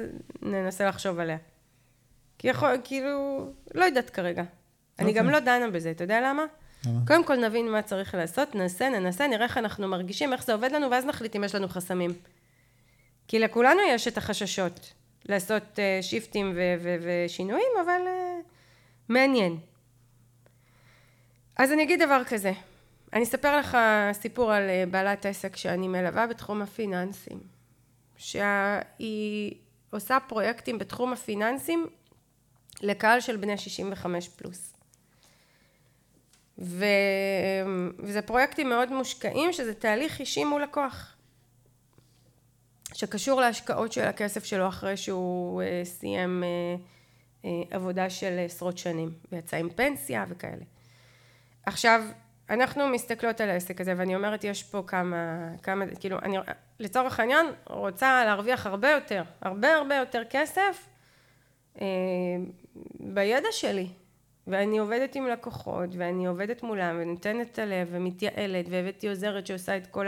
ננסה 0.41 0.87
לחשוב 0.87 1.19
עליה. 1.19 1.37
כי 2.37 2.47
יכול, 2.47 2.69
כאילו, 2.83 3.47
לא 3.75 3.85
יודעת 3.85 4.09
כרגע. 4.09 4.41
Okay. 4.41 5.01
אני 5.03 5.13
גם 5.13 5.25
אוקיי. 5.25 5.39
לא 5.39 5.45
דנה 5.45 5.71
בזה, 5.71 5.91
אתה 5.91 6.03
יודע 6.03 6.21
למה? 6.21 6.43
קודם 7.07 7.25
כל 7.25 7.35
נבין 7.35 7.71
מה 7.71 7.81
צריך 7.81 8.15
לעשות, 8.15 8.55
ננסה, 8.55 8.89
ננסה, 8.89 9.27
נראה 9.27 9.43
איך 9.43 9.57
אנחנו 9.57 9.87
מרגישים, 9.87 10.33
איך 10.33 10.43
זה 10.43 10.53
עובד 10.53 10.71
לנו, 10.71 10.91
ואז 10.91 11.05
נחליט 11.05 11.35
אם 11.35 11.43
יש 11.43 11.55
לנו 11.55 11.67
חסמים. 11.67 12.11
כי 13.27 13.39
לכולנו 13.39 13.79
יש 13.89 14.07
את 14.07 14.17
החששות. 14.17 14.93
לעשות 15.25 15.63
uh, 15.63 16.03
שיפטים 16.03 16.53
ו- 16.55 16.75
ו- 16.83 16.97
ושינויים, 17.01 17.71
אבל 17.85 18.01
uh, 18.05 18.49
מעניין. 19.09 19.57
אז 21.55 21.71
אני 21.71 21.83
אגיד 21.83 22.01
דבר 22.01 22.21
כזה, 22.23 22.51
אני 23.13 23.23
אספר 23.23 23.57
לך 23.57 23.77
סיפור 24.13 24.53
על 24.53 24.63
uh, 24.63 24.89
בעלת 24.89 25.25
עסק 25.25 25.55
שאני 25.55 25.87
מלווה 25.87 26.27
בתחום 26.27 26.61
הפיננסים, 26.61 27.39
שהיא 28.17 29.55
עושה 29.89 30.17
פרויקטים 30.27 30.77
בתחום 30.77 31.13
הפיננסים 31.13 31.87
לקהל 32.81 33.19
של 33.19 33.37
בני 33.37 33.57
65 33.57 34.29
פלוס. 34.29 34.72
ו... 36.59 36.85
וזה 37.99 38.21
פרויקטים 38.21 38.69
מאוד 38.69 38.91
מושקעים 38.91 39.53
שזה 39.53 39.73
תהליך 39.73 40.19
אישי 40.19 40.43
מול 40.43 40.63
לקוח. 40.63 41.15
שקשור 42.93 43.41
להשקעות 43.41 43.91
של 43.91 44.01
הכסף 44.01 44.43
שלו 44.43 44.67
אחרי 44.67 44.97
שהוא 44.97 45.61
אה, 45.61 45.81
סיים 45.83 46.43
אה, 46.43 46.75
אה, 47.45 47.49
עבודה 47.71 48.09
של 48.09 48.39
עשרות 48.45 48.77
שנים 48.77 49.13
ויצא 49.31 49.57
עם 49.57 49.69
פנסיה 49.69 50.25
וכאלה. 50.29 50.63
עכשיו 51.65 52.03
אנחנו 52.49 52.87
מסתכלות 52.87 53.41
על 53.41 53.49
העסק 53.49 53.81
הזה 53.81 53.93
ואני 53.97 54.15
אומרת 54.15 54.43
יש 54.43 54.63
פה 54.63 54.83
כמה, 54.87 55.49
כמה 55.63 55.85
כאילו 55.99 56.19
אני 56.19 56.37
לצורך 56.79 57.19
העניין 57.19 57.45
רוצה 57.65 58.25
להרוויח 58.25 58.65
הרבה 58.65 58.91
יותר 58.91 59.23
הרבה 59.41 59.75
הרבה 59.75 59.95
יותר 59.95 60.23
כסף 60.29 60.87
אה, 61.81 61.85
בידע 62.99 63.47
שלי 63.51 63.87
ואני 64.47 64.77
עובדת 64.77 65.15
עם 65.15 65.27
לקוחות 65.27 65.89
ואני 65.97 66.25
עובדת 66.25 66.63
מולם 66.63 66.97
ונותנת 67.01 67.59
הלב 67.59 67.87
ומתייעלת 67.91 68.65
והבאתי 68.69 69.09
עוזרת 69.09 69.47
שעושה 69.47 69.77
את 69.77 69.87
כל. 69.87 70.07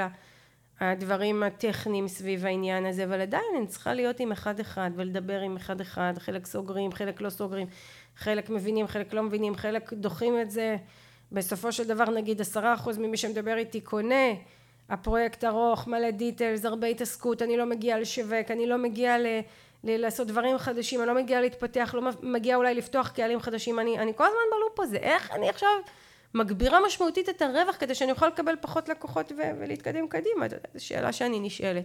הדברים 0.79 1.43
הטכניים 1.43 2.07
סביב 2.07 2.45
העניין 2.45 2.85
הזה, 2.85 3.03
אבל 3.03 3.21
עדיין 3.21 3.43
אני 3.57 3.67
צריכה 3.67 3.93
להיות 3.93 4.19
עם 4.19 4.31
אחד 4.31 4.59
אחד 4.59 4.91
ולדבר 4.95 5.39
עם 5.39 5.55
אחד 5.55 5.81
אחד, 5.81 6.13
חלק 6.17 6.45
סוגרים, 6.45 6.91
חלק 6.91 7.21
לא 7.21 7.29
סוגרים, 7.29 7.67
חלק 8.15 8.49
מבינים, 8.49 8.87
חלק 8.87 9.13
לא 9.13 9.23
מבינים, 9.23 9.55
חלק 9.55 9.93
דוחים 9.93 10.41
את 10.41 10.51
זה 10.51 10.77
בסופו 11.31 11.71
של 11.71 11.87
דבר 11.87 12.05
נגיד 12.05 12.41
עשרה 12.41 12.73
אחוז 12.73 12.97
ממי 12.97 13.17
שמדבר 13.17 13.57
איתי 13.57 13.81
קונה, 13.81 14.33
הפרויקט 14.89 15.43
ארוך, 15.43 15.87
מלא 15.87 16.11
דיטלס, 16.11 16.65
הרבה 16.65 16.87
התעסקות, 16.87 17.41
אני 17.41 17.57
לא 17.57 17.65
מגיעה 17.65 17.99
לשווק, 17.99 18.51
אני 18.51 18.67
לא 18.67 18.77
מגיעה 18.77 19.17
ל... 19.17 19.25
לעשות 19.85 20.27
דברים 20.27 20.57
חדשים, 20.57 20.99
אני 20.99 21.07
לא 21.07 21.15
מגיעה 21.15 21.41
להתפתח, 21.41 21.95
לא 21.97 22.11
מגיעה 22.21 22.57
אולי 22.57 22.73
לפתוח 22.73 23.09
קהלים 23.09 23.39
חדשים, 23.39 23.79
אני, 23.79 23.99
אני 23.99 24.11
כל 24.15 24.23
הזמן 24.23 24.39
בלופ 24.51 24.79
הזה, 24.79 24.97
איך 24.97 25.31
אני 25.31 25.49
עכשיו 25.49 25.69
מגבירה 26.33 26.79
משמעותית 26.85 27.29
את 27.29 27.41
הרווח 27.41 27.75
כדי 27.79 27.95
שאני 27.95 28.11
אוכל 28.11 28.27
לקבל 28.27 28.55
פחות 28.61 28.89
לקוחות 28.89 29.31
ו- 29.31 29.59
ולהתקדם 29.59 30.07
קדימה, 30.07 30.45
זו 30.73 30.85
שאלה 30.85 31.11
שאני 31.11 31.39
נשאלת. 31.39 31.83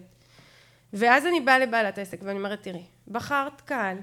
ואז 0.93 1.27
אני 1.27 1.41
באה 1.41 1.59
לבעלת 1.59 1.99
העסק 1.99 2.19
ואני 2.23 2.39
אומרת, 2.39 2.63
תראי, 2.63 2.83
בחרת 3.09 3.61
קהל, 3.61 3.97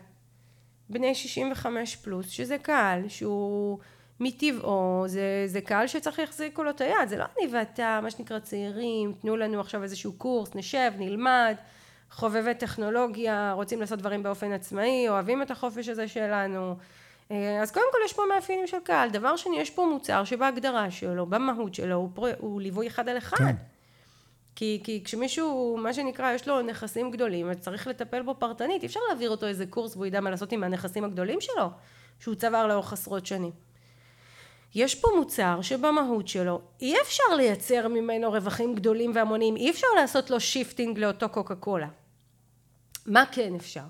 בני 0.89 1.15
65 1.15 1.95
פלוס, 1.95 2.29
שזה 2.29 2.57
קהל 2.57 3.09
שהוא 3.09 3.79
מטבעו, 4.19 5.03
זה, 5.07 5.43
זה 5.45 5.61
קהל 5.61 5.87
שצריך 5.87 6.19
להחזיק 6.19 6.59
לו 6.59 6.69
את 6.69 6.81
היד, 6.81 7.09
זה 7.09 7.17
לא 7.17 7.23
אני 7.23 7.53
ואתה, 7.53 7.99
מה 8.03 8.11
שנקרא 8.11 8.39
צעירים, 8.39 9.13
תנו 9.21 9.37
לנו 9.37 9.59
עכשיו 9.59 9.83
איזשהו 9.83 10.13
קורס, 10.13 10.55
נשב, 10.55 10.91
נלמד, 10.97 11.55
חובבי 12.11 12.53
טכנולוגיה, 12.53 13.51
רוצים 13.55 13.79
לעשות 13.79 13.99
דברים 13.99 14.23
באופן 14.23 14.51
עצמאי, 14.51 15.09
אוהבים 15.09 15.41
את 15.41 15.51
החופש 15.51 15.87
הזה 15.87 16.07
שלנו. 16.07 16.75
אה, 17.31 17.61
אז 17.61 17.71
קודם 17.71 17.85
כל 17.91 17.97
יש 18.05 18.13
פה 18.13 18.23
מאפיינים 18.35 18.67
של 18.67 18.77
קהל. 18.83 19.09
דבר 19.09 19.35
שני, 19.35 19.59
יש 19.59 19.69
פה 19.69 19.85
מוצר 19.85 20.23
שבהגדרה 20.23 20.91
שלו, 20.91 21.25
במהות 21.25 21.75
שלו, 21.75 21.95
הוא, 21.95 22.09
פרו, 22.13 22.27
הוא 22.37 22.61
ליווי 22.61 22.87
אחד 22.87 23.09
על 23.09 23.17
אחד. 23.17 23.37
כן. 23.37 23.55
כי, 24.55 24.81
כי 24.83 25.03
כשמישהו, 25.03 25.77
מה 25.81 25.93
שנקרא, 25.93 26.33
יש 26.33 26.47
לו 26.47 26.61
נכסים 26.61 27.11
גדולים, 27.11 27.47
וצריך 27.51 27.87
לטפל 27.87 28.21
בו 28.21 28.35
פרטנית, 28.39 28.81
אי 28.81 28.87
אפשר 28.87 28.99
להעביר 29.07 29.29
אותו 29.29 29.45
איזה 29.45 29.65
קורס 29.65 29.95
והוא 29.95 30.05
ידע 30.05 30.19
מה 30.19 30.29
לעשות 30.29 30.51
עם 30.51 30.63
הנכסים 30.63 31.03
הגדולים 31.03 31.41
שלו, 31.41 31.69
שהוא 32.19 32.35
צבר 32.35 32.67
לאורך 32.67 32.93
עשרות 32.93 33.25
שנים. 33.25 33.51
יש 34.77 34.95
פה 34.95 35.07
מוצר 35.15 35.61
שבמהות 35.61 36.27
שלו 36.27 36.61
אי 36.81 37.01
אפשר 37.01 37.23
לייצר 37.37 37.87
ממנו 37.87 38.31
רווחים 38.31 38.75
גדולים 38.75 39.11
והמונים, 39.15 39.55
אי 39.55 39.69
אפשר 39.69 39.87
לעשות 39.95 40.29
לו 40.29 40.39
shifting 40.39 40.99
לאותו 40.99 41.29
קוקה 41.29 41.55
קולה. 41.55 41.87
מה 43.05 43.23
כן 43.31 43.55
אפשר 43.55 43.81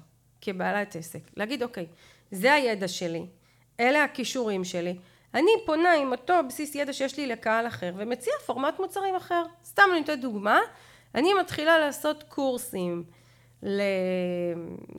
כבעלת 0.42 0.96
עסק? 0.96 1.20
להגיד 1.38 1.64
אוקיי, 1.64 1.86
זה 2.32 2.54
הידע 2.54 2.88
שלי, 2.88 3.26
אלה 3.80 4.04
הכישורים 4.04 4.64
שלי, 4.64 4.98
אני 5.34 5.52
פונה 5.66 5.94
עם 5.94 6.12
אותו 6.12 6.34
בסיס 6.48 6.76
ידע 6.76 6.94
שיש 6.94 7.18
לי 7.18 7.28
לקהל 7.28 7.68
אחר 7.68 7.94
ומציעה 7.98 8.38
פורמט 8.46 8.80
מוצרים 8.80 9.16
אחר. 9.16 9.44
סתם 9.66 9.84
אני 9.92 10.00
נותנת 10.00 10.22
דוגמה, 10.22 10.60
אני 11.16 11.34
מתחילה 11.34 11.80
לעשות 11.80 12.24
קורסים 12.24 13.04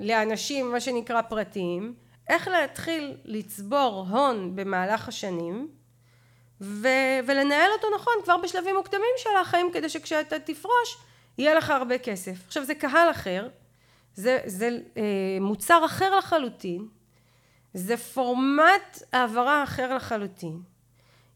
לאנשים 0.01 0.72
מה 0.72 0.81
שנקרא 0.81 1.22
פרטיים 1.22 1.94
איך 2.29 2.48
להתחיל 2.48 3.16
לצבור 3.24 4.07
הון 4.11 4.57
במהלך 4.57 5.09
השנים 5.09 5.77
ו- 6.61 7.18
ולנהל 7.27 7.71
אותו 7.73 7.87
נכון 7.94 8.12
כבר 8.25 8.37
בשלבים 8.37 8.77
מוקדמים 8.77 9.14
של 9.16 9.31
החיים 9.40 9.71
כדי 9.73 9.88
שכשאתה 9.88 10.38
תפרוש 10.38 10.99
יהיה 11.38 11.55
לך 11.55 11.71
הרבה 11.71 11.99
כסף. 11.99 12.47
עכשיו 12.47 12.64
זה 12.64 12.75
קהל 12.75 13.11
אחר, 13.11 13.49
זה, 14.14 14.38
זה 14.47 14.68
אה, 14.97 15.03
מוצר 15.40 15.85
אחר 15.85 16.16
לחלוטין, 16.16 16.88
זה 17.75 17.97
פורמט 17.97 19.03
העברה 19.12 19.62
אחר 19.62 19.94
לחלוטין. 19.94 20.61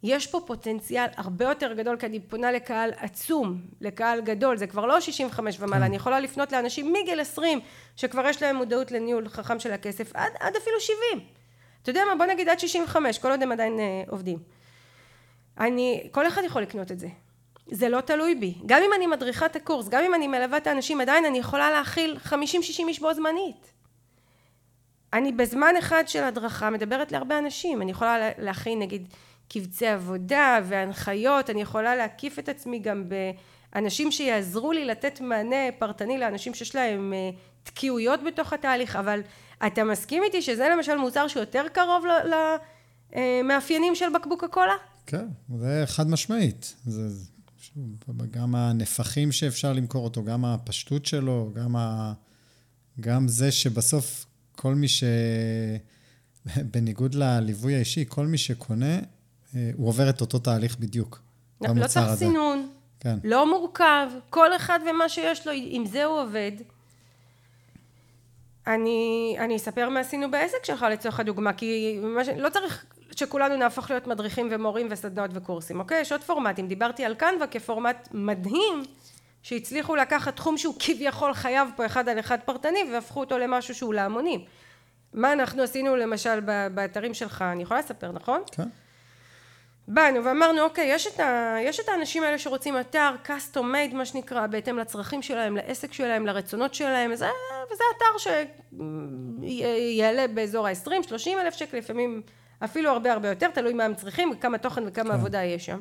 יש 0.03 0.27
פה 0.27 0.41
פוטנציאל 0.47 1.07
הרבה 1.17 1.45
יותר 1.45 1.73
גדול 1.73 1.97
כי 1.97 2.07
אני 2.07 2.21
פונה 2.21 2.53
לקהל 2.53 2.91
עצום, 2.97 3.61
לקהל 3.81 4.21
גדול, 4.21 4.57
זה 4.57 4.67
כבר 4.67 4.87
לא 4.87 5.01
65 5.01 5.57
ומעלה, 5.61 5.77
כן. 5.77 5.83
אני 5.83 5.97
יכולה 5.97 6.21
לפנות 6.21 6.53
לאנשים 6.53 6.93
מגיל 6.93 7.21
20 7.21 7.61
שכבר 7.97 8.27
יש 8.27 8.43
להם 8.43 8.57
מודעות 8.57 8.91
לניהול 8.91 9.29
חכם 9.29 9.61
של 9.61 9.73
הכסף 9.73 10.17
עד, 10.17 10.33
עד 10.41 10.57
אפילו 10.57 10.81
70. 10.81 10.99
אתה 11.83 11.91
יודע 11.91 12.03
מה, 12.09 12.15
בוא 12.17 12.27
נגיד 12.27 12.49
עד 12.49 12.61
65, 12.61 13.19
כל 13.19 13.31
עוד 13.31 13.43
הם 13.43 13.53
עדיין 13.53 13.81
אה, 13.81 14.03
עובדים. 14.09 14.39
אני, 15.61 16.09
כל 16.11 16.27
אחד 16.27 16.43
יכול 16.45 16.62
לקנות 16.62 16.93
את 16.93 16.99
זה. 16.99 17.09
זה 17.67 17.88
לא 17.88 18.01
תלוי 18.01 18.35
בי. 18.35 18.55
גם 18.67 18.83
אם 18.83 18.91
אני 18.97 19.07
מדריכה 19.07 19.47
את 19.47 19.57
הקורס, 19.57 19.88
גם 19.88 20.05
אם 20.05 20.15
אני 20.15 20.29
מלווה 20.29 20.59
את 20.59 20.67
האנשים, 20.67 21.01
עדיין 21.01 21.25
אני 21.25 21.38
יכולה 21.38 21.71
להכיל 21.71 22.17
50-60 22.27 22.33
איש 22.88 23.01
בו 23.01 23.15
זמנית. 23.15 23.73
אני 25.12 25.33
בזמן 25.33 25.75
אחד 25.79 26.05
של 26.07 26.25
הדרכה 26.25 26.71
מדברת 26.71 27.12
להרבה 27.12 27.38
אנשים, 27.38 27.83
אני 27.83 27.91
יכולה 27.91 28.31
להכין 28.38 28.79
נגיד 28.79 29.09
קבצי 29.49 29.87
עבודה 29.87 30.61
והנחיות, 30.65 31.51
אני 31.51 31.62
יכולה 31.62 31.97
להקיף 31.97 32.38
את 32.38 32.49
עצמי 32.49 32.79
גם 32.79 33.05
באנשים 33.73 34.11
שיעזרו 34.12 34.73
לי 34.73 34.85
לתת 34.85 35.21
מענה 35.21 35.73
פרטני 35.79 36.19
לאנשים 36.19 36.55
שיש 36.55 36.75
להם 36.75 37.12
אה, 37.12 37.31
תקיעויות 37.62 38.23
בתוך 38.23 38.53
התהליך, 38.53 38.97
אבל 38.97 39.21
אתה 39.67 39.85
מסכים 39.85 40.23
איתי 40.23 40.43
שזה 40.43 40.69
למשל 40.69 40.97
מוצר 40.97 41.29
שיותר 41.29 41.67
קרוב 41.69 42.05
למאפיינים 43.17 43.95
של 43.95 44.11
בקבוק 44.15 44.45
הקולה? 44.45 44.75
כן, 45.07 45.29
זה 45.59 45.83
חד 45.87 46.11
משמעית. 46.11 46.77
זה, 46.85 47.09
גם 48.31 48.55
הנפחים 48.55 49.33
שאפשר 49.33 49.73
למכור 49.73 50.05
אותו, 50.05 50.25
גם 50.25 50.45
הפשטות 50.45 51.07
שלו, 51.07 51.51
גם, 51.55 51.77
ה, 51.77 52.12
גם 53.01 53.29
זה 53.29 53.53
שבסוף 53.53 54.27
כל 54.57 54.75
מי 54.75 54.88
ש... 54.88 55.05
בניגוד 56.73 57.15
לליווי 57.15 57.75
האישי, 57.75 58.05
כל 58.09 58.27
מי 58.27 58.38
שקונה, 58.38 58.99
אה, 59.55 59.71
הוא 59.77 59.88
עובר 59.88 60.11
את 60.11 60.21
אותו 60.21 60.38
תהליך 60.38 60.79
בדיוק. 60.79 61.21
לא, 61.61 61.87
צריך 61.87 62.15
סינון, 62.15 62.69
כן. 63.01 63.19
לא 63.25 63.51
מורכב, 63.51 64.11
כל 64.31 64.57
אחד 64.57 64.79
ומה 64.91 65.09
שיש 65.09 65.47
לו, 65.47 65.53
עם 65.55 65.87
זה 65.87 66.05
הוא 66.05 66.21
עובד. 66.21 66.53
אני, 68.67 69.37
אני 69.38 69.57
אספר 69.57 69.88
מה 69.88 70.01
עשינו 70.01 70.31
בעסק 70.31 70.65
שלך 70.65 70.87
לצורך 70.93 71.21
הדוגמה, 71.21 71.53
כי 71.53 72.01
ש... 72.25 72.29
לא 72.29 72.51
צריך 72.51 72.85
שכולנו 73.18 73.57
נהפוך 73.57 73.90
להיות 73.90 74.07
מדריכים 74.07 74.48
ומורים 74.51 74.87
וסדנאות 74.90 75.31
וקורסים, 75.35 75.81
אוקיי? 75.81 76.01
יש 76.01 76.12
עוד 76.12 76.25
פורמטים, 76.25 76.68
דיברתי 76.68 77.05
על 77.05 77.14
קנווה 77.14 77.46
כפורמט 77.46 78.09
מדהים 78.12 78.83
שהצליחו 79.42 79.96
לקחת 79.96 80.37
תחום 80.37 80.59
שהוא 80.59 80.75
כביכול 80.79 81.35
חייב 81.35 81.68
פה 81.77 81.87
אחד 81.87 82.09
על 82.09 82.18
אחד 82.18 82.38
פרטני 82.44 82.79
והפכו 82.92 83.20
אותו 83.20 83.38
למשהו 83.38 83.75
שהוא 83.75 83.94
להמונים. 83.94 84.44
מה 85.14 85.33
אנחנו 85.33 85.62
עשינו 85.62 85.96
למשל 85.96 86.40
באתרים 86.75 87.14
שלך, 87.14 87.42
אני 87.42 87.62
יכולה 87.62 87.81
לספר, 87.81 88.12
נכון? 88.12 88.42
כן. 88.53 88.62
באנו 89.88 90.25
ואמרנו 90.25 90.61
אוקיי 90.61 90.87
יש 90.87 91.07
את, 91.07 91.20
ה, 91.20 91.57
יש 91.61 91.81
את 91.81 91.88
האנשים 91.88 92.22
האלה 92.22 92.38
שרוצים 92.38 92.81
אתר 92.81 93.14
custom 93.27 93.61
made 93.61 93.94
מה 93.94 94.07
שנקרא 94.07 94.46
בהתאם 94.46 94.79
לצרכים 94.79 95.22
שלהם 95.22 95.57
לעסק 95.57 95.92
שלהם 95.92 96.27
לרצונות 96.27 96.75
שלהם 96.75 97.14
זה, 97.14 97.29
וזה 97.72 97.85
אתר 97.96 98.31
שיעלה 99.40 100.29
באזור 100.29 100.66
ה-20-30 100.66 101.29
אלף 101.40 101.55
שקל 101.55 101.79
לפעמים 101.79 102.22
אפילו 102.64 102.90
הרבה 102.90 103.12
הרבה 103.12 103.29
יותר 103.29 103.51
תלוי 103.51 103.72
מה 103.72 103.85
הם 103.85 103.94
צריכים 103.94 104.37
כמה 104.37 104.59
תוכן 104.59 104.83
וכמה 104.87 105.05
כן. 105.05 105.14
עבודה 105.14 105.42
יש 105.42 105.66
שם 105.66 105.81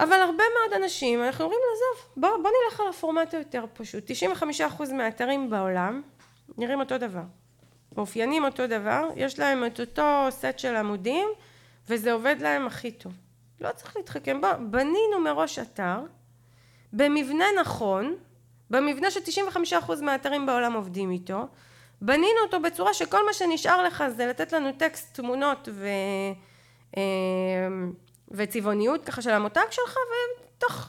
אבל 0.00 0.20
הרבה 0.20 0.44
מאוד 0.58 0.82
אנשים 0.82 1.22
אנחנו 1.22 1.44
אומרים 1.44 1.60
לעזוב 1.70 2.12
בוא, 2.16 2.42
בוא 2.42 2.50
נלך 2.64 2.80
על 2.80 2.88
הפורמט 2.88 3.34
היותר 3.34 3.64
פשוט 3.72 4.10
95% 4.80 4.92
מהאתרים 4.92 5.50
בעולם 5.50 6.02
נראים 6.58 6.80
אותו 6.80 6.98
דבר 6.98 7.22
מאופיינים 7.96 8.44
אותו 8.44 8.66
דבר 8.66 9.08
יש 9.16 9.38
להם 9.38 9.66
את 9.66 9.80
אותו 9.80 10.26
סט 10.30 10.58
של 10.58 10.76
עמודים 10.76 11.28
וזה 11.88 12.12
עובד 12.12 12.36
להם 12.40 12.66
הכי 12.66 12.90
טוב. 12.90 13.12
לא 13.60 13.72
צריך 13.72 13.96
להתחכם. 13.96 14.40
בוא, 14.40 14.52
בנינו 14.52 15.20
מראש 15.24 15.58
אתר, 15.58 16.00
במבנה 16.92 17.44
נכון, 17.60 18.16
במבנה 18.70 19.10
ש-95% 19.10 20.02
מהאתרים 20.02 20.46
בעולם 20.46 20.72
עובדים 20.72 21.10
איתו, 21.10 21.46
בנינו 22.02 22.40
אותו 22.42 22.60
בצורה 22.60 22.94
שכל 22.94 23.26
מה 23.26 23.32
שנשאר 23.32 23.82
לך 23.82 24.04
זה 24.16 24.26
לתת 24.26 24.52
לנו 24.52 24.72
טקסט, 24.72 25.14
תמונות 25.14 25.68
ו... 25.72 25.88
אה, 26.96 27.02
וצבעוניות 28.30 29.04
ככה 29.04 29.22
של 29.22 29.30
המותג 29.30 29.66
שלך, 29.70 29.96
ותוך 30.56 30.88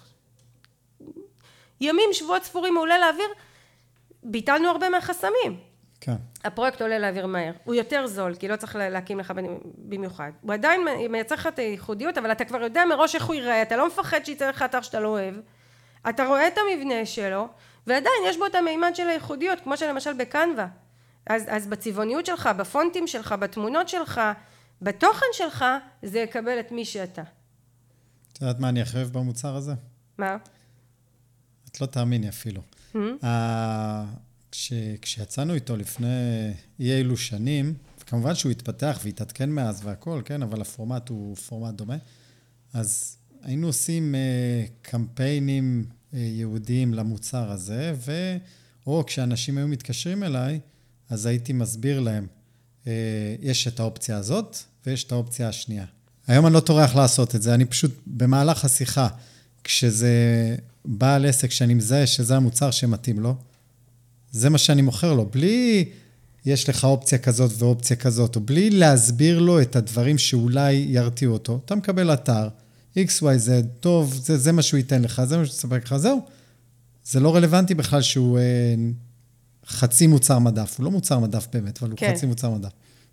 ימים, 1.82 2.10
שבועות 2.14 2.44
ספורים 2.44 2.74
מעולה 2.74 2.98
להעביר, 2.98 3.28
ביטלנו 4.24 4.70
הרבה 4.70 4.90
מהחסמים. 4.90 5.60
כן. 6.02 6.16
הפרויקט 6.44 6.82
עולה 6.82 7.00
לאוויר 7.00 7.26
מהר. 7.28 7.52
הוא 7.64 7.76
יותר 7.76 8.08
זול, 8.08 8.36
כי 8.36 8.48
לא 8.48 8.56
צריך 8.56 8.76
להקים 8.76 9.20
לך 9.20 9.34
במיוחד. 9.78 10.32
הוא 10.42 10.54
עדיין 10.54 10.82
מייצר 11.10 11.36
לך 11.36 11.48
את 11.48 11.60
הייחודיות, 11.60 12.18
אבל 12.18 12.32
אתה 12.32 12.46
כבר 12.46 12.64
יודע 12.64 12.86
מראש 12.86 13.16
איך 13.16 13.26
הוא 13.26 13.36
ייראה, 13.36 13.62
אתה 13.62 13.78
לא 13.78 13.88
מפחד 13.88 14.26
שיצא 14.26 14.50
לך 14.50 14.62
אתר 14.62 14.82
שאתה 14.82 15.00
לא 15.00 15.08
אוהב. 15.08 15.36
אתה 16.10 16.26
רואה 16.26 16.48
את 16.48 16.58
המבנה 16.58 17.06
שלו, 17.06 17.48
ועדיין 17.88 18.16
יש 18.26 18.38
בו 18.38 18.46
את 18.46 18.56
המימד 18.56 18.96
של 18.96 19.10
הייחודיות, 19.10 19.60
כמו 19.60 19.78
שלמשל 19.78 20.14
בקנווה. 20.14 20.68
אז, 21.28 21.44
אז 21.48 21.68
בצבעוניות 21.68 22.26
שלך, 22.26 22.50
בפונטים 22.58 23.08
שלך, 23.08 23.36
בתמונות 23.40 23.90
שלך, 23.90 24.22
בתוכן 24.82 25.26
שלך, 25.34 25.66
זה 26.04 26.20
יקבל 26.20 26.60
את 26.60 26.72
מי 26.72 26.86
שאתה. 26.86 27.24
את 28.34 28.42
יודעת 28.42 28.60
מה 28.60 28.70
אני 28.70 28.82
אחרב 28.82 29.10
במוצר 29.10 29.56
הזה? 29.56 29.74
מה? 30.18 30.38
את 31.72 31.82
לא 31.82 31.86
תאמיני 31.86 32.30
אפילו. 32.30 32.62
Mm-hmm. 32.96 33.26
כש, 34.52 34.74
כשיצאנו 35.02 35.54
איתו 35.54 35.78
לפני 35.78 36.08
אי 36.80 36.98
אילו 36.98 37.18
שנים, 37.18 37.74
כמובן 38.06 38.36
שהוא 38.36 38.52
התפתח 38.52 39.00
והתעדכן 39.04 39.50
מאז 39.50 39.82
והכל, 39.86 40.22
כן, 40.26 40.42
אבל 40.42 40.62
הפורמט 40.62 41.10
הוא 41.10 41.36
פורמט 41.36 41.74
דומה, 41.74 41.96
אז 42.74 43.18
היינו 43.42 43.68
עושים 43.68 44.16
uh, 44.16 44.70
קמפיינים 44.82 45.86
uh, 45.90 46.18
ייעודיים 46.18 46.94
למוצר 46.94 47.52
הזה, 47.52 47.94
ו... 47.96 48.38
או 48.88 49.04
כשאנשים 49.06 49.58
היו 49.58 49.68
מתקשרים 49.68 50.24
אליי, 50.24 50.60
אז 51.12 51.26
הייתי 51.26 51.54
מסביר 51.54 52.00
להם, 52.00 52.28
uh, 52.84 52.88
יש 53.42 53.68
את 53.68 53.80
האופציה 53.80 54.18
הזאת 54.18 54.58
ויש 54.86 55.04
את 55.04 55.12
האופציה 55.12 55.50
השנייה. 55.50 55.86
היום 56.28 56.46
אני 56.46 56.54
לא 56.54 56.60
טורח 56.60 56.96
לעשות 56.96 57.36
את 57.36 57.42
זה, 57.42 57.54
אני 57.54 57.66
פשוט 57.66 57.92
במהלך 58.08 58.66
השיחה, 58.66 59.08
כשזה 59.64 60.16
בעל 60.86 61.26
עסק 61.26 61.52
שאני 61.52 61.74
מזהה 61.74 62.08
שזה 62.08 62.36
המוצר 62.36 62.72
שמתאים 62.72 63.20
לו, 63.20 63.36
זה 64.32 64.50
מה 64.50 64.58
שאני 64.58 64.82
מוכר 64.82 65.14
לו, 65.14 65.26
בלי 65.26 65.90
יש 66.46 66.70
לך 66.70 66.84
אופציה 66.84 67.18
כזאת 67.18 67.52
ואופציה 67.58 67.96
כזאת, 67.96 68.36
או 68.36 68.42
בלי 68.42 68.70
להסביר 68.70 69.40
לו 69.40 69.62
את 69.62 69.76
הדברים 69.76 70.18
שאולי 70.18 70.74
ירתיעו 70.74 71.34
אותו. 71.34 71.60
אתה 71.66 71.76
מקבל 71.76 72.14
אתר, 72.14 72.48
XYZ, 72.98 73.50
טוב, 73.80 74.14
זה, 74.24 74.38
זה 74.38 74.52
מה 74.52 74.62
שהוא 74.62 74.78
ייתן 74.78 75.02
לך, 75.02 75.22
זה 75.24 75.38
מה 75.38 75.46
שהוא 75.46 75.56
יספק 75.56 75.86
לך, 75.86 75.98
זהו. 75.98 76.22
זה 77.06 77.20
לא 77.20 77.36
רלוונטי 77.36 77.74
בכלל 77.74 78.02
שהוא 78.02 78.40
אה, 78.40 78.76
חצי 79.72 80.08
מוצר 80.08 80.40
מדף. 80.40 80.78
הוא 80.78 80.84
לא 80.84 80.92
מוצר 80.92 81.20
מדף 81.20 81.48
באמת, 81.54 81.84
אבל 81.84 81.94
כן. 81.98 82.06
הוא 82.06 82.16
חצי 82.16 82.26
מוצר 82.26 82.50
מדף. 82.50 82.72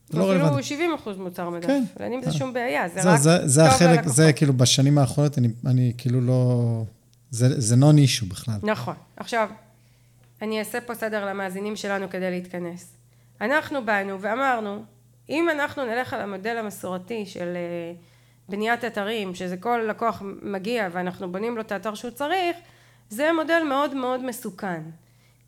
זה 0.08 0.18
לא 0.18 0.24
אפילו 0.24 0.44
רלוונטי. 0.44 0.62
70 0.62 0.94
אחוז 0.94 1.16
מוצר 1.16 1.50
מדף. 1.50 1.66
כן. 1.66 1.84
ואין 2.00 2.12
עם 2.12 2.22
זה 2.22 2.32
שום 2.32 2.52
בעיה, 2.52 2.88
זה 2.88 3.02
זה, 3.02 3.12
רק 3.12 3.20
זה, 3.20 3.48
זה 3.48 3.60
טוב 3.60 3.70
החלק, 3.70 3.90
ללקוחות. 3.90 4.14
זה 4.16 4.32
כאילו 4.32 4.52
בשנים 4.52 4.98
האחרונות, 4.98 5.38
אני, 5.38 5.48
אני 5.66 5.92
כאילו 5.98 6.20
לא... 6.20 6.82
זה, 7.30 7.60
זה 7.60 7.76
נון 7.76 7.98
אישו 7.98 8.26
בכלל. 8.26 8.58
נכון. 8.62 8.94
עכשיו, 9.16 9.48
אני 10.42 10.58
אעשה 10.58 10.80
פה 10.80 10.94
סדר 10.94 11.26
למאזינים 11.26 11.76
שלנו 11.76 12.10
כדי 12.10 12.30
להתכנס. 12.30 12.92
אנחנו 13.40 13.84
באנו 13.84 14.20
ואמרנו, 14.20 14.82
אם 15.30 15.48
אנחנו 15.50 15.84
נלך 15.84 16.14
על 16.14 16.20
המודל 16.20 16.56
המסורתי 16.56 17.26
של 17.26 17.56
אה, 17.56 17.92
בניית 18.48 18.84
אתרים, 18.84 19.34
שזה 19.34 19.56
כל 19.56 19.86
לקוח 19.88 20.22
מגיע 20.42 20.88
ואנחנו 20.92 21.32
בונים 21.32 21.56
לו 21.56 21.60
את 21.60 21.72
האתר 21.72 21.94
שהוא 21.94 22.10
צריך, 22.10 22.56
זה 23.10 23.30
מודל 23.36 23.62
מאוד 23.68 23.94
מאוד 23.94 24.24
מסוכן. 24.24 24.82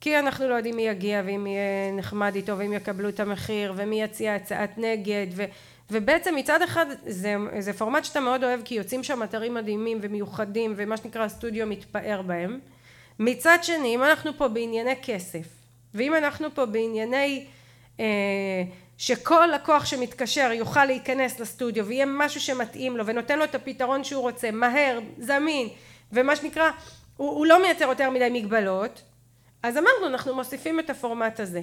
כי 0.01 0.19
אנחנו 0.19 0.49
לא 0.49 0.55
יודעים 0.55 0.77
מי 0.77 0.83
יגיע 0.83 1.23
ואם 1.25 1.47
יהיה 1.47 1.93
נחמד 1.93 2.35
איתו 2.35 2.59
ואם 2.59 2.73
יקבלו 2.73 3.09
את 3.09 3.21
המחיר 3.21 3.73
ומי 3.77 4.03
יציע 4.03 4.35
הצעת 4.35 4.79
נגד 4.79 5.27
ו, 5.33 5.45
ובעצם 5.91 6.35
מצד 6.37 6.63
אחד 6.63 6.87
זה, 7.07 7.37
זה 7.59 7.73
פורמט 7.73 8.05
שאתה 8.05 8.21
מאוד 8.21 8.45
אוהב 8.45 8.61
כי 8.65 8.75
יוצאים 8.75 9.03
שם 9.03 9.23
אתרים 9.23 9.55
מדהימים 9.55 9.99
ומיוחדים 10.03 10.75
ומה 10.77 10.97
שנקרא 10.97 11.25
הסטודיו 11.25 11.67
מתפאר 11.67 12.23
בהם. 12.23 12.59
מצד 13.19 13.59
שני 13.63 13.95
אם 13.95 14.03
אנחנו 14.03 14.31
פה 14.39 14.49
בענייני 14.49 14.95
כסף 15.03 15.47
ואם 15.95 16.15
אנחנו 16.15 16.55
פה 16.55 16.67
בענייני 16.67 17.47
אה, 18.01 18.05
שכל 18.99 19.47
לקוח 19.55 19.85
שמתקשר 19.85 20.53
יוכל 20.53 20.85
להיכנס 20.85 21.41
לסטודיו 21.41 21.87
ויהיה 21.87 22.07
משהו 22.07 22.41
שמתאים 22.41 22.97
לו 22.97 23.07
ונותן 23.07 23.39
לו 23.39 23.45
את 23.45 23.55
הפתרון 23.55 24.05
שהוא 24.05 24.23
רוצה 24.23 24.51
מהר 24.51 24.99
זמין 25.19 25.69
ומה 26.13 26.37
שנקרא 26.37 26.71
הוא, 27.17 27.31
הוא 27.31 27.47
לא 27.47 27.63
מייצר 27.63 27.85
יותר 27.85 28.11
מדי 28.11 28.29
מגבלות 28.33 29.03
אז 29.63 29.77
אמרנו 29.77 30.07
אנחנו 30.07 30.35
מוסיפים 30.35 30.81
את 30.81 30.91
הפורמט 30.91 31.41
הזה. 31.41 31.63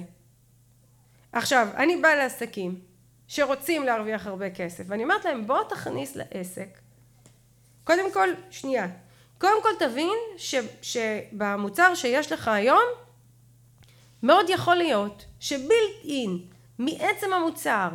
עכשיו 1.32 1.68
אני 1.76 1.96
באה 1.96 2.16
לעסקים 2.16 2.80
שרוצים 3.28 3.84
להרוויח 3.84 4.26
הרבה 4.26 4.50
כסף 4.50 4.84
ואני 4.86 5.02
אומרת 5.02 5.24
להם 5.24 5.46
בוא 5.46 5.62
תכניס 5.68 6.16
לעסק. 6.16 6.68
קודם 7.84 8.12
כל 8.12 8.28
שנייה. 8.50 8.86
קודם 9.38 9.62
כל 9.62 9.68
תבין 9.78 10.18
ש, 10.36 10.54
שבמוצר 10.82 11.94
שיש 11.94 12.32
לך 12.32 12.48
היום 12.48 12.82
מאוד 14.22 14.46
יכול 14.50 14.74
להיות 14.74 15.24
שבילט 15.40 16.04
אין 16.04 16.38
מעצם 16.78 17.32
המוצר 17.32 17.88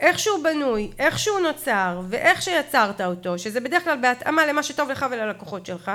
איך 0.00 0.18
שהוא 0.18 0.44
בנוי, 0.44 0.92
איך 0.98 1.18
שהוא 1.18 1.38
נוצר 1.40 2.00
ואיך 2.08 2.42
שיצרת 2.42 3.00
אותו 3.00 3.38
שזה 3.38 3.60
בדרך 3.60 3.84
כלל 3.84 4.00
בהתאמה 4.02 4.46
למה 4.46 4.62
שטוב 4.62 4.90
לך 4.90 5.06
וללקוחות 5.10 5.66
שלך 5.66 5.90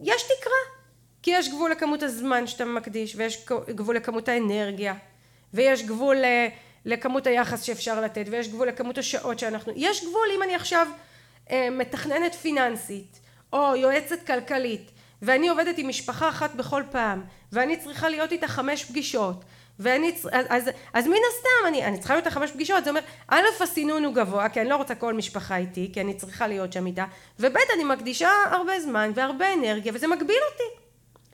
יש 0.00 0.22
תקרה 0.22 0.79
כי 1.22 1.30
יש 1.30 1.48
גבול 1.48 1.70
לכמות 1.70 2.02
הזמן 2.02 2.46
שאתה 2.46 2.64
מקדיש 2.64 3.16
ויש 3.16 3.46
גבול 3.68 3.96
לכמות 3.96 4.28
האנרגיה 4.28 4.94
ויש 5.54 5.82
גבול 5.82 6.16
לכמות 6.84 7.26
היחס 7.26 7.62
שאפשר 7.62 8.00
לתת 8.00 8.24
ויש 8.30 8.48
גבול 8.48 8.68
לכמות 8.68 8.98
השעות 8.98 9.38
שאנחנו 9.38 9.72
יש 9.76 10.04
גבול 10.04 10.28
אם 10.36 10.42
אני 10.42 10.54
עכשיו 10.54 10.86
אה, 11.50 11.68
מתכננת 11.70 12.34
פיננסית 12.34 13.20
או 13.52 13.76
יועצת 13.76 14.26
כלכלית 14.26 14.90
ואני 15.22 15.48
עובדת 15.48 15.78
עם 15.78 15.88
משפחה 15.88 16.28
אחת 16.28 16.54
בכל 16.54 16.82
פעם 16.90 17.22
ואני 17.52 17.76
צריכה 17.76 18.08
להיות 18.08 18.32
איתה 18.32 18.48
חמש 18.48 18.84
פגישות 18.84 19.44
ואני 19.78 20.12
אז, 20.32 20.46
אז, 20.48 20.70
אז 20.92 21.06
מן 21.06 21.12
הסתם 21.12 21.68
אני, 21.68 21.84
אני 21.84 21.98
צריכה 21.98 22.14
להיות 22.14 22.26
איתה 22.26 22.34
חמש 22.34 22.50
פגישות 22.50 22.84
זה 22.84 22.90
אומר 22.90 23.00
א' 23.28 23.42
הסינון 23.60 24.04
הוא 24.04 24.14
גבוה 24.14 24.48
כי 24.48 24.60
אני 24.60 24.68
לא 24.68 24.76
רוצה 24.76 24.94
כל 24.94 25.14
משפחה 25.14 25.56
איתי 25.56 25.90
כי 25.92 26.00
אני 26.00 26.14
צריכה 26.14 26.46
להיות 26.46 26.72
שם 26.72 26.86
איתה 26.86 27.04
וב' 27.40 27.56
אני 27.74 27.84
מקדישה 27.84 28.30
הרבה 28.50 28.80
זמן 28.80 29.10
והרבה 29.14 29.54
אנרגיה 29.54 29.92
וזה 29.94 30.06
מגביל 30.06 30.40
אותי 30.52 30.79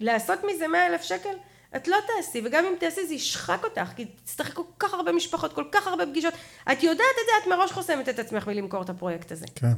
לעשות 0.01 0.39
מזה 0.45 0.69
מאה 0.69 0.87
אלף 0.87 1.03
שקל? 1.03 1.35
את 1.77 1.89
לא 1.89 1.97
תעשי 2.07 2.43
וגם 2.45 2.65
אם 2.65 2.75
תעשי 2.79 3.07
זה 3.07 3.15
ישחק 3.15 3.65
אותך 3.65 3.91
כי 3.97 4.05
תצטרכי 4.05 4.53
כל 4.55 4.63
כך 4.79 4.95
הרבה 4.95 5.13
משפחות 5.13 5.53
כל 5.53 5.65
כך 5.73 5.87
הרבה 5.87 6.07
פגישות. 6.07 6.35
את 6.73 6.83
יודעת 6.83 7.01
את 7.21 7.27
זה 7.27 7.33
את 7.43 7.57
מראש 7.59 7.73
חוסמת 7.73 8.09
את 8.09 8.19
עצמך 8.19 8.47
מלמכור 8.47 8.83
את 8.83 8.91
הפרויקט 8.91 9.33
הזה. 9.33 9.47
כן. 9.55 9.73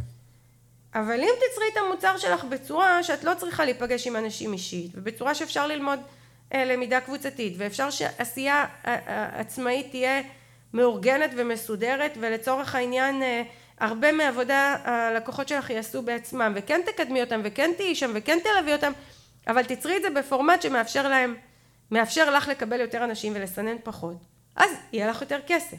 אבל 0.95 1.21
אם 1.21 1.29
תצרי 1.37 1.65
את 1.73 1.77
המוצר 1.77 2.17
שלך 2.17 2.45
בצורה 2.45 3.03
שאת 3.03 3.25
לא 3.25 3.35
צריכה 3.35 3.65
להיפגש 3.65 4.07
עם 4.07 4.17
אנשים 4.17 4.53
אישית 4.53 4.91
ובצורה 4.95 5.35
שאפשר 5.35 5.67
ללמוד 5.67 6.01
אה, 6.55 6.65
למידה 6.65 7.01
קבוצתית 7.01 7.55
ואפשר 7.57 7.91
שעשייה 7.91 8.67
אה, 8.87 9.41
עצמאית 9.41 9.91
תהיה 9.91 10.23
מאורגנת 10.75 11.31
ומסודרת 11.37 12.13
ולצורך 12.21 12.75
העניין 12.75 13.23
אה, 13.23 13.43
הרבה 13.81 14.13
מעבודה 14.13 14.77
הלקוחות 14.85 15.49
שלך 15.49 15.71
יעשו 15.71 16.03
בעצמם 16.03 16.53
וכן 16.57 16.81
תקדמי 16.87 17.21
אותם 17.21 17.41
וכן 17.45 17.71
תהיי 17.77 17.95
שם 17.95 18.11
וכן 18.15 18.39
תלווי 18.43 18.73
אותם 18.73 18.93
אבל 19.49 19.65
תצרי 19.65 19.97
את 19.97 20.03
זה 20.03 20.21
בפורמט 20.21 20.63
שמאפשר 20.63 21.09
להם 21.09 21.35
מאפשר 21.91 22.31
לך 22.31 22.49
לקבל 22.49 22.81
יותר 22.81 23.05
אנשים 23.05 23.33
ולסנן 23.37 23.77
פחות 23.85 24.17
אז 24.57 24.71
יהיה 24.93 25.11
לך 25.11 25.21
יותר 25.23 25.39
כסף 25.47 25.79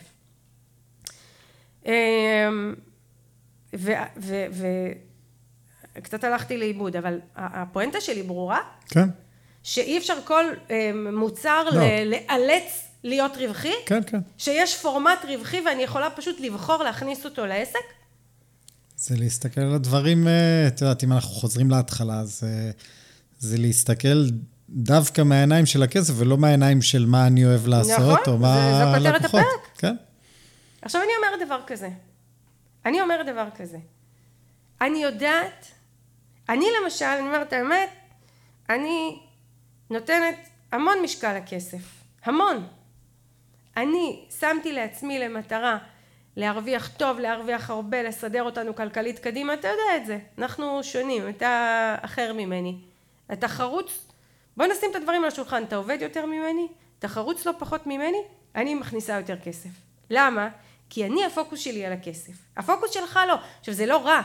וקצת 5.96 6.24
הלכתי 6.24 6.58
לאיבוד 6.58 6.96
אבל 6.96 7.20
הפואנטה 7.36 8.02
שלי 8.02 8.24
ברורה 8.24 8.60
כן. 8.88 9.10
שאי 9.64 9.98
אפשר 9.98 10.18
כל 10.26 10.46
אה, 10.72 10.92
מוצר 11.14 11.64
לא. 11.72 11.82
לאלץ 12.06 12.88
להיות 13.04 13.38
רווחי 13.38 13.74
כן, 13.86 14.02
כן. 14.08 14.20
שיש 14.38 14.82
פורמט 14.82 15.26
רווחי 15.28 15.62
ואני 15.66 15.84
יכולה 15.84 16.10
פשוט 16.10 16.40
לבחור 16.40 16.84
להכניס 16.84 17.26
אותו 17.26 17.46
לעסק 17.46 18.00
זה 19.00 19.16
להסתכל 19.18 19.62
על 19.62 19.76
הדברים, 19.76 20.28
אה, 20.28 20.68
את 20.68 20.82
יודעת, 20.82 21.04
אם 21.04 21.14
אנחנו 21.14 21.30
חוזרים 21.30 21.70
להתחלה, 21.70 22.20
אז 22.20 22.44
אה, 22.44 22.72
זה 23.40 23.58
להסתכל 23.58 24.26
דווקא 24.70 25.22
מהעיניים 25.22 25.66
של 25.66 25.84
הכסף, 25.84 26.14
ולא 26.18 26.38
מהעיניים 26.38 26.82
של 26.82 27.06
מה 27.06 27.28
אני 27.28 27.46
אוהב 27.46 27.68
לעשות, 27.68 28.00
נכון, 28.00 28.18
או 28.34 28.38
מה 28.38 28.56
זה- 28.56 28.86
זו 28.86 28.98
כותרת 28.98 29.16
הלקוחות. 29.22 29.40
הפרק. 29.40 29.78
כן. 29.78 29.96
עכשיו 30.82 31.02
אני 31.02 31.12
אומרת 31.18 31.48
דבר 31.48 31.60
כזה 31.68 31.90
אני 32.86 33.02
אומרת 33.02 33.26
דבר 33.26 33.48
כזה 33.58 33.78
אני 34.82 35.04
יודעת 35.04 35.66
אני 36.50 36.66
למשל 36.84 37.06
אני 37.06 37.28
אומרת 37.28 37.48
את 37.48 37.54
האמת 37.54 37.90
אני 38.70 39.20
נותנת 39.90 40.36
המון 40.72 40.94
משקל 41.04 41.38
לכסף 41.38 41.78
המון 42.26 42.68
אני 43.78 44.26
שמתי 44.40 44.74
לעצמי 44.74 45.20
למטרה 45.20 45.78
להרוויח 46.36 46.90
טוב 46.98 47.20
להרוויח 47.20 47.70
הרבה 47.70 48.04
לסדר 48.04 48.44
אותנו 48.44 48.76
כלכלית 48.76 49.20
קדימה 49.20 49.54
אתה 49.54 49.68
יודע 49.68 49.98
את 50.02 50.06
זה 50.06 50.18
אנחנו 50.38 50.84
שונים 50.84 51.30
אתה 51.30 51.56
אחר 52.02 52.34
ממני 52.34 52.78
אתה 53.34 53.48
חרוץ 53.48 54.06
בוא 54.58 54.66
נשים 54.66 54.92
את 54.92 54.96
הדברים 54.96 55.22
על 55.22 55.28
השולחן 55.28 55.64
אתה 55.64 55.76
עובד 55.76 55.98
יותר 56.02 56.26
ממני 56.26 56.68
אתה 57.00 57.08
חרוץ 57.08 57.46
לא 57.46 57.52
פחות 57.60 57.88
ממני 57.88 58.22
אני 58.56 58.76
מכניסה 58.76 59.14
יותר 59.14 59.40
כסף. 59.40 59.70
למה? 60.10 60.50
כי 60.90 61.06
אני 61.06 61.26
הפוקוס 61.26 61.60
שלי 61.60 61.86
על 61.86 61.94
הכסף. 61.94 62.34
הפוקוס 62.58 62.92
שלך 62.92 63.20
לא. 63.28 63.36
עכשיו 63.60 63.74
זה 63.74 63.86
לא 63.86 63.98
רע. 63.98 64.22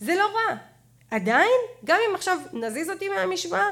זה 0.00 0.14
לא 0.14 0.24
רע. 0.34 0.56
עדיין 1.10 1.60
גם 1.84 1.98
אם 2.10 2.14
עכשיו 2.14 2.38
נזיז 2.52 2.90
אותי 2.90 3.08
מהמשוואה 3.08 3.70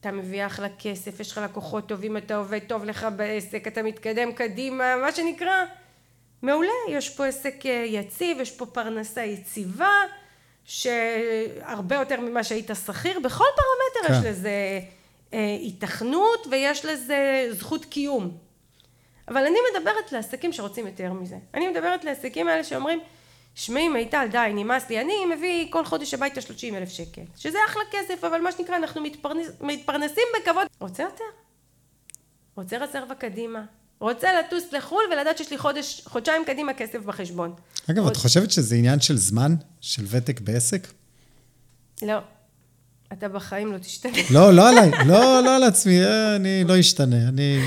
אתה 0.00 0.12
מביא 0.12 0.46
אחלה 0.46 0.68
כסף 0.78 1.20
יש 1.20 1.32
לך 1.32 1.40
לקוחות 1.44 1.88
טובים 1.88 2.16
אתה 2.16 2.36
עובד 2.36 2.58
טוב 2.66 2.84
לך 2.84 3.06
בעסק 3.16 3.66
אתה 3.66 3.82
מתקדם 3.82 4.32
קדימה 4.32 4.96
מה 4.96 5.12
שנקרא. 5.12 5.64
מעולה 6.42 6.70
יש 6.88 7.16
פה 7.16 7.26
עסק 7.26 7.66
אה, 7.66 7.70
יציב 7.70 8.40
יש 8.40 8.50
פה 8.50 8.66
פרנסה 8.66 9.22
יציבה 9.22 10.02
שהרבה 10.68 11.96
יותר 11.96 12.20
ממה 12.20 12.44
שהיית 12.44 12.70
שכיר 12.86 13.20
בכל 13.20 13.44
פרמטר 13.56 14.08
כן. 14.08 14.14
יש 14.14 14.26
לזה 14.26 14.80
אה, 15.32 15.56
היתכנות 15.60 16.46
ויש 16.50 16.84
לזה 16.84 17.48
זכות 17.50 17.84
קיום. 17.84 18.38
אבל 19.28 19.46
אני 19.46 19.58
מדברת 19.72 20.12
לעסקים 20.12 20.52
שרוצים 20.52 20.86
יותר 20.86 21.12
מזה. 21.12 21.36
אני 21.54 21.68
מדברת 21.68 22.04
לעסקים 22.04 22.48
האלה 22.48 22.64
שאומרים 22.64 23.00
שמעי 23.54 23.88
מיטל 23.88 24.26
די 24.30 24.50
נמאס 24.54 24.90
לי. 24.90 25.00
אני 25.00 25.14
מביא 25.36 25.66
כל 25.72 25.84
חודש 25.84 26.14
הביתה 26.14 26.40
30 26.40 26.74
אלף 26.74 26.88
שקל. 26.88 27.22
שזה 27.36 27.58
אחלה 27.66 27.82
כסף 27.90 28.24
אבל 28.24 28.40
מה 28.40 28.52
שנקרא 28.52 28.76
אנחנו 28.76 29.00
מתפרנס, 29.00 29.46
מתפרנסים 29.60 30.24
בכבוד. 30.40 30.66
רוצה 30.80 31.02
יותר? 31.02 31.24
רוצה 32.56 32.78
רזרבה 32.78 33.14
קדימה 33.14 33.64
רוצה 34.00 34.28
לטוס 34.40 34.64
לחו"ל 34.72 35.02
ולדעת 35.12 35.38
שיש 35.38 35.50
לי 35.50 35.58
חודש 35.58 36.02
חודשיים 36.04 36.42
קדימה 36.46 36.74
כסף 36.74 36.98
בחשבון 37.06 37.52
אגב, 37.90 38.02
עוד- 38.02 38.10
את 38.12 38.16
חושבת 38.16 38.50
שזה 38.50 38.74
עניין 38.74 39.00
של 39.00 39.16
זמן? 39.16 39.54
של 39.80 40.04
ותק 40.08 40.40
בעסק? 40.40 40.88
לא 42.02 42.18
אתה 43.12 43.28
בחיים 43.28 43.72
לא 43.72 43.78
תשתנה 43.78 44.12
לא, 44.30 44.52
לא 44.52 44.68
עליי, 44.68 44.90
לא, 45.06 45.40
לא 45.44 45.56
על 45.56 45.62
עצמי, 45.62 46.04
אה, 46.04 46.36
אני 46.36 46.64
לא 46.64 46.80
אשתנה, 46.80 47.28
אני... 47.28 47.58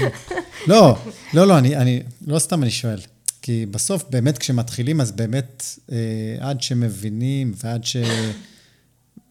לא, 0.67 0.97
לא, 1.33 1.47
לא, 1.47 1.57
אני, 1.57 1.75
אני, 1.75 2.03
לא 2.27 2.39
סתם 2.39 2.63
אני 2.63 2.71
שואל. 2.71 2.99
כי 3.41 3.65
בסוף, 3.65 4.03
באמת 4.09 4.37
כשמתחילים, 4.37 5.01
אז 5.01 5.11
באמת, 5.11 5.63
אה, 5.91 5.97
עד 6.39 6.61
שמבינים 6.61 7.53
ועד, 7.63 7.83
ש... 7.83 7.95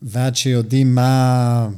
ועד 0.03 0.37
שיודעים 0.37 0.95
מה, 0.95 1.69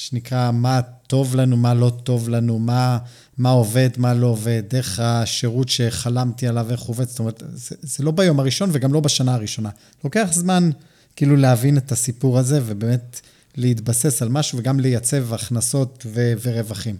שנקרא, 0.00 0.50
מה 0.50 0.80
טוב 1.06 1.36
לנו, 1.36 1.56
מה 1.56 1.74
לא 1.74 1.92
טוב 2.04 2.28
לנו, 2.28 2.58
מה, 2.58 2.98
מה 3.38 3.50
עובד, 3.50 3.88
מה 3.96 4.14
לא 4.14 4.26
עובד, 4.26 4.62
איך 4.74 5.00
השירות 5.00 5.68
שחלמתי 5.68 6.46
עליו, 6.46 6.70
איך 6.70 6.80
הוא 6.80 6.88
עובד. 6.88 7.08
זאת 7.08 7.18
אומרת, 7.18 7.42
זה, 7.54 7.76
זה 7.82 8.04
לא 8.04 8.10
ביום 8.10 8.40
הראשון 8.40 8.70
וגם 8.72 8.92
לא 8.92 9.00
בשנה 9.00 9.34
הראשונה. 9.34 9.70
לוקח 10.04 10.28
זמן 10.32 10.70
כאילו 11.16 11.36
להבין 11.36 11.76
את 11.76 11.92
הסיפור 11.92 12.38
הזה 12.38 12.60
ובאמת 12.66 13.20
להתבסס 13.56 14.22
על 14.22 14.28
משהו 14.28 14.58
וגם 14.58 14.80
לייצב 14.80 15.34
הכנסות 15.34 16.06
ו- 16.06 16.32
ורווחים. 16.42 16.96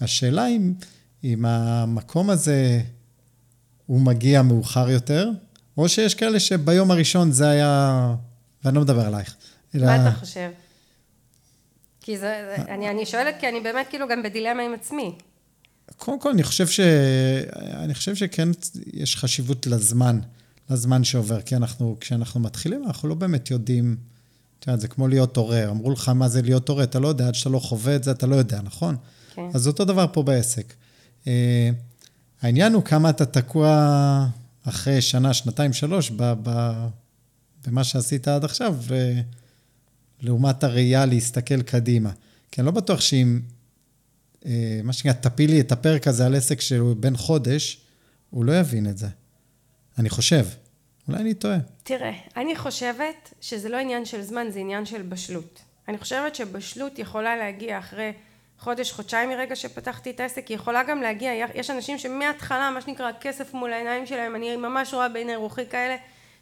השאלה 0.00 0.48
אם, 0.48 0.72
אם 1.24 1.44
המקום 1.44 2.30
הזה 2.30 2.80
הוא 3.86 4.00
מגיע 4.00 4.42
מאוחר 4.42 4.90
יותר, 4.90 5.30
או 5.76 5.88
שיש 5.88 6.14
כאלה 6.14 6.40
שביום 6.40 6.90
הראשון 6.90 7.32
זה 7.32 7.48
היה, 7.48 8.14
ואני 8.64 8.76
לא 8.76 8.82
מדבר 8.82 9.06
עלייך. 9.06 9.34
אלא... 9.74 9.86
מה 9.86 10.08
אתה 10.08 10.16
חושב? 10.16 10.48
כי 12.08 12.18
זה, 12.18 12.56
אני, 12.68 12.90
אני 12.90 13.06
שואלת 13.06 13.34
כי 13.40 13.48
אני 13.48 13.60
באמת 13.60 13.86
כאילו 13.90 14.08
גם 14.08 14.22
בדילמה 14.22 14.62
עם 14.62 14.74
עצמי. 14.74 15.14
קודם 15.96 16.20
כל, 16.20 16.30
אני 16.30 16.42
חושב, 16.42 16.66
ש... 16.66 16.80
אני 17.72 17.94
חושב 17.94 18.14
שכן 18.14 18.48
יש 18.92 19.16
חשיבות 19.16 19.66
לזמן, 19.66 20.20
לזמן 20.70 21.04
שעובר, 21.04 21.40
כי 21.40 21.56
אנחנו, 21.56 21.96
כשאנחנו 22.00 22.40
מתחילים, 22.40 22.84
אנחנו 22.86 23.08
לא 23.08 23.14
באמת 23.14 23.50
יודעים, 23.50 23.96
את 24.58 24.66
יודעת, 24.66 24.80
זה 24.80 24.88
כמו 24.88 25.08
להיות 25.08 25.36
הורה, 25.36 25.70
אמרו 25.70 25.90
לך 25.90 26.08
מה 26.08 26.28
זה 26.28 26.42
להיות 26.42 26.68
הורה, 26.68 26.84
אתה 26.84 26.98
לא 26.98 27.08
יודע, 27.08 27.28
עד 27.28 27.34
שאתה 27.34 27.50
לא 27.50 27.58
חווה 27.58 27.96
את 27.96 28.04
זה, 28.04 28.10
אתה 28.10 28.26
לא 28.26 28.36
יודע, 28.36 28.60
נכון? 28.62 28.96
כן. 29.34 29.42
אז 29.54 29.66
אותו 29.66 29.84
דבר 29.84 30.06
פה 30.12 30.22
בעסק. 30.22 30.74
אה, 31.26 31.70
העניין 32.42 32.72
הוא 32.72 32.82
כמה 32.82 33.10
אתה 33.10 33.26
תקוע 33.26 34.26
אחרי 34.64 35.00
שנה, 35.00 35.34
שנתיים, 35.34 35.72
שלוש, 35.72 36.10
ב, 36.10 36.32
ב, 36.42 36.72
במה 37.66 37.84
שעשית 37.84 38.28
עד 38.28 38.44
עכשיו, 38.44 38.76
לעומת 40.20 40.64
הראייה 40.64 41.06
להסתכל 41.06 41.62
קדימה. 41.62 42.10
כי 42.52 42.60
אני 42.60 42.66
לא 42.66 42.72
בטוח 42.72 43.00
שאם, 43.00 43.40
אה, 44.46 44.80
מה 44.84 44.92
שנקרא, 44.92 45.12
תפילי 45.12 45.60
את 45.60 45.72
הפרק 45.72 46.08
הזה 46.08 46.26
על 46.26 46.34
עסק 46.34 46.60
שהוא 46.60 46.96
בן 46.96 47.16
חודש, 47.16 47.80
הוא 48.30 48.44
לא 48.44 48.58
יבין 48.58 48.86
את 48.86 48.98
זה. 48.98 49.08
אני 49.98 50.10
חושב. 50.10 50.46
אולי 51.08 51.20
אני 51.20 51.34
טועה. 51.34 51.58
תראה, 51.82 52.12
אני 52.36 52.56
חושבת 52.56 53.34
שזה 53.40 53.68
לא 53.68 53.76
עניין 53.76 54.04
של 54.04 54.22
זמן, 54.22 54.46
זה 54.50 54.58
עניין 54.58 54.86
של 54.86 55.02
בשלות. 55.02 55.60
אני 55.88 55.98
חושבת 55.98 56.34
שבשלות 56.34 56.98
יכולה 56.98 57.36
להגיע 57.36 57.78
אחרי 57.78 58.12
חודש, 58.58 58.92
חודשיים 58.92 59.28
מרגע 59.28 59.56
שפתחתי 59.56 60.10
את 60.10 60.20
העסק, 60.20 60.48
היא 60.48 60.54
יכולה 60.54 60.82
גם 60.82 61.02
להגיע, 61.02 61.32
יש 61.54 61.70
אנשים 61.70 61.98
שמההתחלה, 61.98 62.70
מה 62.70 62.80
שנקרא, 62.80 63.10
כסף 63.20 63.54
מול 63.54 63.72
העיניים 63.72 64.06
שלהם, 64.06 64.34
אני 64.34 64.56
ממש 64.56 64.94
רואה 64.94 65.08
בעיני 65.08 65.36
רוחי 65.36 65.66
כאלה 65.70 65.96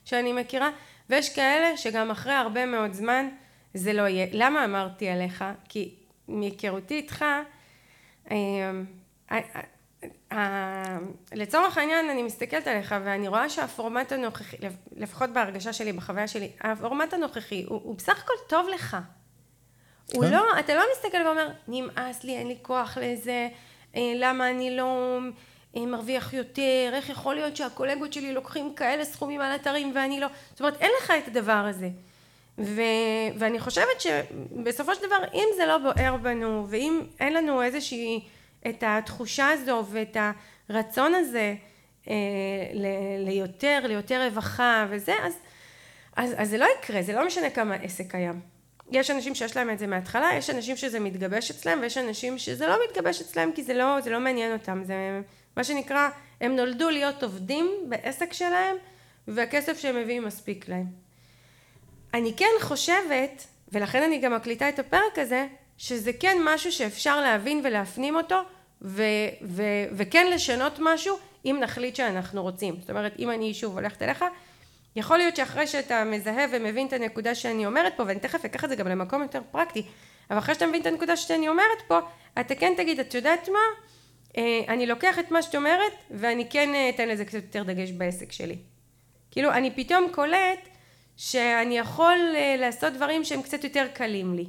שאני 0.05 0.33
מכירה, 0.33 0.71
ויש 1.11 1.35
כאלה 1.35 1.77
שגם 1.77 2.11
אחרי 2.11 2.33
הרבה 2.33 2.67
מאוד 2.67 2.93
זמן, 2.93 3.29
זה 3.77 3.93
לא 3.93 4.03
יהיה. 4.03 4.27
למה 4.33 4.65
אמרתי 4.65 5.09
עליך? 5.09 5.45
כי 5.69 5.95
מהיכרותי 6.29 6.95
איתך, 6.95 7.25
אה, 8.31 8.37
אה, 9.33 9.39
אה, 10.33 10.99
לצורך 11.33 11.79
העניין 11.79 12.11
אני 12.11 12.23
מסתכלת 12.23 12.67
עליך 12.67 12.95
ואני 13.05 13.29
רואה 13.29 13.49
שהפורמט 13.49 14.13
הנוכחי, 14.13 14.57
לפחות 14.97 15.31
בהרגשה 15.31 15.73
שלי, 15.73 15.93
בחוויה 15.93 16.29
שלי, 16.29 16.51
הפורמט 16.61 17.13
הנוכחי 17.13 17.65
הוא, 17.69 17.81
הוא 17.85 17.97
בסך 17.97 18.23
הכל 18.23 18.33
טוב 18.49 18.69
לך. 18.75 18.97
הוא 20.13 20.25
כן. 20.25 20.31
לא, 20.31 20.45
אתה 20.61 20.75
לא 20.75 20.83
מסתכל 20.93 21.19
ואומר, 21.27 21.49
נמאס 21.69 22.25
לי, 22.25 22.37
אין 22.37 22.47
לי 22.47 22.57
כוח 22.63 22.99
לזה, 23.01 23.49
למה 23.95 24.51
אני 24.51 24.77
לא 24.77 25.19
מרוויח 25.77 26.33
יותר, 26.33 26.91
איך 26.93 27.09
יכול 27.09 27.35
להיות 27.35 27.57
שהקולגות 27.57 28.13
שלי 28.13 28.33
לוקחים 28.33 28.75
כאלה 28.75 29.05
סכומים 29.05 29.41
על 29.41 29.55
אתרים 29.55 29.93
ואני 29.95 30.21
לא, 30.21 30.27
זאת 30.51 30.61
אומרת, 30.61 30.77
אין 30.81 30.91
לך 31.03 31.13
את 31.19 31.29
הדבר 31.29 31.53
הזה. 31.53 31.89
ו, 32.59 32.81
ואני 33.39 33.61
חושבת 33.61 34.01
שבסופו 34.01 34.95
של 34.95 35.07
דבר 35.07 35.25
אם 35.35 35.49
זה 35.57 35.67
לא 35.67 35.79
בוער 35.79 36.17
בנו 36.17 36.67
ואם 36.69 37.01
אין 37.21 37.33
לנו 37.33 37.63
איזושהי 37.63 38.21
את 38.69 38.85
התחושה 38.87 39.51
הזו 39.51 39.85
ואת 39.91 40.17
הרצון 40.69 41.15
הזה 41.15 41.55
אה, 42.09 42.15
ל, 42.73 42.87
ליותר, 43.29 43.81
ליותר 43.85 44.25
רווחה 44.25 44.87
וזה 44.91 45.15
אז, 45.23 45.35
אז, 46.17 46.35
אז 46.37 46.51
זה 46.51 46.59
לא 46.59 46.67
יקרה, 46.79 47.03
זה 47.03 47.13
לא 47.13 47.27
משנה 47.27 47.51
כמה 47.51 47.75
עסק 47.75 48.11
קיים. 48.11 48.41
יש 48.91 49.11
אנשים 49.11 49.35
שיש 49.35 49.57
להם 49.57 49.71
את 49.71 49.79
זה 49.79 49.87
מההתחלה, 49.87 50.31
יש 50.35 50.51
אנשים 50.51 50.77
שזה 50.77 51.01
מתגבש 51.01 51.51
אצלם 51.51 51.79
ויש 51.83 51.99
אנשים 51.99 52.39
שזה 52.39 52.67
לא 52.67 52.77
מתגבש 52.89 53.21
אצלם 53.21 53.53
כי 53.55 53.63
זה 53.63 53.75
לא, 53.75 54.01
זה 54.01 54.11
לא 54.11 54.21
מעניין 54.21 54.53
אותם, 54.53 54.83
זה 54.85 55.21
מה 55.57 55.65
שנקרא, 55.65 56.09
הם 56.41 56.57
נולדו 56.57 56.91
להיות 56.91 57.23
עובדים 57.23 57.71
בעסק 57.89 58.33
שלהם 58.33 58.77
והכסף 59.29 59.79
שהם 59.79 59.97
מביאים 59.97 60.25
מספיק 60.25 60.69
להם. 60.69 61.06
אני 62.17 62.33
כן 62.37 62.53
חושבת, 62.61 63.47
ולכן 63.73 64.03
אני 64.03 64.19
גם 64.19 64.35
מקליטה 64.35 64.69
את 64.69 64.79
הפרק 64.79 65.19
הזה, 65.19 65.47
שזה 65.79 66.13
כן 66.13 66.37
משהו 66.45 66.73
שאפשר 66.73 67.21
להבין 67.21 67.61
ולהפנים 67.65 68.17
אותו, 68.17 68.37
ו- 68.83 69.03
ו- 69.43 69.85
וכן 69.93 70.31
לשנות 70.31 70.73
משהו, 70.81 71.17
אם 71.45 71.57
נחליט 71.61 71.97
שאנחנו 71.97 72.43
רוצים. 72.43 72.77
זאת 72.81 72.91
אומרת, 72.91 73.15
אם 73.19 73.31
אני 73.31 73.55
שוב 73.55 73.75
הולכת 73.79 74.03
אליך, 74.03 74.25
יכול 74.97 75.19
להיות 75.19 75.37
שאחרי 75.37 75.67
שאתה 75.67 76.05
מזהה 76.05 76.45
ומבין 76.51 76.87
את 76.87 76.93
הנקודה 76.93 77.35
שאני 77.35 77.67
אומרת 77.67 77.93
פה, 77.97 78.03
ואני 78.07 78.21
תכף 78.21 78.45
אקח 78.45 78.65
את 78.65 78.69
זה 78.69 78.77
גם 78.77 78.89
למקום 78.89 79.23
יותר 79.23 79.41
פרקטי, 79.51 79.83
אבל 80.31 80.39
אחרי 80.39 80.55
שאתה 80.55 80.67
מבין 80.67 80.81
את 80.81 80.87
הנקודה 80.87 81.17
שאני 81.17 81.49
אומרת 81.49 81.83
פה, 81.89 81.99
אתה 82.41 82.55
כן 82.55 82.73
תגיד, 82.77 83.01
את 83.01 83.15
יודעת 83.15 83.49
מה? 83.49 83.59
אה, 84.37 84.61
אני 84.69 84.87
לוקח 84.87 85.19
את 85.19 85.31
מה 85.31 85.43
שאת 85.43 85.55
אומרת, 85.55 85.93
ואני 86.11 86.51
כן 86.51 86.75
אה, 86.75 86.89
אתן 86.89 87.09
לזה 87.09 87.25
קצת 87.25 87.35
יותר 87.35 87.63
דגש 87.63 87.91
בעסק 87.91 88.33
שלי. 88.33 88.57
כאילו, 89.31 89.53
אני 89.53 89.71
פתאום 89.71 90.09
קולט 90.13 90.69
שאני 91.17 91.79
יכול 91.79 92.19
אה, 92.35 92.57
לעשות 92.59 92.93
דברים 92.93 93.25
שהם 93.25 93.43
קצת 93.43 93.65
יותר 93.65 93.87
קלים 93.95 94.35
לי. 94.35 94.47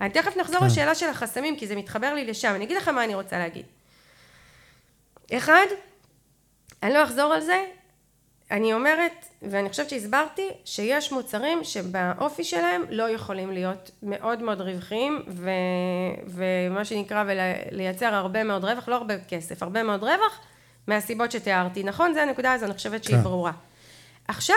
אני 0.00 0.10
תכף 0.10 0.36
נחזור 0.36 0.60
כן. 0.60 0.66
לשאלה 0.66 0.94
של 0.94 1.08
החסמים 1.08 1.56
כי 1.56 1.66
זה 1.66 1.76
מתחבר 1.76 2.14
לי 2.14 2.24
לשם. 2.24 2.52
אני 2.54 2.64
אגיד 2.64 2.76
לך 2.76 2.88
מה 2.88 3.04
אני 3.04 3.14
רוצה 3.14 3.38
להגיד. 3.38 3.64
אחד, 5.32 5.66
אני 6.82 6.94
לא 6.94 7.04
אחזור 7.04 7.32
על 7.32 7.40
זה, 7.40 7.64
אני 8.50 8.74
אומרת, 8.74 9.24
ואני 9.42 9.68
חושבת 9.68 9.90
שהסברתי, 9.90 10.48
שיש 10.64 11.12
מוצרים 11.12 11.64
שבאופי 11.64 12.44
שלהם 12.44 12.84
לא 12.90 13.10
יכולים 13.10 13.50
להיות 13.50 13.90
מאוד 14.02 14.42
מאוד 14.42 14.60
רווחיים 14.60 15.22
ו... 15.28 15.50
ומה 16.26 16.84
שנקרא 16.84 17.24
ולייצר 17.26 18.14
הרבה 18.14 18.44
מאוד 18.44 18.64
רווח, 18.64 18.88
לא 18.88 18.94
הרבה 18.94 19.14
כסף, 19.28 19.62
הרבה 19.62 19.82
מאוד 19.82 20.02
רווח 20.02 20.40
מהסיבות 20.86 21.32
שתיארתי. 21.32 21.82
נכון? 21.82 22.14
זו 22.14 22.20
הנקודה 22.20 22.52
הזו, 22.52 22.66
אני 22.66 22.74
חושבת 22.74 23.04
שהיא 23.04 23.16
כן. 23.16 23.22
ברורה. 23.22 23.52
עכשיו, 24.28 24.56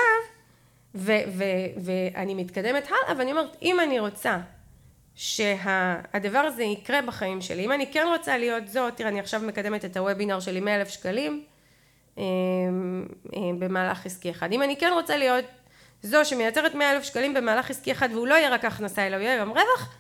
ואני 0.96 2.34
מתקדמת 2.34 2.88
הלאה 2.88 3.18
ואני 3.18 3.32
אומרת 3.32 3.58
אם 3.62 3.80
אני 3.80 4.00
רוצה 4.00 4.38
שהדבר 5.16 6.42
שה, 6.42 6.48
הזה 6.48 6.64
יקרה 6.64 7.02
בחיים 7.02 7.42
שלי 7.42 7.66
אם 7.66 7.72
אני 7.72 7.92
כן 7.92 8.06
רוצה 8.08 8.38
להיות 8.38 8.68
זאת 8.68 8.96
תראה 8.96 9.10
אני 9.10 9.20
עכשיו 9.20 9.42
מקדמת 9.42 9.86
את 9.86 9.98
הוובינר 9.98 10.40
שלי 10.40 10.60
100 10.60 10.76
אלף 10.76 10.90
שקלים 10.90 11.44
אה, 12.18 12.24
אה, 13.36 13.42
במהלך 13.60 14.06
עסקי 14.06 14.32
אחד. 14.32 14.52
אם 14.52 14.64
אני 14.64 14.78
כן 14.78 14.92
רוצה 14.94 15.18
להיות 15.18 15.46
זו 16.04 16.26
שמייצרת 16.26 16.76
100 16.76 16.92
אלף 16.92 17.04
שקלים 17.04 17.34
במהלך 17.34 17.70
עסקי 17.70 17.92
אחד 17.92 18.10
והוא 18.12 18.28
לא 18.28 18.36
יהיה 18.36 18.50
רק 18.50 18.66
הכנסה 18.66 19.08
אלא 19.08 19.16
הוא 19.16 19.24
יהיה 19.24 19.40
גם 19.40 19.50
רווח 19.50 19.96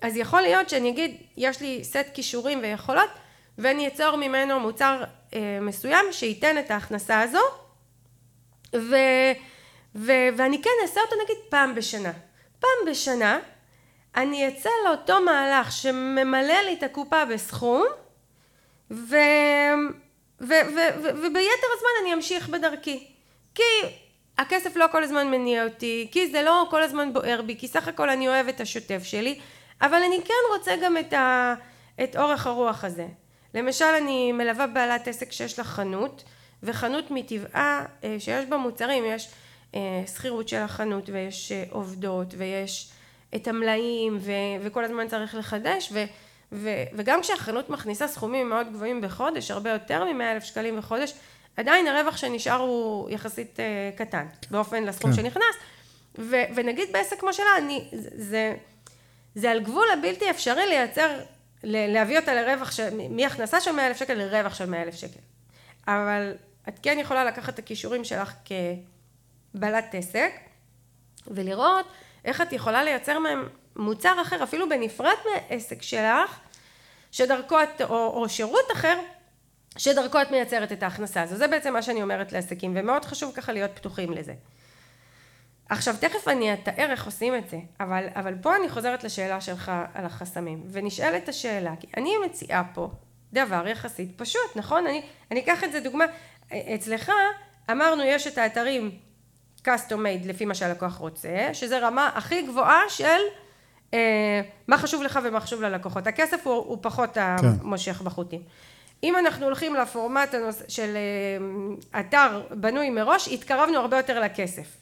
אז 0.00 0.16
יכול 0.16 0.40
להיות 0.40 0.68
שאני 0.68 0.90
אגיד 0.90 1.16
יש 1.36 1.60
לי 1.60 1.84
סט 1.84 2.06
כישורים 2.14 2.58
ויכולות 2.62 3.10
ואני 3.58 3.86
אצור 3.86 4.16
ממנו 4.16 4.60
מוצר 4.60 5.04
אה, 5.34 5.58
מסוים 5.60 6.04
שייתן 6.12 6.58
את 6.58 6.70
ההכנסה 6.70 7.20
הזו 7.20 7.42
ו... 8.76 8.96
ו- 9.94 10.28
ואני 10.36 10.62
כן 10.62 10.70
אעשה 10.82 11.00
אותו 11.00 11.16
נגיד 11.24 11.36
פעם 11.48 11.74
בשנה. 11.74 12.12
פעם 12.60 12.90
בשנה 12.90 13.38
אני 14.16 14.48
אצא 14.48 14.70
לאותו 14.86 15.20
מהלך 15.20 15.72
שממלא 15.72 16.54
לי 16.64 16.74
את 16.78 16.82
הקופה 16.82 17.24
בסכום 17.24 17.84
ו- 18.90 19.16
ו- 20.40 20.44
ו- 20.74 20.94
ו- 21.02 21.16
וביתר 21.18 21.66
הזמן 21.76 21.90
אני 22.02 22.14
אמשיך 22.14 22.48
בדרכי. 22.48 23.06
כי 23.54 23.62
הכסף 24.38 24.76
לא 24.76 24.86
כל 24.92 25.02
הזמן 25.04 25.30
מניע 25.30 25.64
אותי, 25.64 26.08
כי 26.12 26.30
זה 26.30 26.42
לא 26.42 26.66
כל 26.70 26.82
הזמן 26.82 27.12
בוער 27.12 27.42
בי, 27.42 27.56
כי 27.58 27.68
סך 27.68 27.88
הכל 27.88 28.10
אני 28.10 28.28
אוהב 28.28 28.48
את 28.48 28.60
השוטף 28.60 29.00
שלי, 29.02 29.38
אבל 29.82 30.02
אני 30.02 30.20
כן 30.24 30.56
רוצה 30.56 30.76
גם 30.76 30.96
את, 30.98 31.12
ה- 31.12 31.54
את 32.04 32.16
אורך 32.16 32.46
הרוח 32.46 32.84
הזה. 32.84 33.06
למשל 33.54 33.84
אני 33.84 34.32
מלווה 34.32 34.66
בעלת 34.66 35.08
עסק 35.08 35.32
שיש 35.32 35.58
לה 35.58 35.64
חנות, 35.64 36.24
וחנות 36.62 37.10
מטבעה 37.10 37.84
אה, 38.04 38.16
שיש 38.18 38.44
בה 38.46 38.56
מוצרים, 38.56 39.04
יש 39.06 39.28
שכירות 40.06 40.48
של 40.48 40.56
החנות 40.56 41.08
ויש 41.08 41.52
אה, 41.52 41.64
עובדות 41.70 42.34
ויש 42.36 42.90
את 43.34 43.48
המלאים 43.48 44.18
ו- 44.20 44.32
וכל 44.64 44.84
הזמן 44.84 45.08
צריך 45.08 45.34
לחדש 45.34 45.88
ו- 45.92 46.04
ו- 46.52 46.82
וגם 46.92 47.20
כשהחנות 47.22 47.70
מכניסה 47.70 48.08
סכומים 48.08 48.48
מאוד 48.48 48.66
גבוהים 48.72 49.00
בחודש, 49.00 49.50
הרבה 49.50 49.70
יותר 49.70 50.04
מ-100 50.04 50.22
אלף 50.22 50.44
שקלים 50.44 50.76
בחודש, 50.76 51.12
עדיין 51.56 51.86
הרווח 51.86 52.16
שנשאר 52.16 52.60
הוא 52.60 53.10
יחסית 53.10 53.58
קטן 53.96 54.26
באופן 54.50 54.84
לסכום 54.84 55.10
כן. 55.10 55.16
שנכנס 55.16 55.54
ו- 56.18 56.44
ונגיד 56.54 56.88
בעסק 56.92 57.20
כמו 57.20 57.32
שלה, 57.32 57.56
אני, 57.58 57.88
זה, 58.16 58.54
זה 59.34 59.50
על 59.50 59.60
גבול 59.60 59.86
הבלתי 59.92 60.30
אפשרי 60.30 60.66
לייצר, 60.66 61.18
להביא 61.64 62.18
אותה 62.18 62.34
לרווח, 62.34 62.72
ש- 62.72 62.80
מהכנסה 63.10 63.60
של 63.60 63.72
100 63.72 63.86
אלף 63.86 63.96
שקל 63.96 64.14
לרווח 64.14 64.54
של 64.54 64.66
100 64.66 64.82
אלף 64.82 64.94
שקל 64.94 65.20
אבל 65.88 66.32
את 66.68 66.78
כן 66.82 66.98
יכולה 67.00 67.24
לקחת 67.24 67.54
את 67.54 67.58
הכישורים 67.58 68.04
שלך 68.04 68.32
כבעלת 69.52 69.94
עסק 69.94 70.32
ולראות 71.26 71.86
איך 72.24 72.40
את 72.40 72.52
יכולה 72.52 72.84
לייצר 72.84 73.18
מהם 73.18 73.48
מוצר 73.76 74.22
אחר 74.22 74.42
אפילו 74.42 74.68
בנפרד 74.68 75.16
מהעסק 75.24 75.82
שלך 75.82 76.40
שדרכו 77.10 77.62
את 77.62 77.82
או, 77.82 78.06
או 78.06 78.28
שירות 78.28 78.72
אחר 78.72 78.98
שדרכו 79.78 80.22
את 80.22 80.30
מייצרת 80.30 80.72
את 80.72 80.82
ההכנסה 80.82 81.22
הזו. 81.22 81.36
זה 81.36 81.46
בעצם 81.46 81.72
מה 81.72 81.82
שאני 81.82 82.02
אומרת 82.02 82.32
לעסקים 82.32 82.72
ומאוד 82.76 83.04
חשוב 83.04 83.32
ככה 83.34 83.52
להיות 83.52 83.70
פתוחים 83.74 84.12
לזה. 84.12 84.34
עכשיו 85.68 85.94
תכף 86.00 86.28
אני 86.28 86.54
אתאר 86.54 86.90
איך 86.90 87.06
עושים 87.06 87.34
את 87.34 87.48
זה 87.50 87.56
אבל, 87.80 88.06
אבל 88.14 88.34
פה 88.42 88.56
אני 88.56 88.68
חוזרת 88.68 89.04
לשאלה 89.04 89.40
שלך 89.40 89.72
על 89.94 90.04
החסמים 90.04 90.62
ונשאלת 90.72 91.28
השאלה 91.28 91.74
כי 91.80 91.86
אני 91.96 92.10
מציעה 92.26 92.62
פה 92.74 92.90
דבר 93.32 93.66
יחסית 93.66 94.12
פשוט 94.16 94.56
נכון? 94.56 94.86
אני, 94.86 95.02
אני 95.30 95.40
אקח 95.40 95.64
את 95.64 95.72
זה 95.72 95.80
דוגמה. 95.80 96.04
אצלך 96.48 97.12
אמרנו 97.70 98.02
יש 98.02 98.26
את 98.26 98.38
האתרים 98.38 98.98
custom 99.64 99.90
made 99.90 100.26
לפי 100.26 100.44
מה 100.44 100.54
שהלקוח 100.54 100.96
רוצה 100.96 101.48
שזה 101.52 101.78
רמה 101.78 102.10
הכי 102.14 102.42
גבוהה 102.42 102.80
של 102.88 103.20
אה, 103.94 104.40
מה 104.68 104.78
חשוב 104.78 105.02
לך 105.02 105.20
ומה 105.24 105.40
חשוב 105.40 105.62
ללקוחות. 105.62 106.06
הכסף 106.06 106.46
הוא, 106.46 106.54
הוא 106.54 106.78
פחות 106.80 107.14
כן. 107.14 107.20
המושך 107.42 108.02
בחוטים. 108.02 108.42
אם 109.02 109.16
אנחנו 109.16 109.44
הולכים 109.44 109.74
לפורמט 109.74 110.34
של 110.68 110.96
אה, 110.96 112.00
אתר 112.00 112.42
בנוי 112.50 112.90
מראש 112.90 113.28
התקרבנו 113.28 113.78
הרבה 113.78 113.96
יותר 113.96 114.20
לכסף 114.20 114.76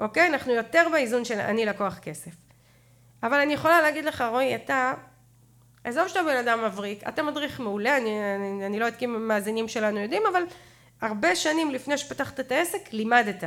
אוקיי? 0.00 0.26
אנחנו 0.26 0.52
יותר 0.52 0.86
באיזון 0.92 1.24
של 1.24 1.38
אני 1.38 1.66
לקוח 1.66 1.98
כסף. 1.98 2.30
אבל 3.22 3.40
אני 3.40 3.52
יכולה 3.52 3.82
להגיד 3.82 4.04
לך 4.04 4.24
רועי 4.30 4.54
אתה 4.54 4.94
עזוב 5.84 6.08
שאתה 6.08 6.22
בן 6.22 6.36
אדם 6.36 6.64
מבריק 6.64 7.08
אתה 7.08 7.22
מדריך 7.22 7.60
מעולה 7.60 7.96
אני, 7.96 8.10
אני, 8.36 8.66
אני 8.66 8.78
לא 8.78 8.84
יודעת 8.84 9.02
אם 9.02 9.14
המאזינים 9.14 9.68
שלנו 9.68 10.00
יודעים 10.00 10.22
אבל 10.32 10.42
הרבה 11.00 11.36
שנים 11.36 11.70
לפני 11.70 11.98
שפתחת 11.98 12.40
את 12.40 12.52
העסק 12.52 12.92
לימדת 12.92 13.44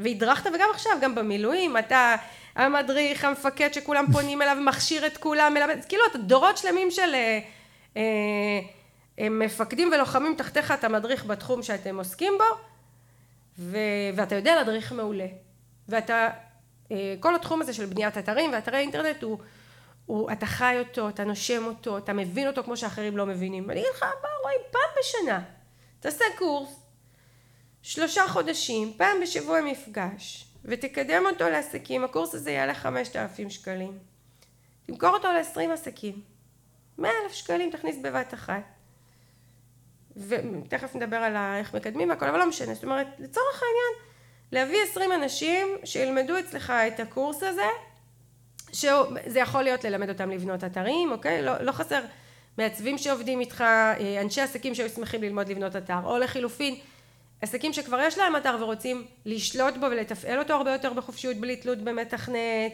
והדרכת 0.00 0.50
וגם 0.54 0.68
עכשיו 0.74 0.92
גם 1.00 1.14
במילואים 1.14 1.78
אתה 1.78 2.16
המדריך 2.56 3.24
המפקד 3.24 3.72
שכולם 3.72 4.06
פונים 4.12 4.42
אליו 4.42 4.56
מכשיר 4.60 5.06
את 5.06 5.16
כולם 5.16 5.54
מלמד 5.54 5.78
כאילו 5.88 6.02
אתה 6.10 6.18
דורות 6.18 6.58
שלמים 6.58 6.90
של 6.90 7.14
אה, 7.14 7.38
אה, 7.96 8.02
אה, 9.18 9.28
מפקדים 9.28 9.90
ולוחמים 9.92 10.34
תחתיך 10.38 10.72
אתה 10.72 10.88
מדריך 10.88 11.24
בתחום 11.24 11.62
שאתם 11.62 11.98
עוסקים 11.98 12.32
בו 12.38 12.44
ו, 13.58 13.78
ואתה 14.16 14.34
יודע 14.34 14.56
להדריך 14.56 14.92
מעולה. 14.92 15.26
ואתה 15.88 16.30
אה, 16.92 17.14
כל 17.20 17.34
התחום 17.34 17.62
הזה 17.62 17.72
של 17.72 17.86
בניית 17.86 18.18
אתרים 18.18 18.52
ואתרי 18.52 18.78
אינטרנט 18.78 19.22
הוא, 19.22 19.38
הוא 20.06 20.32
אתה 20.32 20.46
חי 20.46 20.76
אותו 20.78 21.08
אתה 21.08 21.24
נושם 21.24 21.64
אותו 21.66 21.98
אתה 21.98 22.12
מבין 22.12 22.46
אותו 22.46 22.62
כמו 22.62 22.76
שאחרים 22.76 23.16
לא 23.16 23.26
מבינים. 23.26 23.70
אני 23.70 23.80
אגיד 23.80 23.90
לך 23.94 24.04
בוא 24.20 24.30
רואי 24.42 24.54
פעם 24.70 24.90
בשנה 25.00 25.42
תעשה 26.00 26.24
קורס 26.38 26.85
שלושה 27.86 28.28
חודשים 28.28 28.92
פעם 28.96 29.20
בשבוע 29.22 29.60
מפגש 29.60 30.46
ותקדם 30.64 31.22
אותו 31.26 31.50
לעסקים 31.50 32.04
הקורס 32.04 32.34
הזה 32.34 32.50
יעלה 32.50 32.74
חמשת 32.74 33.16
אלפים 33.16 33.50
שקלים. 33.50 33.98
תמכור 34.86 35.08
אותו 35.08 35.32
לעשרים 35.32 35.70
עסקים. 35.70 36.20
מאה 36.98 37.10
אלף 37.24 37.32
שקלים 37.32 37.70
תכניס 37.70 37.96
בבת 38.02 38.34
אחת. 38.34 38.62
ותכף 40.16 40.96
נדבר 40.96 41.16
על 41.16 41.36
איך 41.36 41.74
מקדמים 41.74 42.10
הכל 42.10 42.28
אבל 42.28 42.38
לא 42.38 42.48
משנה. 42.48 42.74
זאת 42.74 42.84
אומרת 42.84 43.06
לצורך 43.18 43.62
העניין 43.62 44.10
להביא 44.52 44.82
עשרים 44.82 45.12
אנשים 45.12 45.68
שילמדו 45.84 46.38
אצלך 46.38 46.70
את 46.70 47.00
הקורס 47.00 47.42
הזה 47.42 47.68
שזה 48.72 49.38
יכול 49.40 49.62
להיות 49.62 49.84
ללמד 49.84 50.08
אותם 50.08 50.30
לבנות 50.30 50.64
אתרים 50.64 51.12
אוקיי? 51.12 51.42
לא, 51.42 51.58
לא 51.60 51.72
חסר. 51.72 52.00
מעצבים 52.58 52.98
שעובדים 52.98 53.40
איתך 53.40 53.60
אה, 53.60 54.20
אנשי 54.20 54.40
עסקים 54.40 54.74
שהיו 54.74 54.88
שמחים 54.88 55.22
ללמוד 55.22 55.48
לבנות 55.48 55.76
אתר 55.76 56.00
או 56.04 56.18
לחילופין 56.18 56.76
עסקים 57.40 57.72
שכבר 57.72 58.00
יש 58.00 58.18
להם 58.18 58.36
אתר 58.36 58.56
ורוצים 58.60 59.04
לשלוט 59.26 59.74
בו 59.76 59.86
ולתפעל 59.86 60.38
אותו 60.38 60.54
הרבה 60.54 60.72
יותר 60.72 60.92
בחופשיות 60.92 61.36
בלי 61.36 61.56
תלות 61.56 61.78
במתכנת 61.78 62.72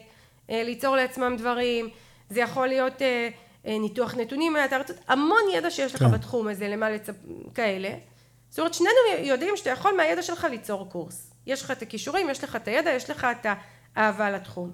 אה, 0.50 0.62
ליצור 0.64 0.96
לעצמם 0.96 1.36
דברים 1.38 1.90
זה 2.30 2.40
יכול 2.40 2.66
להיות 2.66 3.02
אה, 3.02 3.28
ניתוח 3.64 4.14
נתונים 4.14 4.52
מהאתר 4.52 4.80
המון 5.08 5.42
ידע 5.54 5.70
שיש 5.70 5.94
לך 5.94 6.00
כן. 6.00 6.10
בתחום 6.10 6.48
הזה 6.48 6.68
למה 6.68 6.90
לצפ... 6.90 7.14
כאלה 7.54 7.90
זאת 8.48 8.58
אומרת 8.58 8.74
שנינו 8.74 9.26
יודעים 9.28 9.56
שאתה 9.56 9.70
יכול 9.70 9.96
מהידע 9.96 10.22
שלך 10.22 10.46
ליצור 10.50 10.88
קורס 10.88 11.32
יש 11.46 11.62
לך 11.62 11.70
את 11.70 11.82
הכישורים, 11.82 12.30
יש 12.30 12.44
לך 12.44 12.56
את 12.56 12.68
הידע, 12.68 12.90
יש 12.90 13.10
לך 13.10 13.26
את 13.40 13.46
האהבה 13.96 14.30
לתחום. 14.30 14.70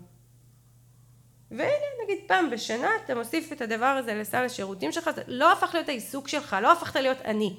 והנה 1.50 1.86
נגיד 2.04 2.18
פעם 2.26 2.50
בשנה 2.50 2.90
אתה 3.04 3.14
מוסיף 3.14 3.52
את 3.52 3.60
הדבר 3.60 3.86
הזה 3.86 4.14
לסל 4.14 4.44
השירותים 4.44 4.92
שלך, 4.92 5.10
זה 5.14 5.22
לא 5.26 5.52
הפך 5.52 5.70
להיות 5.74 5.88
העיסוק 5.88 6.28
שלך, 6.28 6.56
לא 6.62 6.72
הפכת 6.72 6.96
להיות 6.96 7.18
אני. 7.24 7.56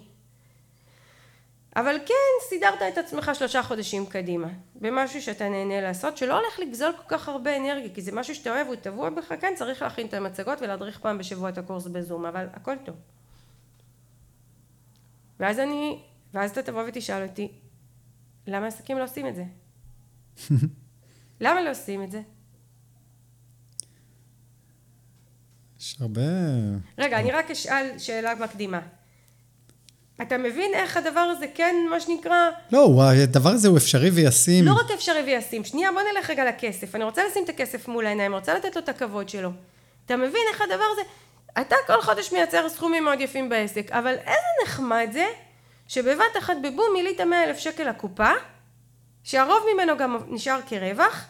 אבל 1.76 1.96
כן 2.06 2.50
סידרת 2.50 2.82
את 2.94 2.98
עצמך 2.98 3.32
שלושה 3.34 3.64
חודשים 3.64 4.06
קדימה 4.06 4.48
במשהו 4.76 5.22
שאתה 5.22 5.50
נהנה 5.50 5.82
לעשות 5.82 6.18
שלא 6.18 6.40
הולך 6.40 6.60
לגזול 6.60 6.92
כל 6.98 7.18
כך 7.18 7.30
הרבה 7.30 7.58
אנרגיה 7.58 7.90
כי 7.94 8.02
זה 8.02 8.12
משהו 8.12 8.36
שאתה 8.36 8.50
אוהב 8.50 8.68
הוא 8.68 8.76
טבוע 8.76 9.10
בך 9.10 9.34
כן 9.42 9.54
צריך 9.56 9.82
להכין 9.82 10.08
את 10.08 10.14
המצגות 10.14 10.62
ולהדריך 10.62 11.00
פעם 11.00 11.18
בשבוע 11.18 11.50
את 11.50 11.58
הקורס 11.58 11.88
בזום 11.88 12.26
אבל 12.26 12.46
הכל 12.54 12.76
טוב 12.86 12.96
ואז 15.40 15.60
אני 15.60 16.00
ואז 16.34 16.52
אתה 16.52 16.64
תבוא 16.64 16.84
ותשאל 16.88 17.24
אותי 17.24 17.52
למה 18.48 18.68
עסקים 18.68 18.98
לא 18.98 19.04
עושים 19.04 19.28
את 19.28 19.36
זה? 19.36 19.44
למה 21.42 21.62
לא 21.62 21.72
עושים 21.72 22.04
את 22.04 22.12
זה? 22.12 22.22
יש 25.80 25.98
הרבה... 26.02 26.22
רגע, 26.98 27.20
אני 27.20 27.32
רק 27.32 27.52
אשאל 27.52 27.98
שאלה 27.98 28.36
מקדימה. 28.36 28.82
אתה 30.22 30.38
מבין 30.38 30.74
איך 30.74 30.98
הדבר 30.98 31.20
הזה 31.20 31.46
כן, 31.56 31.76
מה 31.90 32.00
שנקרא... 32.00 32.50
לא, 32.72 33.02
הדבר 33.24 33.50
הזה 33.50 33.68
הוא 33.68 33.78
אפשרי 33.78 34.10
וישים. 34.10 34.66
לא 34.66 34.74
רק 34.74 34.92
אפשרי 34.92 35.22
וישים. 35.22 35.64
שנייה, 35.64 35.92
בוא 35.92 36.02
נלך 36.14 36.30
רגע 36.30 36.46
לכסף. 36.46 36.96
אני 36.96 37.04
רוצה 37.04 37.22
לשים 37.30 37.44
את 37.44 37.50
הכסף 37.50 37.88
מול 37.88 38.06
העיניים, 38.06 38.32
אני 38.32 38.40
רוצה 38.40 38.54
לתת 38.54 38.76
לו 38.76 38.82
את 38.82 38.90
הכבוד 38.90 39.30
שלו. 39.30 39.50
אתה 40.06 40.18
מבין 40.18 40.42
איך 40.54 40.62
הדבר 40.62 40.84
הזה... 40.92 41.02
אתה 41.62 41.76
כל 41.88 42.02
חודש 42.02 42.34
מייצר 42.34 42.70
סכומים 42.70 43.04
מאוד 43.04 43.22
יפים 43.22 43.50
בעסק, 43.50 43.92
אבל 43.92 44.14
איזה 44.14 44.64
נחמד 44.64 45.10
זה 45.12 45.26
שבבת 45.88 46.38
אחת 46.38 46.56
בבום 46.64 46.86
מילאת 46.94 47.22
מאה 47.22 47.44
אלף 47.44 47.58
שקל 47.58 47.90
לקופה, 47.90 48.32
שהרוב 49.24 49.60
ממנו 49.74 49.98
גם 49.98 50.18
נשאר 50.28 50.60
כרווח, 50.68 51.26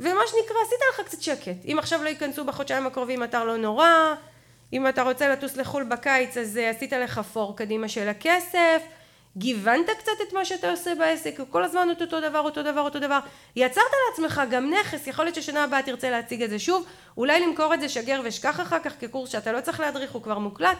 ומה 0.00 0.20
שנקרא 0.26 0.56
עשית 0.66 0.78
לך 0.92 1.06
קצת 1.06 1.22
שקט. 1.22 1.64
אם 1.64 1.76
עכשיו 1.78 2.02
לא 2.02 2.08
ייכנסו 2.08 2.44
בחודשיים 2.44 2.86
הקרובים 2.86 3.24
אתר 3.24 3.44
לא 3.44 3.56
נורא, 3.56 4.14
אם 4.72 4.88
אתה 4.88 5.02
רוצה 5.02 5.28
לטוס 5.28 5.56
לחו"ל 5.56 5.84
בקיץ 5.84 6.36
אז 6.36 6.56
אה, 6.56 6.70
עשית 6.70 6.92
לך 6.92 7.18
פור 7.18 7.56
קדימה 7.56 7.88
של 7.88 8.08
הכסף, 8.08 8.82
גיוונת 9.36 9.86
קצת 9.98 10.12
את 10.28 10.32
מה 10.32 10.44
שאתה 10.44 10.70
עושה 10.70 10.94
בעסק, 10.98 11.34
כל 11.50 11.64
הזמן 11.64 11.88
אותו 11.90 12.20
דבר, 12.20 12.40
אותו 12.40 12.62
דבר, 12.62 12.80
אותו 12.80 12.98
דבר. 12.98 13.18
יצרת 13.56 13.84
לעצמך 14.10 14.42
גם 14.50 14.70
נכס, 14.70 15.06
יכול 15.06 15.24
להיות 15.24 15.34
ששנה 15.34 15.64
הבאה 15.64 15.82
תרצה 15.82 16.10
להציג 16.10 16.42
את 16.42 16.50
זה 16.50 16.58
שוב, 16.58 16.86
אולי 17.16 17.46
למכור 17.46 17.74
את 17.74 17.80
זה 17.80 17.88
שגר 17.88 18.20
ושכח 18.24 18.60
אחר 18.60 18.78
כך 18.84 18.92
כקורס 19.00 19.30
שאתה 19.30 19.52
לא 19.52 19.60
צריך 19.60 19.80
להדריך, 19.80 20.12
הוא 20.12 20.22
כבר 20.22 20.38
מוקלט. 20.38 20.78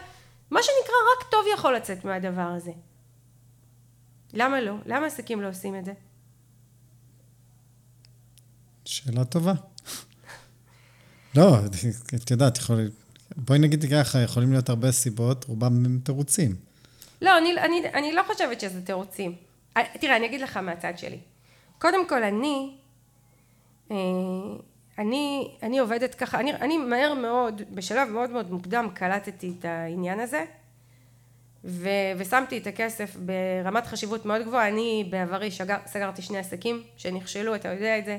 מה 0.51 0.61
שנקרא 0.63 0.95
רק 1.17 1.31
טוב 1.31 1.45
יכול 1.55 1.77
לצאת 1.77 2.05
מהדבר 2.05 2.51
הזה. 2.57 2.71
למה 4.33 4.61
לא? 4.61 4.75
למה 4.87 5.07
עסקים 5.07 5.43
לא 5.43 5.49
עושים 5.49 5.77
את 5.79 5.85
זה? 5.85 5.93
שאלה 8.85 9.25
טובה. 9.25 9.53
לא, 11.37 11.57
את 12.15 12.31
יודעת, 12.31 12.59
יכול... 12.59 12.91
בואי 13.39 13.59
נגיד 13.59 13.85
ככה, 13.93 14.19
יכולים 14.19 14.51
להיות 14.53 14.69
הרבה 14.69 14.93
סיבות, 14.93 15.45
רובם 15.45 15.85
הם 15.85 15.99
תירוצים. 16.05 16.55
לא, 17.23 17.39
אני, 17.39 17.59
אני, 17.59 17.83
אני 17.95 18.13
לא 18.13 18.23
חושבת 18.27 18.61
שזה 18.61 18.83
תירוצים. 18.83 19.35
אה, 19.77 19.83
תראה, 20.01 20.17
אני 20.17 20.27
אגיד 20.27 20.41
לך 20.41 20.57
מהצד 20.57 20.93
שלי. 20.97 21.19
קודם 21.79 22.09
כל, 22.09 22.23
אני, 22.23 22.77
אה, 23.91 23.97
אני, 24.99 25.51
אני 25.63 25.79
עובדת 25.79 26.15
ככה, 26.15 26.41
אני, 26.41 26.55
אני 26.55 26.79
מהר 26.79 27.15
מאוד, 27.15 27.63
בשלב 27.71 28.09
מאוד 28.09 28.31
מאוד 28.31 28.51
מוקדם, 28.53 28.89
קלטתי 28.95 29.53
את 29.59 29.65
העניין 29.65 30.21
הזה. 30.21 30.45
ו, 31.65 31.89
ושמתי 32.19 32.59
את 32.59 32.67
הכסף 32.67 33.17
ברמת 33.17 33.87
חשיבות 33.87 34.27
מאוד 34.27 34.43
גבוהה, 34.43 34.69
אני 34.69 35.09
בעברי 35.11 35.51
שגר, 35.51 35.77
סגרתי 35.87 36.23
שני 36.23 36.39
עסקים 36.39 36.83
שנכשלו, 36.97 37.55
אתה 37.55 37.69
יודע 37.69 37.99
את 37.99 38.05
זה. 38.05 38.19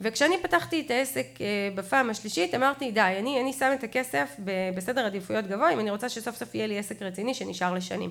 וכשאני 0.00 0.42
פתחתי 0.42 0.80
את 0.80 0.90
העסק 0.90 1.26
אה, 1.40 1.46
בפעם 1.74 2.10
השלישית 2.10 2.54
אמרתי 2.54 2.90
די, 2.90 3.00
אני, 3.00 3.40
אני 3.40 3.52
שם 3.52 3.72
את 3.74 3.84
הכסף 3.84 4.36
בסדר 4.76 5.06
עדיפויות 5.06 5.46
גבוה 5.46 5.72
אם 5.72 5.80
אני 5.80 5.90
רוצה 5.90 6.08
שסוף 6.08 6.36
סוף 6.36 6.54
יהיה 6.54 6.66
לי 6.66 6.78
עסק 6.78 7.02
רציני 7.02 7.34
שנשאר 7.34 7.74
לשנים. 7.74 8.10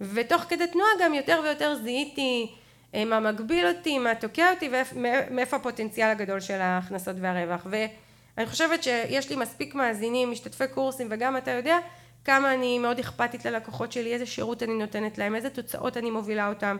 ותוך 0.00 0.42
כדי 0.42 0.66
תנועה 0.66 0.88
גם 1.00 1.14
יותר 1.14 1.40
ויותר 1.44 1.74
זיהיתי 1.74 2.52
אה, 2.94 3.04
מה 3.04 3.20
מגביל 3.20 3.66
אותי, 3.66 3.98
מה 3.98 4.14
תוקע 4.14 4.50
אותי 4.50 4.70
ומאיפה 4.94 5.56
הפוטנציאל 5.56 6.08
הגדול 6.08 6.40
של 6.40 6.60
ההכנסות 6.60 7.16
והרווח. 7.20 7.66
ואני 7.70 8.46
חושבת 8.46 8.82
שיש 8.82 9.30
לי 9.30 9.36
מספיק 9.36 9.74
מאזינים, 9.74 10.30
משתתפי 10.30 10.64
קורסים 10.74 11.08
וגם 11.10 11.36
אתה 11.36 11.50
יודע 11.50 11.78
כמה 12.24 12.54
אני 12.54 12.78
מאוד 12.78 12.98
אכפתית 12.98 13.44
ללקוחות 13.44 13.92
שלי, 13.92 14.14
איזה 14.14 14.26
שירות 14.26 14.62
אני 14.62 14.74
נותנת 14.74 15.18
להם, 15.18 15.34
איזה 15.34 15.50
תוצאות 15.50 15.96
אני 15.96 16.10
מובילה 16.10 16.48
אותם, 16.48 16.76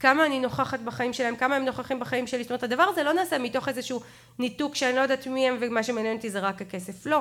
כמה 0.00 0.26
אני 0.26 0.40
נוכחת 0.40 0.80
בחיים 0.80 1.12
שלהם, 1.12 1.36
כמה 1.36 1.56
הם 1.56 1.64
נוכחים 1.64 2.00
בחיים 2.00 2.26
שלי, 2.26 2.42
זאת 2.42 2.50
אומרת 2.50 2.62
הדבר 2.62 2.82
הזה 2.82 3.02
לא 3.02 3.12
נעשה 3.12 3.38
מתוך 3.38 3.68
איזשהו 3.68 4.00
ניתוק 4.38 4.74
שאני 4.74 4.96
לא 4.96 5.00
יודעת 5.00 5.26
מי 5.26 5.48
הם 5.48 5.56
ומה 5.60 5.82
שמעניין 5.82 6.16
אותי 6.16 6.30
זה 6.30 6.40
רק 6.40 6.62
הכסף, 6.62 7.06
לא, 7.06 7.20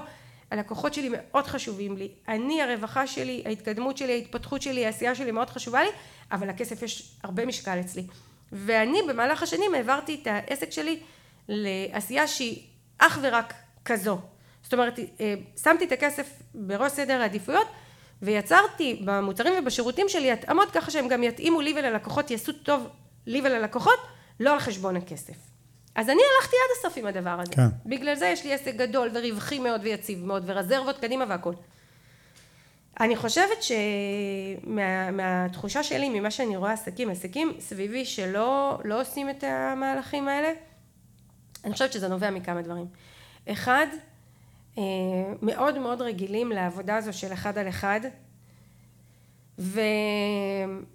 הלקוחות 0.52 0.94
שלי 0.94 1.10
מאוד 1.12 1.48
חשובים 1.48 1.98
לי. 1.98 2.10
אני, 2.28 2.62
הרווחה 2.62 3.08
שלי, 3.08 3.44
ההתקדמות 3.46 3.98
שלי, 3.98 4.14
ההתפתחות 4.14 4.62
שלי, 4.62 4.86
העשייה 4.86 5.16
שלי 5.16 5.32
מאוד 5.32 5.50
חשובה 5.50 5.84
לי, 5.84 5.90
אבל 6.32 6.50
לכסף 6.50 6.82
יש 6.82 7.16
הרבה 7.24 7.46
משקל 7.46 7.80
אצלי. 7.80 8.08
ואני 8.52 9.00
במהלך 9.08 9.44
השנים 9.44 9.74
העברתי 9.74 10.20
את 10.22 10.28
העסק 10.28 10.72
שלי 10.72 11.00
לעשייה 11.48 12.28
שהיא 12.28 12.64
אך 12.98 13.20
ורק 13.22 13.54
כזו. 13.86 14.20
זאת 14.64 14.74
אומרת, 14.74 15.00
אה, 15.00 15.34
שמתי 15.64 15.86
את 15.86 15.92
הכסף 15.92 16.30
בראש 16.54 16.92
סדר 16.92 17.22
העדיפויות 17.22 17.68
ויצרתי 18.22 19.02
במוצרים 19.06 19.54
ובשירותים 19.60 20.10
שלי 20.10 20.32
התאמות 20.32 20.72
ככה 20.72 20.92
שהם 20.92 21.08
גם 21.08 21.24
יתאימו 21.24 21.62
לי 21.62 21.74
וללקוחות, 21.78 22.32
יעשו 22.32 22.54
טוב 22.54 22.88
לי 23.26 23.42
וללקוחות, 23.42 24.00
לא 24.40 24.54
על 24.54 24.60
חשבון 24.60 24.96
הכסף. 24.96 25.36
אז 25.96 26.10
אני 26.10 26.22
הלכתי 26.36 26.56
עד 26.56 26.78
הסוף 26.80 26.98
עם 26.98 27.06
הדבר 27.06 27.40
הזה. 27.42 27.54
כן. 27.54 27.68
בגלל 27.86 28.16
זה 28.16 28.28
יש 28.28 28.44
לי 28.44 28.54
עסק 28.54 28.76
גדול 28.76 29.10
ורווחי 29.14 29.60
מאוד 29.60 29.82
ויציב 29.84 30.26
מאוד 30.26 30.44
ורזרבות 30.46 30.98
קדימה 30.98 31.26
והכל. 31.28 31.54
אני 33.00 33.16
חושבת 33.16 33.64
שמהתחושה 34.64 35.84
שמה, 35.84 35.98
שלי, 35.98 36.10
ממה 36.10 36.32
שאני 36.32 36.58
רואה 36.58 36.72
עסקים, 36.72 37.10
עסקים 37.10 37.54
סביבי 37.60 38.06
שלא 38.06 38.80
לא 38.86 39.02
עושים 39.02 39.30
את 39.30 39.44
המהלכים 39.44 40.28
האלה, 40.28 40.52
אני 41.66 41.74
חושבת 41.74 41.94
שזה 41.94 42.08
נובע 42.08 42.30
מכמה 42.30 42.62
דברים. 42.62 42.86
אחד, 43.48 43.88
מאוד 45.42 45.80
מאוד 45.80 46.02
רגילים 46.02 46.52
לעבודה 46.52 46.96
הזו 46.96 47.14
של 47.14 47.34
אחד 47.34 47.58
על 47.58 47.70
אחד, 47.70 48.00
ו, 49.60 49.82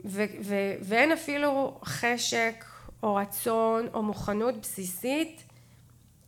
ו, 0.05 0.25
ו, 0.43 0.55
ואין 0.81 1.13
אפילו 1.13 1.81
חשק 1.85 2.65
או 3.03 3.15
רצון 3.15 3.89
או 3.95 4.03
מוכנות 4.03 4.55
בסיסית 4.61 5.43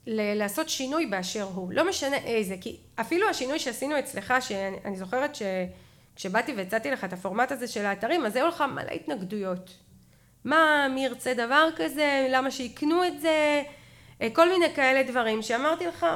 ל- 0.07 0.34
לעשות 0.34 0.68
שינוי 0.68 1.07
באשר 1.07 1.42
הוא, 1.42 1.72
לא 1.72 1.88
משנה 1.88 2.16
איזה, 2.16 2.57
כי 2.61 2.76
אפילו 2.94 3.28
השינוי 3.28 3.59
שעשינו 3.59 3.98
אצלך, 3.98 4.34
שאני 4.40 4.96
זוכרת 4.96 5.34
שכשבאתי 5.34 6.53
והצעתי 6.53 6.90
לך 6.90 7.05
את 7.05 7.12
הפורמט 7.12 7.53
הזה 7.53 7.68
של 7.68 7.84
האתרים, 7.86 8.26
אז 8.26 8.36
היו 8.36 8.46
לך 8.48 8.61
מלא 8.61 8.90
התנגדויות. 8.90 9.70
מה, 10.44 10.86
מי 10.90 11.05
ירצה 11.05 11.34
דבר 11.34 11.68
כזה, 11.76 12.26
למה 12.30 12.50
שיקנו 12.50 13.05
את 13.05 13.20
זה, 13.20 13.62
אה, 14.22 14.28
כל 14.32 14.48
מיני 14.48 14.74
כאלה 14.74 15.03
דברים 15.03 15.42
שאמרתי 15.42 15.86
לך, 15.86 16.07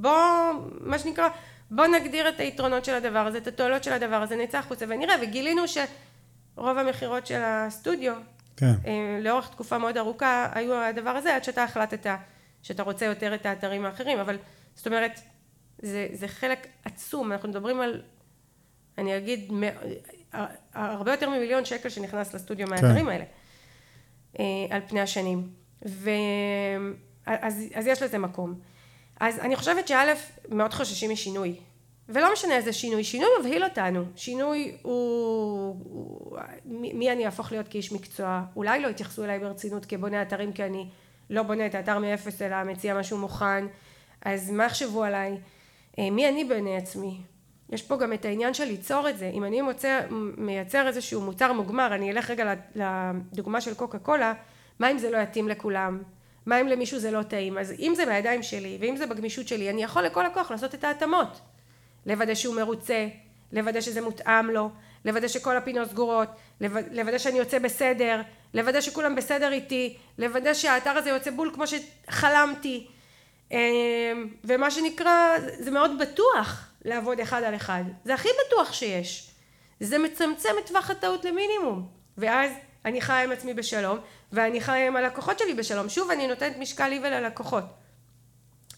בוא, 0.00 0.52
מה 0.80 0.98
שנקרא, 0.98 1.28
בוא 1.70 1.86
נגדיר 1.86 2.28
את 2.28 2.40
היתרונות 2.40 2.84
של 2.84 2.94
הדבר 2.94 3.18
הזה, 3.18 3.38
את 3.38 3.46
התועלות 3.46 3.84
של 3.84 3.92
הדבר 3.92 4.16
הזה, 4.22 4.36
נצא 4.36 4.58
החוצה 4.58 4.84
ונראה, 4.88 5.14
וגילינו 5.22 5.62
שרוב 5.68 6.78
המכירות 6.78 7.26
של 7.26 7.40
הסטודיו, 7.44 8.14
כן. 8.56 8.72
אה, 8.86 9.18
לאורך 9.22 9.48
תקופה 9.48 9.78
מאוד 9.78 9.96
ארוכה, 9.96 10.48
היו 10.54 10.74
הדבר 10.74 11.10
הזה, 11.10 11.36
עד 11.36 11.44
שאתה 11.44 11.64
החלטת 11.64 12.06
שאתה 12.62 12.82
רוצה 12.82 13.06
יותר 13.06 13.34
את 13.34 13.46
האתרים 13.46 13.84
האחרים, 13.84 14.18
אבל 14.18 14.38
זאת 14.74 14.86
אומרת, 14.86 15.20
זה, 15.78 16.08
זה 16.12 16.28
חלק 16.28 16.66
עצום, 16.84 17.32
אנחנו 17.32 17.48
מדברים 17.48 17.80
על, 17.80 18.02
אני 18.98 19.16
אגיד, 19.16 19.52
הרבה 20.74 21.10
יותר 21.10 21.30
ממיליון 21.30 21.64
שקל 21.64 21.88
שנכנס 21.88 22.34
לסטודיו 22.34 22.66
כן. 22.66 22.70
מהאתרים 22.70 23.08
האלה, 23.08 23.24
אה, 24.38 24.44
על 24.70 24.80
פני 24.88 25.00
השנים, 25.00 25.48
ו... 25.88 26.10
אז, 27.26 27.64
אז 27.74 27.86
יש 27.86 28.02
לזה 28.02 28.18
מקום. 28.18 28.69
אז 29.20 29.38
אני 29.38 29.56
חושבת 29.56 29.88
שא', 29.88 30.14
מאוד 30.48 30.74
חוששים 30.74 31.10
משינוי. 31.10 31.56
ולא 32.08 32.32
משנה 32.32 32.56
איזה 32.56 32.72
שינוי, 32.72 33.04
שינוי 33.04 33.28
מבהיל 33.40 33.64
אותנו, 33.64 34.04
שינוי 34.16 34.76
הוא, 34.82 36.38
מי 36.64 37.12
אני 37.12 37.26
אהפוך 37.26 37.52
להיות 37.52 37.68
כאיש 37.68 37.92
מקצוע, 37.92 38.42
אולי 38.56 38.80
לא 38.80 38.88
יתייחסו 38.88 39.24
אליי 39.24 39.38
ברצינות 39.38 39.86
כבונה 39.86 40.22
אתרים 40.22 40.52
כי 40.52 40.64
אני 40.64 40.88
לא 41.30 41.42
בונה 41.42 41.66
את 41.66 41.74
האתר 41.74 41.98
מאפס 41.98 42.42
אלא 42.42 42.64
מציע 42.64 42.98
משהו 42.98 43.18
מוכן, 43.18 43.66
אז 44.24 44.50
מה 44.50 44.64
יחשבו 44.64 45.04
עליי, 45.04 45.38
אה, 45.98 46.10
מי 46.10 46.28
אני 46.28 46.44
בעיני 46.44 46.76
עצמי, 46.76 47.20
יש 47.68 47.82
פה 47.82 47.96
גם 47.96 48.12
את 48.12 48.24
העניין 48.24 48.54
של 48.54 48.64
ליצור 48.64 49.08
את 49.08 49.18
זה, 49.18 49.30
אם 49.34 49.44
אני 49.44 49.60
מוצא, 49.60 50.00
מייצר 50.36 50.86
איזשהו 50.86 51.20
מוצר 51.20 51.52
מוגמר, 51.52 51.94
אני 51.94 52.12
אלך 52.12 52.30
רגע 52.30 52.54
לדוגמה 52.74 53.60
של 53.60 53.74
קוקה 53.74 53.98
קולה, 53.98 54.32
מה 54.78 54.90
אם 54.90 54.98
זה 54.98 55.10
לא 55.10 55.18
יתאים 55.18 55.48
לכולם, 55.48 56.02
מה 56.50 56.60
אם 56.60 56.68
למישהו 56.68 56.98
זה 56.98 57.10
לא 57.10 57.22
טעים, 57.22 57.58
אז 57.58 57.72
אם 57.78 57.92
זה 57.96 58.06
בידיים 58.06 58.42
שלי 58.42 58.78
ואם 58.80 58.96
זה 58.96 59.06
בגמישות 59.06 59.48
שלי, 59.48 59.70
אני 59.70 59.82
יכול 59.82 60.02
לכל 60.02 60.22
לקוח 60.22 60.50
לעשות 60.50 60.74
את 60.74 60.84
ההתאמות, 60.84 61.40
לוודא 62.06 62.34
שהוא 62.34 62.56
מרוצה, 62.56 63.08
לוודא 63.52 63.80
שזה 63.80 64.00
מותאם 64.00 64.50
לו, 64.50 64.70
לוודא 65.04 65.28
שכל 65.28 65.56
הפינות 65.56 65.88
סגורות, 65.88 66.28
לוודא 66.90 67.18
שאני 67.18 67.38
יוצא 67.38 67.58
בסדר, 67.58 68.20
לוודא 68.54 68.80
שכולם 68.80 69.14
בסדר 69.14 69.52
איתי, 69.52 69.96
לוודא 70.18 70.54
שהאתר 70.54 70.90
הזה 70.90 71.10
יוצא 71.10 71.30
בול 71.30 71.50
כמו 71.54 71.64
שחלמתי, 71.66 72.86
אמ, 73.50 73.56
ומה 74.44 74.70
שנקרא, 74.70 75.38
זה 75.58 75.70
מאוד 75.70 75.90
בטוח 75.98 76.68
לעבוד 76.84 77.20
אחד 77.20 77.42
על 77.42 77.54
אחד, 77.54 77.84
זה 78.04 78.14
הכי 78.14 78.28
בטוח 78.46 78.72
שיש, 78.72 79.30
זה 79.80 79.98
מצמצם 79.98 80.50
את 80.58 80.66
טווח 80.66 80.90
הטעות 80.90 81.24
למינימום, 81.24 81.88
ואז 82.18 82.50
אני 82.84 83.00
חיה 83.00 83.24
עם 83.24 83.32
עצמי 83.32 83.54
בשלום, 83.54 83.98
ואני 84.32 84.60
חיה 84.60 84.86
עם 84.86 84.96
הלקוחות 84.96 85.38
שלי 85.38 85.54
בשלום, 85.54 85.88
שוב 85.88 86.10
אני 86.10 86.26
נותנת 86.26 86.56
משקל 86.58 86.88
לי 86.88 86.98
וללקוחות, 87.02 87.64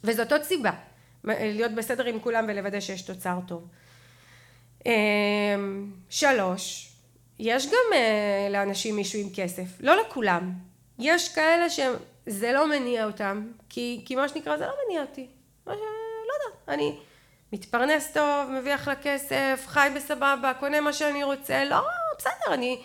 וזאת 0.05 0.33
עוד 0.33 0.43
סיבה, 0.43 0.71
להיות 1.25 1.73
בסדר 1.73 2.05
עם 2.05 2.21
כולם 2.21 2.45
ולוודא 2.49 2.81
שיש 2.81 3.03
תוצר 3.03 3.39
טוב. 3.49 3.69
אמ, 4.87 5.93
שלוש, 6.11 6.93
יש 7.39 7.67
גם 7.67 7.73
uh, 7.93 8.53
לאנשים 8.53 8.97
מישהו 8.97 9.21
עם 9.21 9.29
כסף, 9.35 9.65
לא 9.81 9.97
לכולם. 9.97 10.53
יש 10.99 11.35
כאלה 11.35 11.71
שזה 11.71 12.53
לא 12.53 12.69
מניע 12.69 13.07
אותם, 13.07 13.47
כי, 13.69 14.03
כי 14.07 14.17
מה 14.17 14.29
שנקרא 14.29 14.57
זה 14.57 14.67
לא 14.67 14.73
מניע 14.87 15.01
אותי. 15.03 15.27
מה 15.67 15.75
ש... 15.75 15.79
לא 15.79 16.35
יודעת, 16.35 16.69
אני 16.69 16.99
מתפרנס 17.53 18.13
טוב, 18.13 18.51
מביא 18.51 18.75
אחלה 18.75 18.95
כסף, 18.97 19.65
חי 19.67 19.89
בסבבה, 19.97 20.53
קונה 20.61 20.81
מה 20.81 20.93
שאני 20.93 21.25
רוצה, 21.25 21.65
לא, 21.65 21.81
בסדר, 22.19 22.55
אני... 22.55 22.83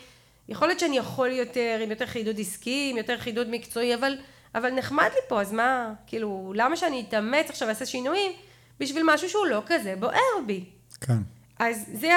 יכול 0.49 0.67
להיות 0.67 0.79
שאני 0.79 0.97
יכול 0.97 1.31
יותר, 1.31 1.79
עם 1.83 1.89
יותר 1.89 2.05
חידוד 2.05 2.39
עסקי, 2.39 2.87
עם 2.91 2.97
יותר 2.97 3.17
חידוד 3.17 3.49
מקצועי, 3.49 3.95
אבל, 3.95 4.17
אבל 4.55 4.69
נחמד 4.69 5.09
לי 5.13 5.21
פה, 5.27 5.41
אז 5.41 5.53
מה, 5.53 5.93
כאילו, 6.07 6.53
למה 6.55 6.77
שאני 6.77 7.05
אתאמץ 7.07 7.49
עכשיו 7.49 7.67
ואעשה 7.67 7.85
שינויים 7.85 8.31
בשביל 8.79 9.03
משהו 9.05 9.29
שהוא 9.29 9.45
לא 9.45 9.61
כזה 9.65 9.95
בוער 9.95 10.41
בי? 10.45 10.65
כן. 11.01 11.17
אז 11.59 11.85
זה 11.93 12.11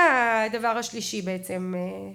הדבר 0.46 0.68
השלישי 0.68 1.22
בעצם. 1.22 1.74
אה, 1.76 2.12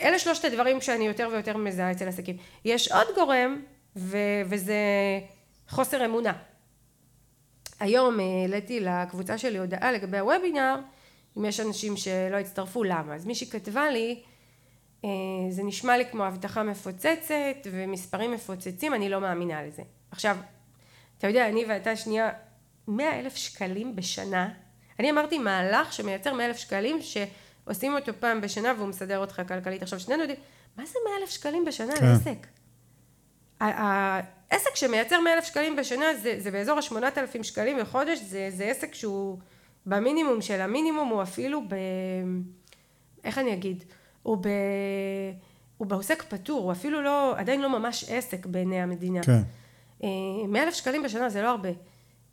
אלה 0.00 0.18
שלושת 0.18 0.44
הדברים 0.44 0.80
שאני 0.80 1.06
יותר 1.06 1.28
ויותר 1.32 1.56
מזהה 1.56 1.90
אצל 1.90 2.08
עסקים. 2.08 2.36
יש 2.64 2.92
עוד 2.92 3.06
גורם, 3.14 3.62
ו- 3.96 4.42
וזה 4.46 4.74
חוסר 5.68 6.04
אמונה. 6.04 6.32
היום 7.80 8.20
אה, 8.20 8.24
העליתי 8.42 8.80
לקבוצה 8.80 9.38
שלי 9.38 9.58
הודעה 9.58 9.92
לגבי 9.92 10.18
הוובינר, 10.18 10.76
אם 11.38 11.44
יש 11.44 11.60
אנשים 11.60 11.96
שלא 11.96 12.36
הצטרפו, 12.36 12.84
למה? 12.84 13.14
אז 13.14 13.26
מישהי 13.26 13.50
כתבה 13.50 13.90
לי, 13.90 14.22
זה 15.50 15.62
נשמע 15.62 15.96
לי 15.96 16.04
כמו 16.10 16.24
הבטחה 16.24 16.62
מפוצצת 16.62 17.66
ומספרים 17.72 18.32
מפוצצים, 18.32 18.94
אני 18.94 19.08
לא 19.08 19.20
מאמינה 19.20 19.62
לזה. 19.62 19.82
עכשיו, 20.10 20.36
אתה 21.18 21.26
יודע, 21.26 21.48
אני 21.48 21.64
ואתה 21.68 21.96
שנייה, 21.96 22.30
מאה 22.88 23.20
אלף 23.20 23.36
שקלים 23.36 23.96
בשנה 23.96 24.48
אני 24.98 25.10
אמרתי 25.10 25.38
מהלך 25.38 25.92
שמייצר 25.92 26.34
מאה 26.34 26.46
אלף 26.46 26.56
שקלים 26.56 26.98
שעושים 27.02 27.94
אותו 27.94 28.12
פעם 28.20 28.40
בשנה 28.40 28.72
והוא 28.76 28.88
מסדר 28.88 29.18
אותך 29.18 29.42
כלכלית. 29.48 29.82
עכשיו 29.82 30.00
שנינו 30.00 30.22
יודעים, 30.22 30.40
מה 30.76 30.86
זה 30.86 30.98
מאה 31.06 31.22
אלף 31.22 31.30
שקלים 31.30 31.64
בשנה 31.64 31.96
כן. 31.96 32.06
לעסק? 32.06 32.46
העסק 33.60 34.76
שמייצר 34.76 35.20
מאה 35.20 35.34
אלף 35.34 35.44
שקלים 35.44 35.76
בשנה 35.76 36.14
זה, 36.14 36.34
זה 36.38 36.50
באזור 36.50 36.78
השמונת 36.78 37.18
אלפים 37.18 37.44
שקלים 37.44 37.78
בחודש, 37.80 38.18
זה, 38.18 38.48
זה 38.50 38.64
עסק 38.64 38.94
שהוא 38.94 39.38
במינימום 39.86 40.42
של 40.42 40.60
המינימום, 40.60 41.08
הוא 41.08 41.22
אפילו 41.22 41.62
ב... 41.68 41.74
איך 43.24 43.38
אני 43.38 43.52
אגיד? 43.52 43.84
הוא 44.22 44.36
ב... 44.36 44.48
הוא 45.76 45.86
בעוסק 45.86 46.22
פטור, 46.22 46.60
הוא 46.60 46.72
אפילו 46.72 47.02
לא, 47.02 47.38
עדיין 47.38 47.60
לא 47.60 47.78
ממש 47.78 48.04
עסק 48.08 48.46
בעיני 48.46 48.80
המדינה. 48.80 49.22
כן. 49.22 49.42
אה, 50.04 50.08
מאה 50.48 50.62
אלף 50.62 50.74
שקלים 50.74 51.02
בשנה 51.02 51.28
זה 51.28 51.42
לא 51.42 51.48
הרבה. 51.48 51.68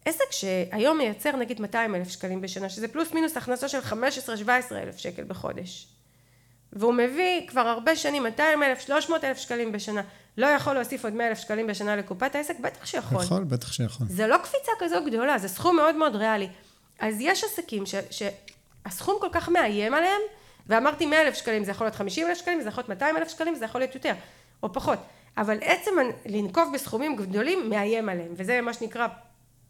עסק 0.06 0.32
שהיום 0.32 0.98
מייצר 0.98 1.36
נגיד 1.36 1.62
200 1.62 1.96
אלף 1.96 2.10
שקלים 2.10 2.42
בשנה, 2.42 2.70
שזה 2.70 2.88
פלוס 2.88 3.14
מינוס 3.14 3.38
הכנסה 3.38 3.68
של 3.68 3.80
15-17 3.80 3.94
אלף 4.72 4.98
שקל 4.98 5.24
בחודש. 5.24 5.88
והוא 6.74 6.94
מביא 6.94 7.48
כבר 7.48 7.62
הרבה 7.62 7.96
שנים 7.96 8.24
200 8.24 8.64
אלף, 8.64 8.80
300 8.80 9.24
אלף 9.24 9.38
שקלים 9.38 9.72
בשנה, 9.72 10.02
לא 10.38 10.48
יכול 10.48 10.74
להוסיף 10.74 11.04
עוד 11.04 11.14
100 11.14 11.28
אלף 11.28 11.40
שקלים 11.40 11.68
בשנה 11.68 11.96
לקופת 11.96 12.36
העסק? 12.36 12.60
בטח 12.60 12.86
שיכול. 12.86 13.24
יכול, 13.24 13.44
בטח 13.44 13.72
שיכול. 13.72 14.08
זה 14.10 14.28
לא 14.28 14.38
קפיצה 14.38 14.72
כזו 14.80 14.96
גדולה, 15.06 15.38
זה 15.38 15.48
סכום 15.48 15.76
מאוד 15.76 15.96
מאוד 15.96 16.16
ריאלי. 16.16 16.50
אז 17.00 17.16
יש 17.20 17.44
עסקים 17.44 17.86
ש, 17.86 17.96
שהסכום 18.12 19.18
כל 19.22 19.30
כך 19.32 19.50
מאיים 19.50 19.94
עליהם, 19.94 20.22
ואמרתי 20.68 21.06
100 21.06 21.22
אלף 21.22 21.36
שקלים, 21.36 21.64
זה 21.64 21.72
יכול 21.72 21.88
להיות 21.88 21.96
50 21.96 22.28
אלף 22.28 22.38
שקלים, 22.38 22.62
זה 22.62 22.70
יכול 22.70 22.82
להיות 22.82 22.90
200 22.90 23.18
אלף 23.18 23.30
שקלים, 23.30 23.56
זה 23.56 23.66
יכול 23.66 23.82
להיות 23.82 23.96
יותר, 23.96 24.14
או 24.64 24.74
פחות. 24.74 25.00
אבל 25.38 25.58
עצם 25.62 25.92
לנקוב 26.26 26.72
בסכומים 26.74 27.16
גדולים 27.16 27.70
מאיים 27.70 28.10
עליהם, 28.10 28.34
וזה 28.36 28.62
מה 28.62 28.74
שנקרא 28.74 29.08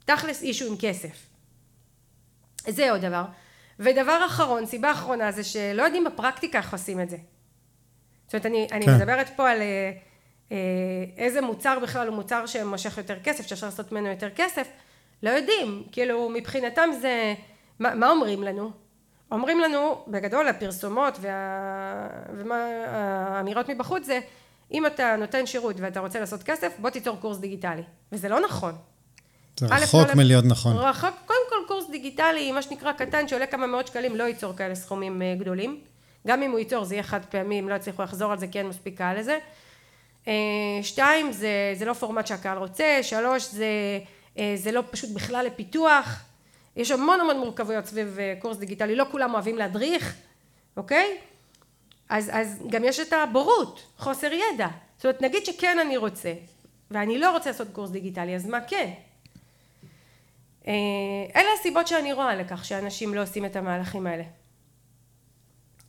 תכלס 0.05 0.43
אישו 0.43 0.67
עם 0.67 0.75
כסף. 0.79 1.27
זה 2.67 2.91
עוד 2.91 3.01
דבר. 3.01 3.23
ודבר 3.79 4.25
אחרון, 4.25 4.65
סיבה 4.65 4.91
אחרונה 4.91 5.31
זה 5.31 5.43
שלא 5.43 5.83
יודעים 5.83 6.03
בפרקטיקה 6.03 6.57
איך 6.57 6.73
עושים 6.73 7.01
את 7.01 7.09
זה. 7.09 7.17
זאת 8.25 8.33
אומרת, 8.33 8.45
אני, 8.45 8.67
כן. 8.69 8.75
אני 8.75 8.85
מדברת 8.97 9.29
פה 9.35 9.49
על 9.49 9.61
אה, 9.61 9.91
אה, 10.51 10.57
איזה 11.17 11.41
מוצר 11.41 11.79
בכלל 11.79 12.07
הוא 12.07 12.15
מוצר 12.15 12.45
שמושך 12.45 12.97
יותר 12.97 13.19
כסף, 13.23 13.47
שאפשר 13.47 13.65
לעשות 13.65 13.91
ממנו 13.91 14.07
יותר 14.07 14.29
כסף, 14.29 14.67
לא 15.23 15.29
יודעים, 15.29 15.83
כאילו 15.91 16.29
מבחינתם 16.29 16.89
זה, 17.01 17.33
מה, 17.79 17.95
מה 17.95 18.09
אומרים 18.09 18.43
לנו? 18.43 18.84
אומרים 19.31 19.59
לנו 19.59 20.03
בגדול 20.07 20.47
הפרסומות 20.47 21.17
וה... 21.21 21.31
ומה 22.37 22.65
האמירות 22.87 23.69
מבחוץ 23.69 24.05
זה 24.05 24.19
אם 24.71 24.85
אתה 24.85 25.15
נותן 25.15 25.45
שירות 25.45 25.75
ואתה 25.79 25.99
רוצה 25.99 26.19
לעשות 26.19 26.43
כסף 26.43 26.73
בוא 26.79 26.89
תיצור 26.89 27.17
קורס 27.17 27.37
דיגיטלי 27.37 27.83
וזה 28.11 28.29
לא 28.29 28.39
נכון 28.39 28.75
זה 29.59 29.67
רחוק 29.67 30.07
לא 30.07 30.13
מלהיות 30.15 30.45
נכון. 30.45 30.77
רחוק, 30.77 31.15
קודם 31.25 31.39
כל 31.49 31.55
קורס 31.67 31.89
דיגיטלי, 31.91 32.51
מה 32.51 32.61
שנקרא 32.61 32.91
קטן, 32.91 33.27
שעולה 33.27 33.45
כמה 33.45 33.67
מאות 33.67 33.87
שקלים, 33.87 34.15
לא 34.15 34.23
ייצור 34.23 34.53
כאלה 34.53 34.75
סכומים 34.75 35.21
אה, 35.21 35.35
גדולים. 35.39 35.79
גם 36.27 36.41
אם 36.41 36.51
הוא 36.51 36.59
ייצור 36.59 36.83
זה 36.83 36.95
יהיה 36.95 37.03
חד 37.03 37.25
פעמי, 37.25 37.59
אם 37.59 37.69
לא 37.69 37.75
יצליחו 37.75 38.03
לחזור 38.03 38.31
על 38.31 38.39
זה, 38.39 38.47
כי 38.47 38.59
אין 38.59 38.67
מספיק 38.67 38.97
קהל 38.97 39.19
לזה. 39.19 39.37
אה, 40.27 40.33
שתיים, 40.81 41.31
זה, 41.31 41.73
זה 41.75 41.85
לא 41.85 41.93
פורמט 41.93 42.27
שהקהל 42.27 42.57
רוצה. 42.57 42.99
שלוש, 43.01 43.51
זה, 43.51 43.65
אה, 44.37 44.53
זה 44.55 44.71
לא 44.71 44.83
פשוט 44.91 45.09
בכלל 45.09 45.45
לפיתוח. 45.45 46.23
יש 46.75 46.91
המון 46.91 47.19
המון 47.19 47.39
מורכבויות 47.39 47.85
סביב 47.85 48.17
קורס 48.39 48.57
דיגיטלי, 48.57 48.95
לא 48.95 49.05
כולם 49.11 49.33
אוהבים 49.33 49.57
להדריך, 49.57 50.15
אוקיי? 50.77 51.17
אז, 52.09 52.29
אז 52.33 52.63
גם 52.69 52.83
יש 52.83 52.99
את 52.99 53.13
הבורות, 53.13 53.83
חוסר 53.97 54.31
ידע. 54.33 54.67
זאת 54.97 55.05
אומרת, 55.05 55.21
נגיד 55.21 55.45
שכן 55.45 55.79
אני 55.79 55.97
רוצה, 55.97 56.33
ואני 56.91 57.17
לא 57.17 57.31
רוצה 57.31 57.49
לעשות 57.49 57.67
קורס 57.71 57.89
דיגיטלי, 57.89 58.35
אז 58.35 58.47
מה 58.47 58.61
כן? 58.61 58.93
אה, 60.67 60.73
אלה 61.35 61.49
הסיבות 61.59 61.87
שאני 61.87 62.13
רואה 62.13 62.35
לכך 62.35 62.65
שאנשים 62.65 63.13
לא 63.13 63.21
עושים 63.21 63.45
את 63.45 63.55
המהלכים 63.55 64.07
האלה. 64.07 64.23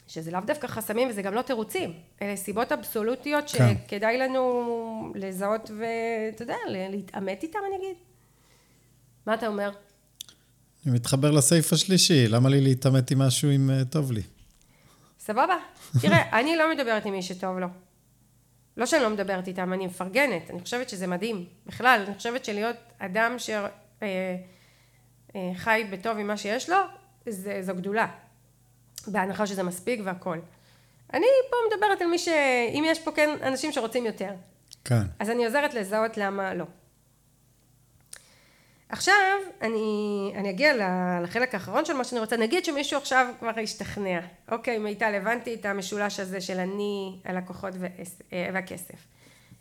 שזה 0.09 0.31
לאו 0.31 0.41
דווקא 0.41 0.67
חסמים 0.67 1.09
וזה 1.09 1.23
גם 1.23 1.35
לא 1.35 1.43
תירוצים, 1.43 1.93
אלה 2.23 2.37
סיבות 2.37 2.73
אבסולוטיות 2.73 3.45
כן. 3.51 3.75
שכדאי 3.87 4.19
לנו 4.19 5.13
לזהות 5.15 5.71
ואתה 5.79 6.43
יודע, 6.43 6.57
להתעמת 6.69 7.43
איתם 7.43 7.59
אני 7.69 7.77
אגיד. 7.77 7.97
מה 9.27 9.35
אתה 9.35 9.47
אומר? 9.47 9.71
אני 10.87 10.95
מתחבר 10.95 11.31
לסעיף 11.31 11.73
השלישי, 11.73 12.29
למה 12.29 12.49
לי 12.49 12.61
להתעמת 12.61 13.11
עם 13.11 13.19
משהו 13.19 13.51
אם 13.51 13.71
uh, 13.71 13.85
טוב 13.85 14.13
לי? 14.13 14.23
סבבה. 15.21 15.57
תראה, 16.01 16.31
אני 16.41 16.57
לא 16.57 16.75
מדברת 16.75 17.07
עם 17.07 17.13
מי 17.13 17.23
שטוב 17.23 17.59
לו. 17.59 17.67
לא 18.77 18.87
שאני 18.87 19.03
לא 19.03 19.11
מדברת 19.11 19.49
איתם, 19.49 19.73
אני 19.73 19.87
מפרגנת, 19.87 20.51
אני 20.51 20.61
חושבת 20.61 20.89
שזה 20.89 21.07
מדהים. 21.07 21.45
בכלל, 21.67 22.05
אני 22.07 22.17
חושבת 22.17 22.45
שלהיות 22.45 22.77
אדם 22.99 23.35
ש... 23.39 23.51
אה, 24.03 24.37
אה, 25.37 25.83
בטוב 25.91 26.19
עם 26.19 26.27
מה 26.27 26.37
שיש 26.37 26.71
לו, 26.71 26.77
זה, 27.29 27.59
זו 27.63 27.75
גדולה. 27.75 28.07
בהנחה 29.07 29.47
שזה 29.47 29.63
מספיק 29.63 30.01
והכל. 30.05 30.39
אני 31.15 31.27
פה 31.51 31.57
מדברת 31.71 32.01
על 32.01 32.07
מי 32.07 32.19
ש... 32.19 32.29
אם 32.75 32.85
יש 32.87 33.01
פה 33.01 33.13
כן 33.13 33.37
אנשים 33.43 33.73
שרוצים 33.73 34.07
יותר. 34.07 34.31
כן. 34.85 35.03
אז 35.19 35.31
אני 35.31 35.45
עוזרת 35.45 35.75
לזהות 35.75 36.17
למה 36.17 36.55
לא. 36.55 36.65
עכשיו 38.89 39.39
אני, 39.63 40.33
אני 40.37 40.51
אגיע 40.51 40.73
לחלק 41.23 41.55
האחרון 41.55 41.85
של 41.85 41.93
מה 41.93 42.05
שאני 42.05 42.21
רוצה, 42.21 42.37
נגיד 42.37 42.65
שמישהו 42.65 42.99
עכשיו 42.99 43.27
כבר 43.39 43.61
השתכנע, 43.63 44.21
אוקיי 44.53 44.79
מיטל 44.79 45.15
הבנתי 45.15 45.55
את 45.55 45.67
המשולש 45.67 46.21
הזה 46.21 46.41
של 46.41 46.59
אני, 46.59 47.19
הלקוחות 47.25 47.75
אה, 48.33 48.49
והכסף, 48.53 49.07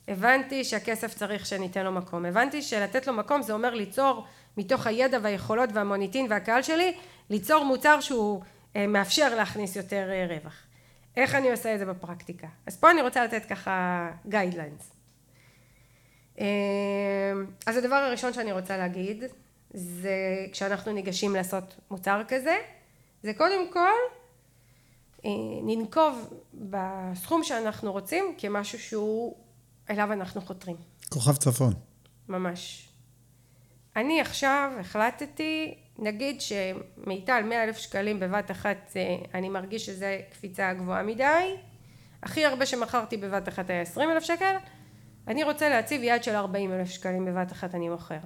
הבנתי 0.08 0.64
שהכסף 0.64 1.14
צריך 1.14 1.46
שניתן 1.46 1.86
לו 1.86 1.92
מקום, 1.92 2.26
הבנתי 2.26 2.62
שלתת 2.62 3.08
לו 3.08 3.14
מקום 3.14 3.42
זה 3.42 3.54
אומר 3.54 3.74
ליצור 3.74 4.26
מתוך 4.58 4.88
הידע 4.88 5.20
והיכולות 5.22 5.70
והמוניטין 5.74 6.28
והקהל 6.30 6.62
שלי 6.62 6.98
ליצור 7.30 7.64
מוצר 7.64 8.00
שהוא 8.00 8.42
אה, 8.76 8.88
מאפשר 8.88 9.36
להכניס 9.36 9.76
יותר 9.76 10.10
אה, 10.10 10.26
רווח. 10.30 10.54
איך 11.18 11.36
אני 11.36 11.52
עושה 11.52 11.74
את 11.74 11.80
זה 11.80 11.86
בפרקטיקה? 11.86 12.48
אז 12.66 12.78
פה 12.78 12.92
אני 12.92 13.02
רוצה 13.02 13.26
לתת 13.26 13.46
ככה 13.46 14.10
guidelines. 14.26 14.95
אה, 16.40 16.46
אז 17.66 17.78
הדבר 17.78 17.96
הראשון 17.96 18.34
שאני 18.34 18.52
רוצה 18.52 18.78
להגיד 18.78 19.24
זה 19.74 20.46
כשאנחנו 20.52 20.92
ניגשים 20.92 21.36
לעשות 21.36 21.76
מוצר 21.92 22.22
כזה 22.28 22.58
זה 23.24 23.34
קודם 23.34 23.72
כל 23.72 23.90
ננקוב 25.64 26.34
בסכום 26.54 27.44
שאנחנו 27.44 27.92
רוצים 27.92 28.36
כמשהו 28.38 28.80
שהוא 28.80 29.36
אליו 29.90 30.14
אנחנו 30.14 30.42
חותרים. 30.42 30.76
כוכב 31.10 31.36
צפון. 31.36 31.74
ממש. 32.30 32.90
אני 33.96 34.22
עכשיו 34.22 34.72
החלטתי, 34.80 35.78
נגיד 36.00 36.42
שמיטל 36.42 37.44
מאה 37.44 37.64
אלף 37.64 37.78
שקלים 37.78 38.20
בבת 38.20 38.52
אחת 38.52 38.92
אה, 38.96 39.16
אני 39.34 39.50
מרגיש 39.50 39.86
שזה 39.86 40.22
קפיצה 40.32 40.74
גבוהה 40.74 41.04
מדי, 41.04 41.56
הכי 42.24 42.46
הרבה 42.46 42.66
שמכרתי 42.66 43.18
בבת 43.18 43.48
אחת 43.48 43.70
היה 43.70 43.82
עשרים 43.82 44.10
אלף 44.10 44.24
שקל, 44.24 44.56
אני 45.28 45.44
רוצה 45.44 45.70
להציב 45.70 46.04
יעד 46.04 46.24
של 46.24 46.36
ארבעים 46.36 46.74
אלף 46.74 46.90
שקלים 46.90 47.26
בבת 47.26 47.52
אחת 47.52 47.76
אני 47.76 47.90
מוכר. 47.90 48.20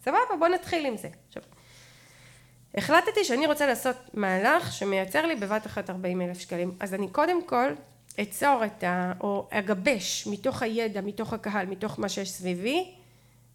סבבה 0.00 0.18
בוא 0.38 0.48
נתחיל 0.48 0.86
עם 0.86 0.96
זה. 0.96 1.08
עכשיו, 1.28 1.42
החלטתי 2.74 3.24
שאני 3.24 3.46
רוצה 3.46 3.66
לעשות 3.66 3.96
מהלך 4.14 4.72
שמייצר 4.72 5.26
לי 5.26 5.36
בבת 5.36 5.66
אחת 5.66 5.90
ארבעים 5.90 6.20
אלף 6.20 6.38
שקלים 6.38 6.76
אז 6.80 6.94
אני 6.94 7.08
קודם 7.08 7.46
כל 7.46 7.72
אצור 8.22 8.62
את 8.64 8.84
ה... 8.84 9.12
או 9.20 9.48
אגבש 9.50 10.26
מתוך 10.26 10.62
הידע, 10.62 11.00
מתוך 11.00 11.32
הקהל, 11.32 11.66
מתוך 11.66 11.98
מה 11.98 12.08
שיש 12.08 12.30
סביבי 12.30 12.94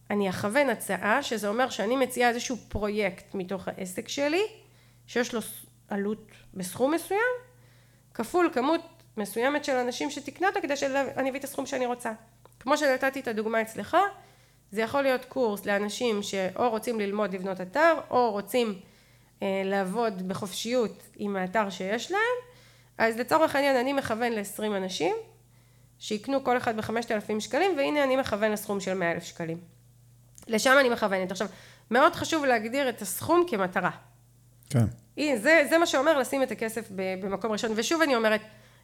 אני 0.09 0.29
אכוון 0.29 0.69
הצעה 0.69 1.23
שזה 1.23 1.47
אומר 1.47 1.69
שאני 1.69 1.95
מציעה 1.95 2.29
איזשהו 2.29 2.57
פרויקט 2.69 3.35
מתוך 3.35 3.67
העסק 3.67 4.07
שלי 4.07 4.41
שיש 5.07 5.33
לו 5.33 5.41
עלות 5.87 6.31
בסכום 6.53 6.93
מסוים 6.93 7.19
כפול 8.13 8.49
כמות 8.53 8.81
מסוימת 9.17 9.65
של 9.65 9.75
אנשים 9.75 10.11
שתקנה 10.11 10.47
אותה 10.47 10.61
כדי 10.61 10.77
שאני 10.77 11.29
אביא 11.29 11.39
את 11.39 11.43
הסכום 11.43 11.65
שאני 11.65 11.85
רוצה 11.85 12.11
כמו 12.61 12.77
שנתתי 12.77 13.19
את 13.19 13.27
הדוגמה 13.27 13.61
אצלך 13.61 13.97
זה 14.71 14.81
יכול 14.81 15.01
להיות 15.01 15.25
קורס 15.25 15.65
לאנשים 15.65 16.23
שאו 16.23 16.69
רוצים 16.69 16.99
ללמוד 16.99 17.33
לבנות 17.35 17.61
אתר 17.61 17.93
או 18.09 18.31
רוצים 18.31 18.79
אה, 19.43 19.61
לעבוד 19.65 20.27
בחופשיות 20.27 21.03
עם 21.15 21.35
האתר 21.35 21.69
שיש 21.69 22.11
להם 22.11 22.21
אז 22.97 23.17
לצורך 23.17 23.55
העניין 23.55 23.75
אני 23.75 23.93
מכוון 23.93 24.31
ל-20 24.31 24.77
אנשים 24.77 25.15
שיקנו 25.99 26.43
כל 26.43 26.57
אחד 26.57 26.77
בחמשת 26.77 27.11
אלפים 27.11 27.39
שקלים 27.39 27.77
והנה 27.77 28.03
אני 28.03 28.15
מכוון 28.15 28.51
לסכום 28.51 28.79
של 28.79 28.93
מאה 28.93 29.11
אלף 29.11 29.23
שקלים 29.23 29.57
לשם 30.47 30.77
אני 30.79 30.89
מכוונת. 30.89 31.31
עכשיו, 31.31 31.47
מאוד 31.91 32.15
חשוב 32.15 32.45
להגדיר 32.45 32.89
את 32.89 33.01
הסכום 33.01 33.43
כמטרה. 33.47 33.91
כן. 34.69 34.85
זה, 35.35 35.65
זה 35.69 35.77
מה 35.77 35.85
שאומר 35.85 36.17
לשים 36.17 36.43
את 36.43 36.51
הכסף 36.51 36.87
במקום 36.91 37.51
ראשון. 37.51 37.71
ושוב 37.75 38.01
אני 38.01 38.15
אומרת, 38.15 38.41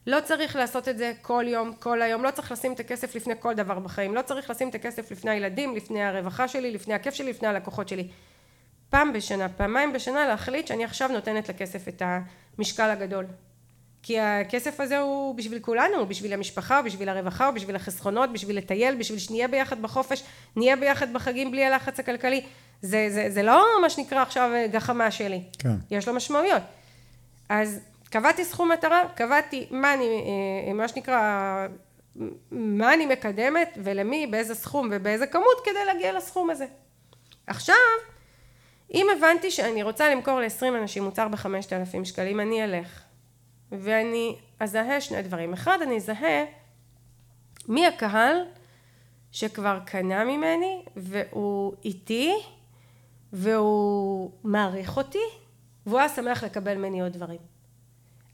לא 0.07 0.17
צריך 0.23 0.55
לעשות 0.55 0.87
את 0.87 0.97
זה 0.97 1.13
כל 1.21 1.45
יום, 1.47 1.73
כל 1.79 2.01
היום, 2.01 2.23
לא 2.23 2.31
צריך 2.31 2.51
לשים 2.51 2.73
את 2.73 2.79
הכסף 2.79 3.15
לפני 3.15 3.33
כל 3.39 3.53
דבר 3.53 3.79
בחיים, 3.79 4.15
לא 4.15 4.21
צריך 4.21 4.49
לשים 4.49 4.69
את 4.69 4.75
הכסף 4.75 5.11
לפני 5.11 5.31
הילדים, 5.31 5.75
לפני 5.75 6.03
הרווחה 6.03 6.47
שלי, 6.47 6.71
לפני 6.71 6.93
הכיף 6.93 7.13
שלי, 7.13 7.29
לפני 7.29 7.47
הלקוחות 7.47 7.89
שלי. 7.89 8.07
פעם 8.89 9.13
בשנה, 9.13 9.49
פעמיים 9.49 9.93
בשנה 9.93 10.27
להחליט 10.27 10.67
שאני 10.67 10.83
עכשיו 10.83 11.09
נותנת 11.09 11.49
לכסף 11.49 11.87
את 11.87 12.01
המשקל 12.57 12.89
הגדול. 12.89 13.25
כי 14.03 14.19
הכסף 14.19 14.79
הזה 14.79 14.99
הוא 14.99 15.35
בשביל 15.35 15.59
כולנו, 15.59 16.05
בשביל 16.05 16.33
המשפחה, 16.33 16.81
בשביל 16.81 17.09
הרווחה, 17.09 17.51
בשביל 17.51 17.75
החסכונות, 17.75 18.33
בשביל 18.33 18.57
לטייל, 18.57 18.95
בשביל 18.95 19.19
שנהיה 19.19 19.47
ביחד 19.47 19.81
בחופש, 19.81 20.23
נהיה 20.55 20.75
ביחד 20.75 21.13
בחגים 21.13 21.51
בלי 21.51 21.65
הלחץ 21.65 21.99
הכלכלי. 21.99 22.43
זה, 22.81 23.07
זה, 23.09 23.25
זה 23.29 23.43
לא 23.43 23.65
מה 23.81 23.89
שנקרא 23.89 24.21
עכשיו 24.21 24.51
גחמה 24.71 25.11
שלי. 25.11 25.41
כן. 25.59 25.75
יש 25.91 26.07
לו 26.07 26.13
משמעויות. 26.13 26.61
אז 27.49 27.79
קבעתי 28.09 28.45
סכום 28.45 28.71
מטרה, 28.71 29.03
קבעתי 29.15 29.67
מה 29.71 29.93
אני, 29.93 30.23
אה, 30.67 30.73
מה 30.73 30.87
שנקרא, 30.87 31.67
מה 32.51 32.93
אני 32.93 33.05
מקדמת 33.05 33.77
ולמי, 33.83 34.27
באיזה 34.27 34.55
סכום 34.55 34.89
ובאיזה 34.91 35.27
כמות 35.27 35.61
כדי 35.65 35.85
להגיע 35.85 36.13
לסכום 36.13 36.49
הזה. 36.49 36.65
עכשיו, 37.47 37.75
אם 38.93 39.07
הבנתי 39.17 39.51
שאני 39.51 39.83
רוצה 39.83 40.09
למכור 40.15 40.39
ל-20 40.39 40.77
אנשים 40.81 41.03
מוצר 41.03 41.27
ב-5,000 41.27 42.05
שקלים, 42.05 42.39
אני 42.39 42.63
אלך 42.63 43.01
ואני 43.71 44.35
אזהה 44.59 45.01
שני 45.01 45.21
דברים. 45.21 45.53
אחד, 45.53 45.77
אני 45.81 45.95
אזהה 45.95 46.45
מי 47.67 47.87
הקהל 47.87 48.45
שכבר 49.31 49.79
קנה 49.85 50.23
ממני 50.23 50.83
והוא 50.95 51.73
איתי 51.85 52.33
והוא 53.33 54.31
מעריך 54.43 54.97
אותי 54.97 55.23
והוא 55.85 55.99
היה 55.99 56.09
שמח 56.09 56.43
לקבל 56.43 56.75
ממני 56.75 57.01
עוד 57.01 57.13
דברים. 57.13 57.56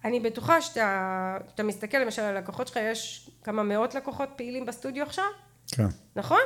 אני 0.04 0.20
בטוחה 0.20 0.62
שאתה 0.62 1.64
מסתכל 1.64 1.98
למשל 1.98 2.22
על 2.22 2.38
הלקוחות 2.38 2.68
שלך, 2.68 2.80
יש 2.82 3.30
כמה 3.44 3.64
מאות 3.64 3.96
לקוחות 3.96 4.30
פעילים 4.36 4.66
בסטודיו 4.66 5.04
עכשיו? 5.04 5.26
כן. 5.68 5.88
נכון? 6.16 6.42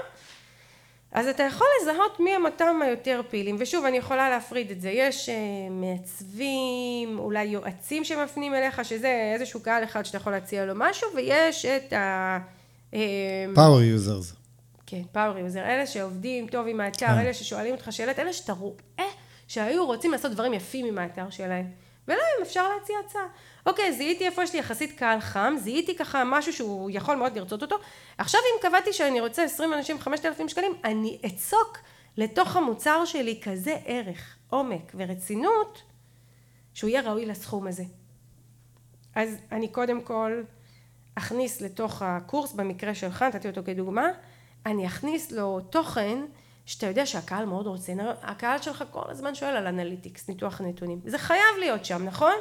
אז 1.12 1.28
אתה 1.28 1.44
יכול 1.44 1.68
לזהות 1.82 2.20
מי 2.20 2.36
הם 2.36 2.46
אותם 2.46 2.80
היותר 2.86 3.22
פעילים 3.30 3.56
ושוב 3.60 3.86
אני 3.86 3.98
יכולה 3.98 4.30
להפריד 4.30 4.72
את 4.72 4.82
זה 4.82 4.90
יש 4.90 5.30
uh, 5.30 5.32
מעצבים 5.72 7.20
אולי 7.20 7.44
יועצים 7.44 8.04
שמפנים 8.04 8.54
אליך 8.54 8.86
שזה 8.86 9.32
איזשהו 9.34 9.60
קהל 9.60 9.84
אחד 9.84 10.04
שאתה 10.04 10.18
יכול 10.18 10.34
להציע 10.34 10.66
לו 10.66 10.74
משהו 10.76 11.08
ויש 11.16 11.66
את 11.66 11.94
ה... 11.94 12.40
power 13.56 13.82
users 13.82 14.34
כן 14.86 15.02
power 15.12 15.38
user 15.38 15.60
אלה 15.60 15.88
שעובדים 15.88 16.48
טוב 16.48 16.68
עם 16.68 16.80
האתר 16.80 17.08
כן. 17.08 17.18
אלה 17.18 17.34
ששואלים 17.34 17.74
אותך 17.74 17.88
שאלות 17.92 18.20
אלה 18.20 18.34
שאתה 18.34 18.54
רואה 18.54 19.06
שהיו 19.48 19.86
רוצים 19.86 20.12
לעשות 20.12 20.32
דברים 20.32 20.54
יפים 20.54 20.86
עם 20.86 20.98
האתר 20.98 21.30
שלהם 21.30 21.66
ולהם 22.08 22.42
אפשר 22.42 22.70
להציע 22.70 22.96
הצעה 23.06 23.28
אוקיי 23.66 23.94
זיהיתי 23.94 24.26
איפה 24.26 24.44
יש 24.44 24.54
לי 24.54 24.60
יחסית 24.60 25.00
קהל 25.00 25.20
חם 25.20 25.56
זיהיתי 25.60 25.96
ככה 25.96 26.24
משהו 26.24 26.54
שהוא 26.54 26.90
יכול 26.94 27.16
מאוד 27.16 27.38
לרצות 27.38 27.62
אותו 27.62 27.76
עכשיו 28.18 28.40
אם 28.42 28.70
קבעתי 28.70 28.94
שאני 28.94 29.20
רוצה 29.20 29.44
20 29.44 29.74
אנשים 29.74 30.00
5,000 30.00 30.50
שקלים 30.50 30.74
אני 30.84 31.20
אצוק 31.26 31.78
לתוך 32.18 32.56
המוצר 32.56 33.06
שלי 33.06 33.40
כזה 33.44 33.78
ערך, 33.86 34.38
עומק 34.50 34.92
ורצינות, 34.96 35.82
שהוא 36.74 36.90
יהיה 36.90 37.02
ראוי 37.02 37.26
לסכום 37.26 37.68
הזה. 37.68 37.84
אז 39.16 39.38
אני 39.52 39.68
קודם 39.68 40.02
כל 40.02 40.44
אכניס 41.16 41.62
לתוך 41.62 42.02
הקורס, 42.02 42.54
במקרה 42.54 42.96
שלך, 42.96 43.22
נתתי 43.22 43.48
אותו 43.48 43.62
כדוגמה, 43.66 44.08
אני 44.66 44.88
אכניס 44.88 45.32
לו 45.32 45.60
תוכן 45.60 46.20
שאתה 46.68 46.86
יודע 46.88 47.06
שהקהל 47.06 47.46
מאוד 47.46 47.68
רוצה, 47.68 47.94
הקהל 48.22 48.62
שלך 48.62 48.84
כל 48.92 49.10
הזמן 49.10 49.36
שואל 49.36 49.56
על 49.56 49.68
אנליטיקס, 49.68 50.30
ניתוח 50.30 50.62
נתונים, 50.62 51.00
זה 51.06 51.18
חייב 51.18 51.58
להיות 51.60 51.86
שם, 51.86 52.06
נכון? 52.06 52.34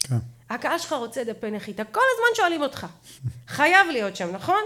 כן. 0.00 0.16
הקהל 0.50 0.78
שלך 0.78 0.92
רוצה 0.92 1.24
דפי 1.24 1.50
נחיתה, 1.50 1.84
כל 1.84 2.00
הזמן 2.14 2.36
שואלים 2.36 2.62
אותך, 2.62 2.86
חייב 3.56 3.86
להיות 3.92 4.16
שם, 4.16 4.30
נכון? 4.32 4.60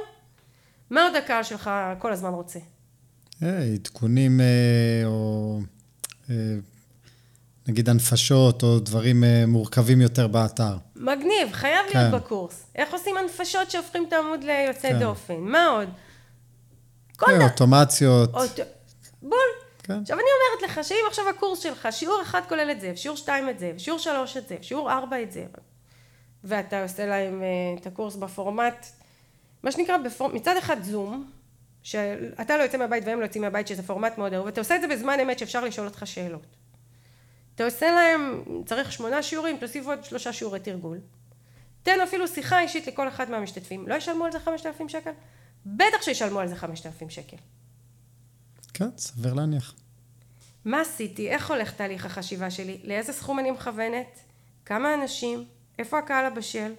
מה 0.91 1.03
עוד 1.03 1.17
הקהל 1.17 1.43
שלך 1.43 1.71
כל 1.99 2.13
הזמן 2.13 2.31
רוצה? 2.31 2.59
אה, 3.43 3.63
עדכונים 3.75 4.41
אה, 4.41 4.47
או 5.05 5.61
אה, 6.31 6.35
נגיד 7.69 7.89
הנפשות 7.89 8.63
או 8.63 8.79
דברים 8.79 9.25
מורכבים 9.47 10.01
יותר 10.01 10.27
באתר. 10.27 10.77
מגניב, 10.97 11.53
חייב 11.53 11.87
כן. 11.93 11.99
להיות 11.99 12.23
בקורס. 12.23 12.67
איך 12.75 12.93
עושים 12.93 13.17
הנפשות 13.17 13.71
שהופכים 13.71 14.05
את 14.09 14.13
העמוד 14.13 14.45
ליוצא 14.45 14.89
כן. 14.89 14.99
דופן? 14.99 15.41
מה 15.41 15.67
עוד? 15.67 15.89
כל. 17.17 17.43
אוטומציות. 17.43 18.35
אוט... 18.35 18.61
בול. 19.23 19.39
כן. 19.83 20.01
עכשיו 20.03 20.19
אני 20.19 20.27
אומרת 20.27 20.71
לך 20.71 20.85
שאם 20.85 21.05
עכשיו 21.09 21.29
הקורס 21.29 21.59
שלך, 21.59 21.89
שיעור 21.91 22.23
אחד 22.23 22.41
כולל 22.49 22.71
את 22.71 22.81
זה, 22.81 22.97
שיעור 22.97 23.17
שתיים 23.17 23.49
את 23.49 23.59
זה, 23.59 23.73
שיעור 23.79 23.99
שלוש 23.99 24.37
את 24.37 24.49
זה, 24.49 24.57
שיעור 24.63 24.93
ארבע 24.93 25.23
את 25.23 25.33
זה, 25.33 25.47
ואתה 26.45 26.83
עושה 26.83 27.07
להם 27.07 27.43
את 27.81 27.87
הקורס 27.87 28.17
בפורמט, 28.17 28.87
מה 29.63 29.73
שנקרא, 29.73 29.97
בפור... 29.97 30.29
מצד 30.29 30.57
אחד 30.57 30.83
זום, 30.83 31.31
שאתה 31.83 32.57
לא 32.57 32.63
יוצא 32.63 32.79
מהבית 32.79 33.05
והם 33.07 33.21
לא 33.21 33.25
יוצאים 33.25 33.43
מהבית, 33.43 33.67
שזה 33.67 33.83
פורמט 33.83 34.19
מאוד 34.19 34.35
אהוב, 34.35 34.47
ואתה 34.47 34.61
עושה 34.61 34.77
את 34.77 34.81
זה 34.81 34.89
בזמן 34.89 35.21
אמת 35.21 35.39
שאפשר 35.39 35.65
לשאול 35.65 35.87
אותך 35.87 36.07
שאלות. 36.07 36.47
אתה 37.55 37.65
עושה 37.65 37.91
להם, 37.91 38.43
צריך 38.67 38.93
שמונה 38.93 39.23
שיעורים, 39.23 39.57
תוסיף 39.57 39.87
עוד 39.87 40.05
שלושה 40.05 40.33
שיעורי 40.33 40.61
תרגול. 40.61 40.99
תן 41.83 42.01
אפילו 42.01 42.29
שיחה 42.29 42.61
אישית 42.61 42.87
לכל 42.87 43.09
אחד 43.09 43.31
מהמשתתפים. 43.31 43.89
לא 43.89 43.95
ישלמו 43.95 44.25
על 44.25 44.33
זה 44.33 44.39
חמשת 44.41 44.67
אלפים 44.67 44.89
שקל? 44.89 45.11
בטח 45.67 46.03
שישלמו 46.03 46.41
על 46.41 46.49
זה 46.49 46.57
חמשת 46.57 46.87
אלפים 46.87 47.11
שקל. 47.11 47.37
כן, 48.79 48.89
סביר 48.99 49.35
להניח. 49.35 49.75
מה 50.65 50.81
עשיתי? 50.81 51.29
איך 51.29 51.51
הולך 51.51 51.73
תהליך 51.73 52.07
החשיבה 52.07 52.51
שלי? 52.51 52.81
לאיזה 52.85 53.13
סכום 53.13 53.39
אני 53.39 53.51
מכוונת? 53.51 54.19
כמה 54.65 54.95
אנשים? 54.95 55.45
איפה 55.79 55.99
הקהל 55.99 56.27
הבשל? 56.27 56.73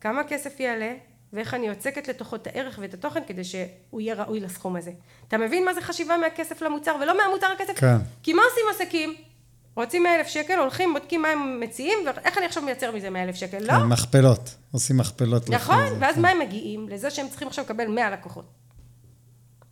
כמה 0.00 0.24
כסף 0.24 0.60
יעלה? 0.60 0.94
ואיך 1.32 1.54
אני 1.54 1.66
יוצקת 1.66 2.08
לתוכו 2.08 2.36
את 2.36 2.46
הערך 2.46 2.78
ואת 2.82 2.94
התוכן 2.94 3.20
כדי 3.26 3.44
שהוא 3.44 4.00
יהיה 4.00 4.14
ראוי 4.14 4.40
לסכום 4.40 4.76
הזה. 4.76 4.92
אתה 5.28 5.38
מבין 5.38 5.64
מה 5.64 5.74
זה 5.74 5.80
חשיבה 5.80 6.16
מהכסף 6.16 6.62
למוצר 6.62 6.96
ולא 7.02 7.18
מהמוצר 7.18 7.46
הכסף? 7.46 7.80
כן. 7.80 7.96
כי 8.22 8.32
מה 8.32 8.42
עושים 8.50 8.64
עסקים? 8.70 9.14
רוצים 9.76 10.02
מאה 10.02 10.16
אלף 10.16 10.26
שקל, 10.26 10.58
הולכים, 10.58 10.92
בודקים 10.92 11.22
מה 11.22 11.28
הם 11.28 11.60
מציעים, 11.60 11.98
ואיך 12.06 12.38
אני 12.38 12.46
עכשיו 12.46 12.62
מייצר 12.62 12.90
מזה 12.92 13.10
מאה 13.10 13.22
אלף 13.22 13.34
שקל, 13.34 13.58
לא? 13.58 13.72
כן, 13.72 13.82
מכפלות, 13.82 14.54
עושים 14.72 14.96
מכפלות. 14.96 15.50
נכון, 15.50 15.86
ואז 15.98 16.14
כן. 16.14 16.22
מה 16.22 16.28
הם 16.30 16.38
מגיעים? 16.38 16.88
לזה 16.88 17.10
שהם 17.10 17.28
צריכים 17.28 17.48
עכשיו 17.48 17.64
לקבל 17.64 17.86
מאה 17.86 18.10
לקוחות. 18.10 18.63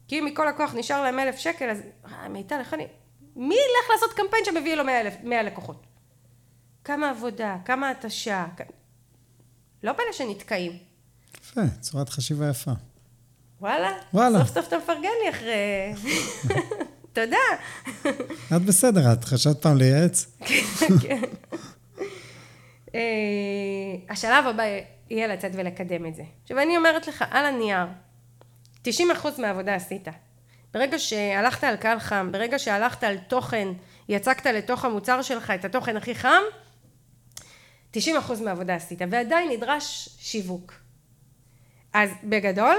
כי 0.08 0.18
אם 0.18 0.24
מכל 0.24 0.46
לקוח 0.48 0.74
נשאר 0.74 1.02
להם 1.02 1.18
אלף 1.18 1.36
שקל, 1.36 1.70
אז 1.70 1.82
אה, 2.06 2.28
מיטל, 2.28 2.58
איך 2.58 2.74
אני... 2.74 2.86
מי 3.36 3.54
ילך 3.54 3.90
לעשות 3.90 4.12
קמפיין 4.12 4.44
שמביא 4.44 4.74
לו 4.74 4.84
מאה 5.22 5.42
לקוחות? 5.42 5.86
כמה 6.84 7.10
עבודה, 7.10 7.56
כמה 7.64 7.90
התשה, 7.90 8.46
לא 9.82 9.92
פלא 9.92 10.12
שנתקעים. 10.12 10.72
יפה, 11.40 11.60
צורת 11.80 12.08
חשיבה 12.08 12.48
יפה. 12.48 12.70
וואלה? 13.60 13.90
וואלה. 14.14 14.38
סוף 14.38 14.54
סוף 14.54 14.68
אתה 14.68 14.78
מפרגן 14.78 15.10
לי 15.24 15.30
אחרי... 15.30 15.92
תודה. 17.12 17.36
את 18.56 18.62
בסדר, 18.62 19.12
את 19.12 19.24
חשבת 19.24 19.62
פעם 19.62 19.76
לייעץ? 19.76 20.26
כן. 21.02 21.22
אה, 22.94 23.00
השלב 24.08 24.46
הבא 24.46 24.62
יהיה 25.10 25.26
לצאת 25.26 25.50
ולקדם 25.54 26.06
את 26.06 26.14
זה. 26.14 26.22
עכשיו 26.42 26.58
אני 26.58 26.76
אומרת 26.76 27.06
לך, 27.06 27.24
על 27.30 27.44
הנייר, 27.44 27.86
90% 28.86 28.90
מהעבודה 29.38 29.74
עשית. 29.74 30.08
ברגע 30.74 30.98
שהלכת 30.98 31.64
על 31.64 31.76
קהל 31.76 31.98
חם, 31.98 32.28
ברגע 32.32 32.58
שהלכת 32.58 33.04
על 33.04 33.18
תוכן, 33.18 33.68
יצקת 34.08 34.46
לתוך 34.46 34.84
המוצר 34.84 35.22
שלך 35.22 35.50
את 35.50 35.64
התוכן 35.64 35.96
הכי 35.96 36.14
חם, 36.14 36.42
90% 37.96 37.98
מהעבודה 38.44 38.74
עשית, 38.74 38.98
ועדיין 39.10 39.50
נדרש 39.50 40.08
שיווק. 40.18 40.72
אז 41.92 42.10
בגדול, 42.24 42.76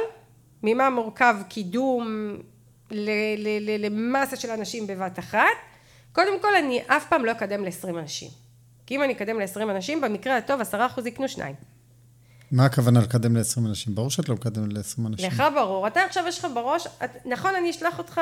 ממה 0.63 0.89
מורכב 0.89 1.35
קידום 1.49 2.37
למסה 3.79 4.35
של 4.35 4.51
אנשים 4.51 4.87
בבת 4.87 5.19
אחת? 5.19 5.47
קודם 6.11 6.41
כל 6.41 6.55
אני 6.55 6.81
אף 6.87 7.07
פעם 7.09 7.25
לא 7.25 7.31
אקדם 7.31 7.63
ל-20 7.63 7.89
אנשים. 7.89 8.29
כי 8.85 8.95
אם 8.95 9.03
אני 9.03 9.13
אקדם 9.13 9.39
ל-20 9.39 9.61
אנשים, 9.61 10.01
במקרה 10.01 10.37
הטוב 10.37 10.61
10% 10.61 11.07
יקנו 11.07 11.27
שניים. 11.27 11.55
מה 12.53 12.65
הכוונה 12.65 12.99
לקדם 12.99 13.35
ל-20 13.37 13.59
אנשים? 13.59 13.95
ברור 13.95 14.09
שאת 14.09 14.29
לא 14.29 14.35
מקדם 14.35 14.71
ל-20 14.71 15.07
אנשים. 15.07 15.27
לך 15.27 15.43
ברור. 15.55 15.87
אתה 15.87 16.03
עכשיו 16.03 16.23
יש 16.27 16.39
לך 16.39 16.47
בראש, 16.53 16.87
את, 17.03 17.25
נכון 17.25 17.55
אני 17.55 17.69
אשלח 17.69 17.97
אותך, 17.97 18.21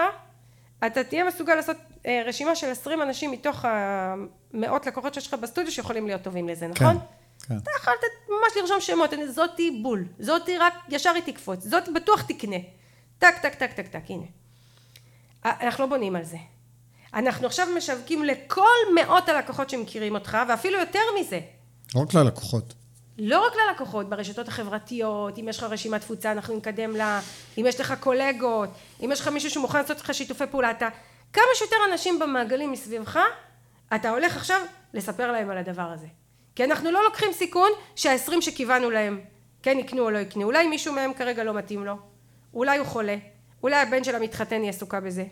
אתה 0.85 1.03
תהיה 1.03 1.23
מסוגל 1.23 1.55
לעשות 1.55 1.77
אה, 2.05 2.23
רשימה 2.25 2.55
של 2.55 2.67
20 2.67 3.01
אנשים 3.01 3.31
מתוך 3.31 3.65
המאות 3.65 4.85
לקוחות 4.85 5.13
שיש 5.13 5.27
לך 5.27 5.33
בסטודיו 5.33 5.71
שיכולים 5.71 6.07
להיות 6.07 6.21
טובים 6.21 6.49
לזה, 6.49 6.67
נכון? 6.67 6.99
כן. 6.99 7.05
כן. 7.47 7.57
אתה 7.57 7.71
יכול 7.79 7.93
לתת, 7.93 8.29
ממש 8.29 8.57
לרשום 8.61 8.81
שמות, 8.81 9.09
זאתי 9.29 9.79
בול, 9.83 10.05
זאתי 10.19 10.57
רק, 10.57 10.73
ישר 10.89 11.09
היא 11.09 11.23
תקפוץ, 11.33 11.63
זאת 11.63 11.83
בטוח 11.95 12.21
תקנה. 12.21 12.55
טק, 13.19 13.33
טק, 13.41 13.55
טק, 13.55 13.71
טק, 13.73 13.87
טק, 13.87 14.03
הנה. 14.09 14.25
אנחנו 15.45 15.83
לא 15.83 15.89
בונים 15.89 16.15
על 16.15 16.23
זה. 16.23 16.37
אנחנו 17.13 17.47
עכשיו 17.47 17.67
משווקים 17.77 18.25
לכל 18.25 18.77
מאות 18.95 19.29
הלקוחות 19.29 19.69
שמכירים 19.69 20.15
אותך, 20.15 20.37
ואפילו 20.49 20.79
יותר 20.79 20.99
מזה. 21.19 21.39
לא 21.95 22.01
רק 22.01 22.13
ללקוחות. 22.13 22.73
לא 23.17 23.45
רק 23.45 23.53
ללקוחות, 23.55 24.09
ברשתות 24.09 24.47
החברתיות, 24.47 25.37
אם 25.37 25.47
יש 25.49 25.57
לך 25.57 25.63
רשימת 25.63 26.01
תפוצה 26.01 26.31
אנחנו 26.31 26.55
נקדם 26.55 26.95
לה, 26.95 27.19
אם 27.57 27.65
יש 27.67 27.79
לך 27.79 27.93
קולגות, 27.99 28.69
אם 29.03 29.11
יש 29.11 29.21
לך 29.21 29.27
מישהו 29.27 29.49
שמוכן 29.49 29.77
לעשות 29.77 29.97
איתך 29.97 30.13
שיתופי 30.13 30.43
פעולה, 30.51 30.71
אתה, 30.71 30.89
כמה 31.33 31.43
שיותר 31.55 31.75
אנשים 31.91 32.19
במעגלים 32.19 32.71
מסביבך, 32.71 33.19
אתה 33.95 34.09
הולך 34.09 34.37
עכשיו 34.37 34.61
לספר 34.93 35.31
להם 35.31 35.49
על 35.49 35.57
הדבר 35.57 35.81
הזה. 35.81 36.07
כי 36.55 36.63
אנחנו 36.63 36.91
לא 36.91 37.03
לוקחים 37.03 37.33
סיכון 37.33 37.69
שהעשרים 37.95 38.41
שכיוונו 38.41 38.89
להם 38.89 39.21
כן 39.63 39.79
יקנו 39.79 40.03
או 40.03 40.09
לא 40.09 40.17
יקנו. 40.17 40.43
אולי 40.43 40.67
מישהו 40.67 40.93
מהם 40.93 41.13
כרגע 41.13 41.43
לא 41.43 41.53
מתאים 41.53 41.85
לו, 41.85 41.93
אולי 42.53 42.77
הוא 42.77 42.87
חולה, 42.87 43.15
אולי 43.63 43.75
הבן 43.75 44.03
שלה 44.03 44.19
מתחתן 44.19 44.61
היא 44.61 44.69
עסוקה 44.69 44.99
בזה. 44.99 45.25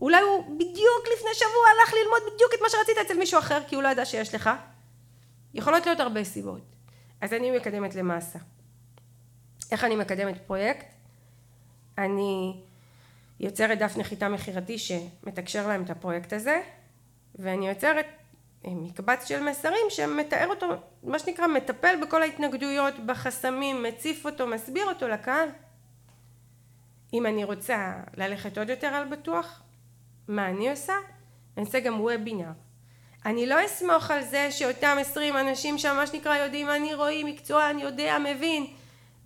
אולי 0.00 0.20
הוא 0.20 0.58
בדיוק 0.58 1.04
לפני 1.16 1.34
שבוע 1.34 1.68
הלך 1.68 1.94
ללמוד 1.94 2.34
בדיוק 2.34 2.54
את 2.54 2.60
מה 2.62 2.68
שרצית 2.68 2.98
אצל 2.98 3.18
מישהו 3.18 3.38
אחר 3.38 3.58
כי 3.68 3.74
הוא 3.74 3.82
לא 3.82 3.88
ידע 3.88 4.04
שיש 4.04 4.34
לך. 4.34 4.50
יכולות 5.54 5.86
להיות 5.86 6.00
הרבה 6.00 6.24
סיבות. 6.24 6.75
אז 7.20 7.32
אני 7.32 7.56
מקדמת 7.56 7.94
למאסה. 7.94 8.38
איך 9.70 9.84
אני 9.84 9.96
מקדמת 9.96 10.46
פרויקט? 10.46 10.86
אני 11.98 12.62
יוצרת 13.40 13.78
דף 13.78 13.96
נחיתה 13.96 14.28
מכירתי 14.28 14.78
שמתקשר 14.78 15.68
להם 15.68 15.82
את 15.82 15.90
הפרויקט 15.90 16.32
הזה 16.32 16.62
ואני 17.34 17.68
יוצרת 17.68 18.06
מקבץ 18.64 19.28
של 19.28 19.42
מסרים 19.42 19.86
שמתאר 19.88 20.46
אותו, 20.48 20.66
מה 21.02 21.18
שנקרא 21.18 21.46
מטפל 21.46 21.94
בכל 22.02 22.22
ההתנגדויות, 22.22 22.94
בחסמים, 23.06 23.82
מציף 23.82 24.26
אותו, 24.26 24.46
מסביר 24.46 24.86
אותו 24.86 25.08
לקהל. 25.08 25.48
אם 27.12 27.26
אני 27.26 27.44
רוצה 27.44 27.94
ללכת 28.14 28.58
עוד 28.58 28.68
יותר 28.68 28.86
על 28.86 29.08
בטוח, 29.08 29.62
מה 30.28 30.48
אני 30.48 30.70
עושה? 30.70 30.94
אני 31.56 31.64
אעשה 31.64 31.80
גם 31.80 32.00
וובינר. 32.00 32.50
אני 33.24 33.46
לא 33.46 33.64
אסמוך 33.64 34.10
על 34.10 34.22
זה 34.22 34.50
שאותם 34.50 34.96
עשרים 35.00 35.36
אנשים 35.36 35.78
שם 35.78 35.96
מה 35.96 36.06
שנקרא 36.06 36.36
יודעים 36.36 36.70
אני 36.70 37.24
מקצוע, 37.24 37.70
אני 37.70 37.82
יודע, 37.82 38.18
מבין 38.18 38.66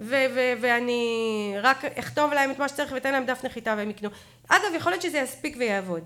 ו- 0.00 0.26
ו- 0.34 0.52
ואני 0.60 1.54
רק 1.62 1.84
אכתוב 1.84 2.32
להם 2.32 2.50
את 2.50 2.58
מה 2.58 2.68
שצריך 2.68 2.92
ואתן 2.92 3.12
להם 3.12 3.24
דף 3.26 3.44
נחיתה 3.44 3.74
והם 3.76 3.90
יקנו. 3.90 4.08
אגב 4.48 4.74
יכול 4.76 4.92
להיות 4.92 5.02
שזה 5.02 5.18
יספיק 5.18 5.56
ויעבוד. 5.58 6.04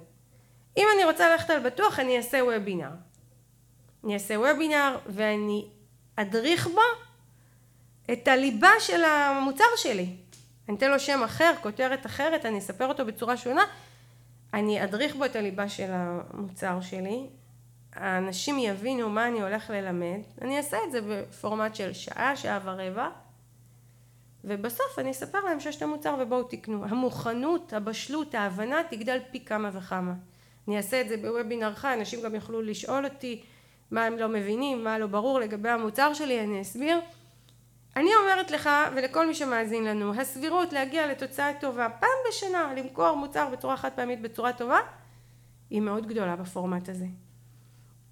אם 0.77 0.87
אני 0.97 1.05
רוצה 1.05 1.31
ללכת 1.31 1.51
על 1.51 1.61
בטוח 1.61 1.99
אני 1.99 2.17
אעשה 2.17 2.45
וובינר. 2.45 2.89
אני 4.05 4.15
אעשה 4.15 4.35
וובינר 4.35 4.99
ואני 5.07 5.67
אדריך 6.17 6.67
בו 6.67 6.81
את 8.13 8.29
הליבה 8.29 8.71
של 8.81 9.05
המוצר 9.05 9.65
שלי. 9.77 10.07
אני 10.69 10.77
אתן 10.77 10.91
לו 10.91 11.01
שם 11.01 11.23
אחר, 11.23 11.53
כותרת 11.63 12.07
אחרת, 12.07 12.47
אני 12.47 12.59
אספר 12.59 12.87
אותו 12.87 13.07
בצורה 13.07 13.37
שונה. 13.37 13.63
אני 14.55 14.85
אדריך 14.85 15.17
בו 15.17 15.25
את 15.25 15.37
הליבה 15.37 15.69
של 15.69 15.91
המוצר 15.91 16.81
שלי. 16.81 17.27
האנשים 17.95 18.59
יבינו 18.59 19.09
מה 19.09 19.29
אני 19.29 19.43
הולך 19.43 19.71
ללמד. 19.71 20.21
אני 20.43 20.57
אעשה 20.57 20.77
את 20.87 20.93
זה 20.93 21.01
בפורמט 21.09 21.75
של 21.75 21.93
שעה, 21.93 22.37
שעה 22.37 22.61
ורבע. 22.65 23.09
ובסוף 24.45 24.99
אני 24.99 25.11
אספר 25.11 25.41
להם 25.45 25.61
שיש 25.61 25.77
את 25.77 25.83
המוצר 25.83 26.17
ובואו 26.21 26.43
תקנו. 26.43 26.85
המוכנות, 26.85 27.73
הבשלות, 27.73 28.35
ההבנה 28.35 28.77
תגדל 28.91 29.19
פי 29.31 29.45
כמה 29.45 29.71
וכמה. 29.73 30.15
אני 30.69 30.77
אעשה 30.77 31.01
את 31.01 31.09
זה 31.09 31.17
בוובינר 31.17 31.75
חי, 31.75 31.95
אנשים 31.95 32.21
גם 32.23 32.35
יוכלו 32.35 32.63
לשאול 32.63 33.05
אותי 33.05 33.43
מה 33.91 34.05
הם 34.05 34.19
לא 34.19 34.29
מבינים, 34.29 34.85
מה 34.85 34.99
לא 34.99 35.07
ברור 35.07 35.41
לגבי 35.41 35.69
המוצר 35.69 36.15
שלי, 36.15 36.41
אני 36.41 36.61
אסביר. 36.61 37.01
אני 37.97 38.11
אומרת 38.23 38.51
לך 38.51 38.71
ולכל 38.97 39.27
מי 39.27 39.35
שמאזין 39.35 39.85
לנו, 39.85 40.15
הסבירות 40.15 40.73
להגיע 40.73 41.07
לתוצאה 41.07 41.53
טובה 41.61 41.89
פעם 42.01 42.11
בשנה, 42.29 42.75
למכור 42.77 43.17
מוצר 43.17 43.49
בצורה 43.53 43.77
חד 43.77 43.91
פעמית 43.95 44.21
בצורה 44.21 44.53
טובה, 44.53 44.79
היא 45.71 45.81
מאוד 45.81 46.07
גדולה 46.07 46.37
בפורמט 46.37 46.89
הזה. 46.89 47.07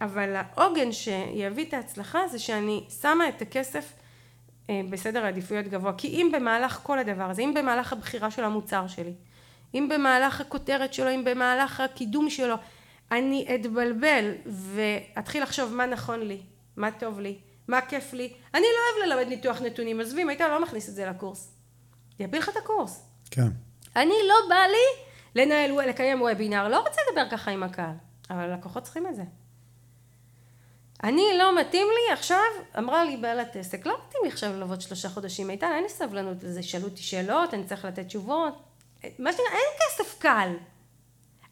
אבל 0.03 0.35
העוגן 0.37 0.93
שיביא 0.93 1.65
את 1.65 1.75
ההצלחה 1.75 2.29
זה 2.29 2.39
שאני 2.39 2.85
שמה 3.01 3.29
את 3.29 3.43
הכסף 3.43 3.93
אה, 4.71 4.81
בסדר 4.91 5.25
העדיפויות 5.25 5.67
גבוה. 5.67 5.93
כי 5.99 6.09
אם 6.09 6.31
במהלך 6.33 6.81
כל 6.83 6.99
הדבר 6.99 7.31
הזה, 7.31 7.43
אם 7.43 7.55
במהלך 7.55 7.93
הבחירה 7.93 8.31
של 8.31 8.45
המוצר 8.45 8.87
שלי, 8.87 9.13
אם 9.75 9.89
במהלך 9.89 10.41
הכותרת 10.41 10.95
שלו, 10.95 11.11
אם 11.11 11.25
במהלך 11.25 11.81
הקידום 11.81 12.31
שלו, 12.31 12.55
אני 13.13 13.55
אתבלבל 13.55 14.33
ואתחיל 14.47 15.43
לחשוב 15.43 15.75
מה 15.75 15.87
נכון 15.87 16.21
לי, 16.21 16.41
מה 16.77 16.91
טוב 16.91 17.21
לי, 17.21 17.39
מה 17.69 17.81
כיף 17.81 18.13
לי. 18.13 18.33
אני 18.55 18.63
לא 18.63 19.03
אוהב 19.03 19.11
ללמד 19.13 19.29
ניתוח 19.29 19.63
נתונים, 19.63 20.01
עזבי, 20.01 20.25
מיטל 20.25 20.49
לא 20.49 20.63
מכניס 20.63 20.89
את 20.89 20.95
זה 20.95 21.07
לקורס. 21.07 21.53
יפיל 22.21 22.39
לך 22.39 22.49
את 22.49 22.57
הקורס. 22.57 23.07
כן. 23.31 23.49
אני 23.97 24.15
לא 24.29 24.35
בא 24.49 24.55
לי 24.55 25.05
לנהל, 25.43 25.89
לקיים 25.89 26.23
וובינר, 26.23 26.69
לא 26.69 26.81
רוצה 26.81 27.01
לדבר 27.11 27.31
ככה 27.31 27.51
עם 27.51 27.63
הקהל, 27.63 27.95
אבל 28.31 28.41
הלקוחות 28.51 28.83
צריכים 28.83 29.07
את 29.07 29.17
זה. 29.17 29.23
אני 31.03 31.39
לא 31.39 31.61
מתאים 31.61 31.87
לי 31.95 32.13
עכשיו, 32.13 32.39
אמרה 32.79 33.05
לי 33.05 33.17
בעלת 33.17 33.57
עסק, 33.57 33.87
לא 33.87 33.97
מתאים 34.07 34.23
לי 34.25 34.29
עכשיו 34.29 34.59
לעבוד 34.59 34.81
שלושה 34.81 35.09
חודשים, 35.09 35.51
איתן, 35.51 35.73
אין 35.75 35.83
לי 35.83 35.89
סבלנות 35.89 36.43
לזה, 36.43 36.63
שאלו 36.63 36.85
אותי 36.85 37.03
שאלות, 37.03 37.55
אני 37.55 37.65
צריך 37.65 37.85
לתת 37.85 38.07
תשובות, 38.07 38.55
מה 39.19 39.33
שנראה, 39.33 39.53
אין 39.53 39.79
כסף 39.81 40.19
קל. 40.19 40.49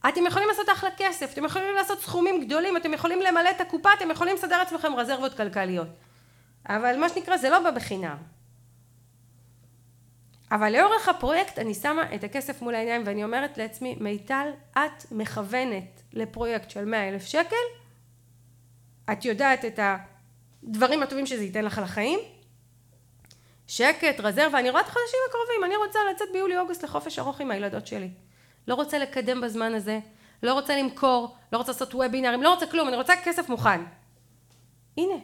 אתם 0.09 0.27
יכולים 0.27 0.49
לעשות 0.49 0.69
אחלה 0.73 0.91
כסף, 0.97 1.33
אתם 1.33 1.45
יכולים 1.45 1.75
לעשות 1.75 2.01
סכומים 2.01 2.45
גדולים, 2.45 2.77
אתם 2.77 2.95
יכולים 2.95 3.21
למלא 3.21 3.51
את 3.51 3.61
הקופה, 3.61 3.89
אתם 3.99 4.11
יכולים 4.11 4.35
לסדר 4.35 4.59
לעצמכם 4.59 4.95
רזרבות 4.95 5.35
כלכליות. 5.37 5.89
אבל 6.69 6.97
מה 6.97 7.09
שנקרא, 7.09 7.37
זה 7.37 7.51
לא 7.51 7.59
בא 7.59 7.71
בחינם. 7.71 8.17
אבל 10.53 10.73
לאורך 10.73 11.09
הפרויקט 11.09 11.59
אני 11.59 11.75
שמה 11.75 12.15
את 12.15 12.25
הכסף 12.25 12.63
מול 12.63 12.75
העיניים 12.75 13.03
ואני 13.07 13.25
אומרת 13.25 13.59
לעצמי, 13.59 13.97
מיטל, 14.01 14.49
את 14.73 15.13
מכוונת 15.13 16.03
לפרויקט 16.13 16.71
של 16.71 16.85
מאה 16.85 17.09
אלף 17.09 17.25
שקל, 17.25 17.80
את 19.13 19.25
יודעת 19.25 19.65
את 19.65 19.81
הדברים 20.63 21.03
הטובים 21.03 21.27
שזה 21.27 21.45
ייתן 21.45 21.65
לך 21.65 21.81
לחיים, 21.85 22.21
שקט, 23.67 24.21
רזרבה, 24.21 24.59
אני 24.59 24.71
רואה 24.71 24.83
את 24.83 24.87
החודשים 24.87 25.19
הקרובים, 25.29 25.65
אני 25.65 25.77
רוצה 25.77 25.99
לצאת 26.11 26.29
ביולי-אוגוסט 26.33 26.85
לחופש 26.85 27.19
ארוך 27.19 27.41
עם 27.41 27.51
הילדות 27.51 27.87
שלי. 27.87 28.11
לא 28.69 28.75
רוצה 28.75 28.99
לקדם 28.99 29.41
בזמן 29.41 29.75
הזה, 29.75 29.99
לא 30.43 30.53
רוצה 30.53 30.77
למכור, 30.77 31.37
לא 31.53 31.59
רוצה 31.59 31.73
לעשות 31.73 31.95
וובינרים, 31.95 32.43
לא 32.43 32.55
רוצה 32.55 32.67
כלום, 32.67 32.89
אני 32.89 32.97
רוצה 32.97 33.15
כסף 33.25 33.49
מוכן. 33.49 33.81
הנה, 34.97 35.15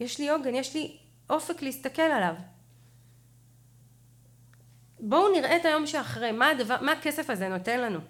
יש 0.00 0.18
לי 0.18 0.28
עוגן, 0.28 0.54
יש 0.54 0.74
לי 0.74 0.98
אופק 1.30 1.62
להסתכל 1.62 2.02
עליו. 2.02 2.34
בואו 5.00 5.32
נראה 5.32 5.56
את 5.56 5.64
היום 5.64 5.86
שאחרי, 5.86 6.32
מה, 6.32 6.48
הדבר, 6.48 6.76
מה 6.80 6.92
הכסף 6.92 7.30
הזה 7.30 7.48
נותן 7.48 7.80
לנו. 7.80 8.00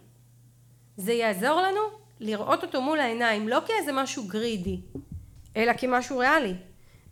זה 0.97 1.13
יעזור 1.13 1.61
לנו 1.61 1.81
לראות 2.21 2.63
אותו 2.63 2.83
מול 2.83 3.01
העיניים, 3.01 3.49
לא 3.49 3.59
כאיזה 3.67 3.93
משהו 3.93 4.27
גרידי, 4.27 4.81
אלא 5.57 5.73
כמשהו 5.73 6.19
ריאלי. 6.19 6.55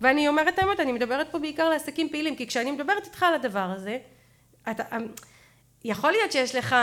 ואני 0.01 0.29
אומרת 0.29 0.59
האמת, 0.59 0.81
אני 0.81 0.93
מדברת 0.93 1.27
פה 1.31 1.39
בעיקר 1.39 1.69
לעסקים 1.69 2.09
פעילים, 2.09 2.37
כי 2.37 2.47
כשאני 2.47 2.71
מדברת 2.71 3.07
איתך 3.07 3.23
על 3.23 3.35
הדבר 3.35 3.71
הזה, 3.77 3.99
אתה, 4.71 4.83
יכול 5.85 6.13
להיות 6.13 6.33
שיש 6.33 6.55
לך 6.55 6.77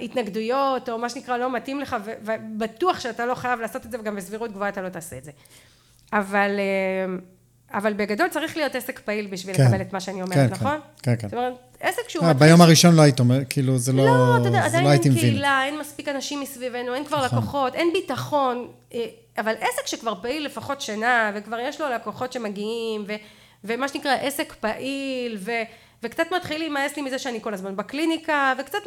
התנגדויות, 0.00 0.88
או 0.88 0.98
מה 0.98 1.08
שנקרא 1.08 1.36
לא 1.36 1.52
מתאים 1.52 1.80
לך, 1.80 1.96
ובטוח 2.22 3.00
שאתה 3.00 3.26
לא 3.26 3.34
חייב 3.34 3.60
לעשות 3.60 3.86
את 3.86 3.90
זה, 3.90 4.00
וגם 4.00 4.16
בסבירות 4.16 4.52
גבוהה 4.52 4.68
אתה 4.68 4.82
לא 4.82 4.88
תעשה 4.88 5.18
את 5.18 5.24
זה. 5.24 5.30
אבל, 6.12 6.50
אה, 6.58 7.16
אבל 7.78 7.92
בגדול 7.92 8.28
צריך 8.28 8.56
להיות 8.56 8.74
עסק 8.74 8.98
פעיל 8.98 9.26
בשביל 9.26 9.56
כן, 9.56 9.64
לקבל 9.64 9.80
את 9.80 9.92
מה 9.92 10.00
שאני 10.00 10.22
אומרת, 10.22 10.48
כן, 10.48 10.52
נכון? 10.52 10.80
כן, 11.02 11.14
כן. 11.18 11.28
זאת 11.28 11.34
אומרת, 11.34 11.54
עסק 11.80 12.08
שהוא... 12.08 12.24
אה, 12.24 12.32
ביום 12.34 12.60
הראשון 12.60 12.94
לא 12.94 13.02
היית 13.02 13.20
אומרת, 13.20 13.46
כאילו 13.50 13.78
זה 13.78 13.92
לא... 13.92 14.04
לא, 14.04 14.36
אתה 14.40 14.48
יודע, 14.48 14.64
עדיין 14.64 14.84
לא 14.84 14.92
אין 14.92 15.02
קהילה, 15.02 15.64
אין 15.64 15.78
מספיק 15.78 16.08
אנשים 16.08 16.40
מסביבנו, 16.40 16.94
אין 16.94 17.04
כבר 17.04 17.24
נכון. 17.24 17.38
לקוחות, 17.38 17.74
אין 17.74 17.88
ביטחון, 17.92 18.68
אה, 18.94 19.06
אבל 19.38 19.54
עסק 19.60 19.86
שכבר 19.86 20.14
פעיל 20.22 20.46
לפחות 20.46 20.80
שנה, 20.80 21.32
וכבר 21.34 21.58
יש 21.60 21.80
לו 21.80 21.86
לקוחות 21.90 22.32
שמגיעים, 22.32 23.04
ומה 23.64 23.88
שנקרא 23.88 24.12
עסק 24.20 24.52
פעיל, 24.60 25.36
ו... 25.40 25.50
וקצת 26.02 26.24
מתחיל 26.36 26.58
להימאס 26.58 26.96
לי 26.96 27.02
מזה 27.02 27.18
שאני 27.18 27.40
כל 27.40 27.54
הזמן 27.54 27.76
בקליניקה, 27.76 28.54
וקצת 28.58 28.78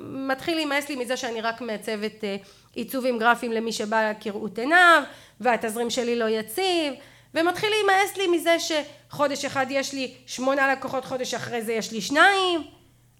מתחיל 0.00 0.54
להימאס 0.54 0.88
לי 0.88 0.96
מזה 0.96 1.16
שאני 1.16 1.40
רק 1.40 1.60
מעצבת 1.60 2.24
אה, 2.24 2.36
עיצובים 2.74 3.18
גרפיים 3.18 3.52
למי 3.52 3.72
שבא 3.72 4.12
כראות 4.20 4.58
עיניו, 4.58 5.02
והתזרים 5.40 5.90
שלי 5.90 6.16
לא 6.18 6.28
יציב, 6.28 6.94
ומתחיל 7.36 7.70
להימאס 7.70 8.16
לי 8.16 8.26
מזה 8.26 8.56
שחודש 8.60 9.44
אחד 9.44 9.66
יש 9.70 9.92
לי 9.92 10.14
שמונה 10.26 10.72
לקוחות, 10.72 11.04
חודש 11.04 11.34
אחרי 11.34 11.62
זה 11.62 11.72
יש 11.72 11.92
לי 11.92 12.00
שניים. 12.00 12.60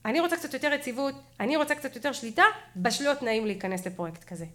אני 0.05 0.21
רוצה 0.21 0.37
קצת 0.37 0.55
יותר 0.55 0.73
יציבות, 0.73 1.15
אני 1.41 1.57
רוצה 1.57 1.75
קצת 1.75 1.97
יותר 1.97 2.13
שליטה, 2.13 2.43
בשלו 2.77 3.15
תנאים 3.15 3.47
להיכנס 3.47 3.87
לפרויקט 3.87 4.25
כזה. 4.25 4.47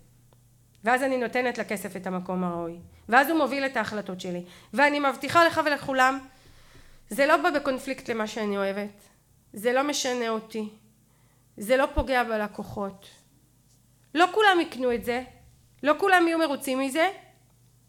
ואז 0.83 1.03
אני 1.03 1.17
נותנת 1.17 1.57
לכסף 1.57 1.95
את 1.95 2.07
המקום 2.07 2.43
הראוי, 2.43 2.77
ואז 3.09 3.29
הוא 3.29 3.37
מוביל 3.37 3.65
את 3.65 3.77
ההחלטות 3.77 4.21
שלי, 4.21 4.43
ואני 4.73 4.99
מבטיחה 4.99 5.45
לך 5.45 5.61
ולכולם 5.65 6.19
זה 7.09 7.25
לא 7.25 7.37
בא 7.37 7.49
בקונפליקט 7.49 8.09
למה 8.09 8.27
שאני 8.27 8.57
אוהבת, 8.57 9.01
זה 9.53 9.73
לא 9.73 9.83
משנה 9.83 10.29
אותי, 10.29 10.69
זה 11.57 11.77
לא 11.77 11.85
פוגע 11.93 12.23
בלקוחות. 12.23 13.07
לא 14.15 14.25
כולם 14.33 14.59
יקנו 14.61 14.93
את 14.93 15.05
זה, 15.05 15.23
לא 15.83 15.93
כולם 15.97 16.27
יהיו 16.27 16.39
מרוצים 16.39 16.79
מזה, 16.79 17.09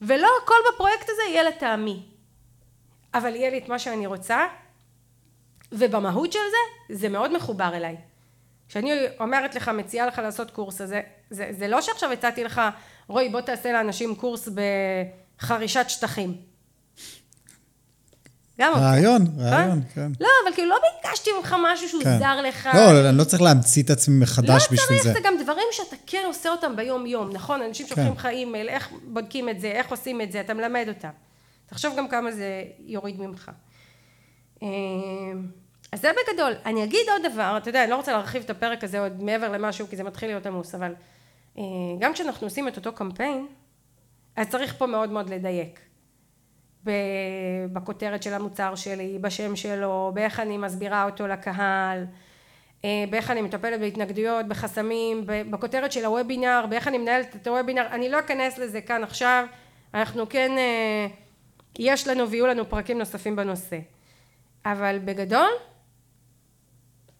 ולא 0.02 0.28
הכל 0.42 0.54
בפרויקט 0.72 1.08
הזה 1.10 1.22
יהיה 1.28 1.42
לטעמי. 1.42 2.02
אבל 3.14 3.34
יהיה 3.34 3.50
לי 3.50 3.58
את 3.58 3.68
מה 3.68 3.78
שאני 3.78 4.06
רוצה, 4.06 4.46
ובמהות 5.72 6.32
של 6.32 6.38
זה, 6.38 6.94
זה 6.94 7.08
מאוד 7.08 7.36
מחובר 7.36 7.70
אליי. 7.74 7.96
כשאני 8.68 8.92
אומרת 9.20 9.54
לך, 9.54 9.68
מציעה 9.68 10.06
לך 10.06 10.18
לעשות 10.18 10.50
קורס 10.50 10.80
הזה, 10.80 11.00
זה, 11.30 11.48
זה 11.50 11.68
לא 11.68 11.80
שעכשיו 11.80 12.12
הצעתי 12.12 12.44
לך, 12.44 12.60
רועי 13.08 13.28
בוא 13.28 13.40
תעשה 13.40 13.72
לאנשים 13.72 14.14
קורס 14.14 14.48
בחרישת 15.38 15.84
שטחים. 15.88 16.51
גם 18.60 18.72
רעיון, 18.74 19.26
רעיון, 19.38 19.80
כן. 19.94 20.12
לא, 20.20 20.28
אבל 20.44 20.54
כאילו 20.54 20.68
לא 20.68 20.76
ביקשתי 21.02 21.30
ממך 21.38 21.56
משהו 21.62 21.88
שהוא 21.88 22.02
כן. 22.02 22.18
זר 22.18 22.40
לך. 22.40 22.68
לא, 22.74 23.08
אני 23.08 23.18
לא 23.18 23.24
צריך 23.24 23.42
להמציא 23.42 23.82
את 23.82 23.90
עצמי 23.90 24.22
מחדש 24.22 24.62
בשביל 24.64 24.78
זה. 24.78 24.94
לא 24.94 25.02
צריך, 25.02 25.14
זה 25.14 25.20
גם 25.24 25.34
דברים 25.42 25.66
שאתה 25.72 25.96
כן 26.06 26.22
עושה 26.26 26.48
אותם 26.48 26.76
ביום-יום, 26.76 27.30
נכון? 27.32 27.62
אנשים 27.62 27.86
שולחים 27.86 28.04
כן. 28.06 28.12
לך 28.12 28.26
אימייל, 28.26 28.68
איך 28.68 28.90
בודקים 29.12 29.48
את 29.48 29.60
זה, 29.60 29.66
איך 29.66 29.90
עושים 29.90 30.20
את 30.20 30.32
זה, 30.32 30.40
אתה 30.40 30.54
מלמד 30.54 30.84
אותם. 30.88 31.08
תחשוב 31.66 31.96
גם 31.96 32.08
כמה 32.08 32.32
זה 32.32 32.62
יוריד 32.86 33.20
ממך. 33.20 33.50
אה, 34.62 34.68
אז 35.92 36.00
זה 36.00 36.10
בגדול. 36.12 36.52
אני 36.66 36.84
אגיד 36.84 37.06
עוד 37.08 37.32
דבר, 37.32 37.54
אתה 37.56 37.68
יודע, 37.68 37.82
אני 37.82 37.90
לא 37.90 37.96
רוצה 37.96 38.12
להרחיב 38.12 38.42
את 38.42 38.50
הפרק 38.50 38.84
הזה 38.84 39.00
עוד 39.00 39.22
מעבר 39.22 39.48
למשהו, 39.48 39.86
כי 39.88 39.96
זה 39.96 40.04
מתחיל 40.04 40.28
להיות 40.28 40.46
עמוס, 40.46 40.74
אבל 40.74 40.94
אה, 41.58 41.62
גם 41.98 42.12
כשאנחנו 42.12 42.46
עושים 42.46 42.68
את 42.68 42.76
אותו 42.76 42.92
קמפיין, 42.92 43.46
אז 44.36 44.48
צריך 44.48 44.74
פה 44.78 44.86
מאוד 44.86 45.10
מאוד 45.10 45.30
לדייק. 45.30 45.80
בכותרת 47.72 48.22
של 48.22 48.34
המוצר 48.34 48.74
שלי, 48.74 49.18
בשם 49.20 49.56
שלו, 49.56 50.10
באיך 50.14 50.40
אני 50.40 50.58
מסבירה 50.58 51.04
אותו 51.04 51.26
לקהל, 51.26 52.06
אה, 52.84 53.04
באיך 53.10 53.30
אני 53.30 53.42
מטפלת 53.42 53.80
בהתנגדויות, 53.80 54.48
בחסמים, 54.48 55.24
בכותרת 55.26 55.92
של 55.92 56.04
הוובינר, 56.04 56.64
באיך 56.70 56.88
אני 56.88 56.98
מנהלת 56.98 57.36
את 57.36 57.46
הוובינר, 57.46 57.86
אני 57.90 58.08
לא 58.08 58.18
אכנס 58.18 58.58
לזה 58.58 58.80
כאן 58.80 59.02
עכשיו, 59.02 59.44
אנחנו 59.94 60.28
כן, 60.28 60.50
אה, 60.58 61.06
יש 61.78 62.08
לנו 62.08 62.30
ויהיו 62.30 62.46
לנו 62.46 62.68
פרקים 62.68 62.98
נוספים 62.98 63.36
בנושא. 63.36 63.78
אבל 64.66 64.98
בגדול, 65.04 65.50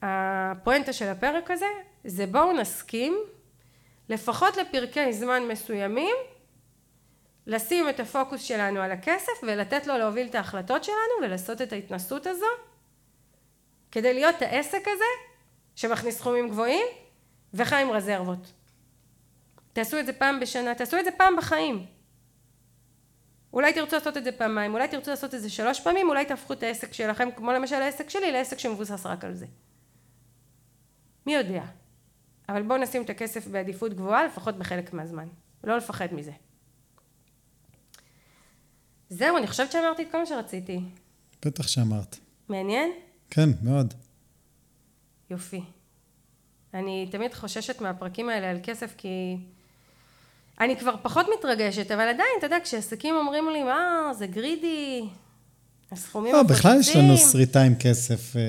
הפואנטה 0.03 0.93
של 0.93 1.09
הפרק 1.09 1.51
הזה, 1.51 1.67
זה 2.05 2.27
בואו 2.27 2.53
נסכים, 2.53 3.19
לפחות 4.09 4.57
לפרקי 4.57 5.13
זמן 5.13 5.43
מסוימים, 5.49 6.17
לשים 7.47 7.89
את 7.89 8.01
הפוקוס 8.01 8.43
שלנו 8.43 8.81
על 8.81 8.93
הכסף 8.93 9.33
ולתת 9.43 9.87
לו 9.87 9.99
להוביל 9.99 10.27
את 10.27 10.35
ההחלטות 10.35 10.85
שלנו 10.85 11.23
ולעשות 11.23 11.63
את 11.63 11.73
ההתנסות 11.73 12.27
הזו 12.27 12.47
כדי 13.91 14.15
להיות 14.15 14.43
העסק 14.43 14.83
הזה 14.87 15.05
שמכניס 15.75 16.19
סכומים 16.19 16.49
גבוהים 16.49 16.87
וחי 17.55 17.83
עם 17.83 17.91
רזרבות. 17.91 18.53
תעשו 19.73 20.01
את 20.01 20.07
זה 20.07 20.13
פעם 20.13 20.41
בשנה, 20.41 20.75
תעשו 20.75 20.99
את 20.99 21.05
זה 21.05 21.11
פעם 21.11 21.37
בחיים. 21.37 21.87
אולי 23.53 23.73
תרצו 23.73 23.97
לעשות 23.97 24.17
את 24.17 24.25
זה 24.25 24.33
פעמיים, 24.33 24.75
אולי 24.75 24.89
תרצו 24.89 25.11
לעשות 25.11 25.35
את 25.35 25.43
זה 25.43 25.51
שלוש 25.51 25.81
פעמים, 25.81 26.09
אולי 26.09 26.25
תהפכו 26.25 26.53
את 26.53 26.63
העסק 26.63 26.93
שלכם, 26.93 27.29
כמו 27.37 27.53
למשל 27.53 27.75
העסק 27.75 28.11
שלי, 28.11 28.33
לעסק 28.33 28.59
שמבוסס 28.59 29.07
רק 29.07 29.25
על 29.25 29.35
זה. 29.35 29.47
מי 31.27 31.35
יודע? 31.35 31.63
אבל 32.49 32.63
בואו 32.63 32.79
נשים 32.79 33.03
את 33.03 33.11
הכסף 33.11 33.47
בעדיפות 33.47 33.95
גבוהה, 33.95 34.25
לפחות 34.25 34.59
בחלק 34.59 34.93
מהזמן. 34.93 35.29
לא 35.65 35.77
לפחד 35.77 36.15
מזה. 36.15 36.33
זהו, 39.13 39.37
אני 39.37 39.47
חושבת 39.47 39.73
שאמרתי 39.73 40.03
את 40.03 40.09
כל 40.11 40.19
מה 40.19 40.27
שרציתי. 40.27 40.81
בטח 41.45 41.67
שאמרת. 41.67 42.17
מעניין? 42.49 42.93
כן, 43.31 43.49
מאוד. 43.63 43.95
יופי. 45.31 45.63
אני 46.75 47.09
תמיד 47.11 47.35
חוששת 47.35 47.81
מהפרקים 47.81 48.29
האלה 48.29 48.51
על 48.51 48.59
כסף, 48.63 48.95
כי 48.97 49.37
אני 50.61 50.77
כבר 50.77 50.95
פחות 51.03 51.27
מתרגשת, 51.39 51.91
אבל 51.91 52.09
עדיין, 52.09 52.29
אתה 52.39 52.47
יודע, 52.47 52.57
כשעסקים 52.65 53.15
אומרים 53.15 53.51
לי, 53.51 53.63
מה, 53.63 54.11
זה 54.15 54.27
גרידי, 54.27 55.09
הסכומים 55.93 56.35
לא, 56.35 56.43
בכלל 56.43 56.81
יש 56.81 56.97
לנו. 56.97 57.17
שריטה 57.17 57.63
עם 57.63 57.75
כסף. 57.81 58.37
אה, 58.37 58.41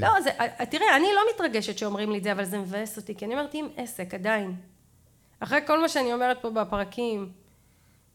לא, 0.00 0.20
זה, 0.20 0.30
תראה, 0.70 0.96
אני 0.96 1.06
לא 1.14 1.22
מתרגשת 1.34 1.78
שאומרים 1.78 2.12
לי 2.12 2.18
את 2.18 2.22
זה, 2.22 2.32
אבל 2.32 2.44
זה 2.44 2.58
מבאס 2.58 2.96
אותי, 2.96 3.14
כי 3.14 3.24
אני 3.24 3.34
אומרת, 3.34 3.54
אם 3.54 3.68
עסק, 3.76 4.14
עדיין. 4.14 4.54
אחרי 5.40 5.58
כל 5.66 5.80
מה 5.80 5.88
שאני 5.88 6.12
אומרת 6.12 6.36
פה 6.42 6.50
בפרקים, 6.50 7.41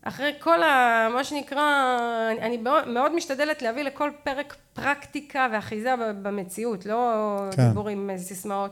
אחרי 0.07 0.33
כל 0.39 0.63
ה... 0.63 1.07
מה 1.13 1.23
שנקרא, 1.23 1.97
אני, 2.31 2.41
אני 2.41 2.57
מאוד- 2.85 3.15
משתדלת 3.15 3.61
להביא 3.61 3.83
לכל 3.83 4.11
פרק 4.23 4.55
פרקטיקה 4.73 5.47
ואחיזה 5.53 5.93
במציאות, 6.21 6.85
לא 6.85 7.13
כן. 7.55 7.67
דיבורים 7.67 8.09
אה, 8.09 8.17
סיסמאות. 8.17 8.71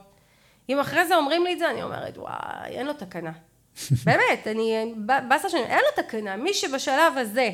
אם 0.70 0.80
אחרי 0.80 1.08
זה 1.08 1.16
אומרים 1.16 1.44
לי 1.44 1.54
את 1.54 1.60
זה, 1.60 1.70
אני 1.70 1.84
אומרת, 1.84 2.18
וואי, 2.18 2.70
אין 2.70 2.86
לו 2.86 2.94
תקנה. 2.94 3.32
באמת, 4.06 4.48
אני, 4.48 4.94
באסה 5.28 5.50
שאני, 5.50 5.64
אין 5.64 5.80
לו 5.80 6.04
תקנה. 6.04 6.36
מי 6.38 6.54
שבשלב 6.54 7.18
הזה, 7.18 7.50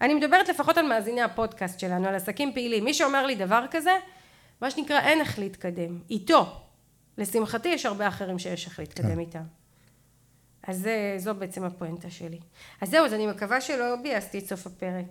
אני 0.00 0.14
מדברת 0.14 0.48
לפחות 0.48 0.78
על 0.78 0.86
מאזיני 0.86 1.22
הפודקאסט 1.22 1.80
שלנו, 1.80 2.08
על 2.08 2.14
עסקים 2.14 2.52
פעילים, 2.52 2.84
מי 2.84 2.94
שאומר 2.94 3.26
לי 3.26 3.34
דבר 3.34 3.64
כזה, 3.70 3.92
מה 4.60 4.70
שנקרא, 4.70 5.00
אין 5.00 5.20
איך 5.20 5.38
להתקדם. 5.38 5.98
איתו. 6.10 6.46
לשמחתי, 7.18 7.68
יש 7.68 7.86
הרבה 7.86 8.08
אחרים 8.08 8.38
שיש 8.38 8.66
איך 8.66 8.78
להתקדם 8.78 9.14
כן. 9.14 9.18
איתם. 9.18 9.42
אז 10.68 10.78
זה, 10.78 11.14
זו 11.16 11.34
בעצם 11.34 11.64
הפואנטה 11.64 12.10
שלי. 12.10 12.38
אז 12.80 12.90
זהו, 12.90 13.04
אז 13.04 13.14
אני 13.14 13.26
מקווה 13.26 13.60
שלא 13.60 13.96
ביאסתי 14.02 14.38
את 14.38 14.46
סוף 14.46 14.66
הפרק. 14.66 15.04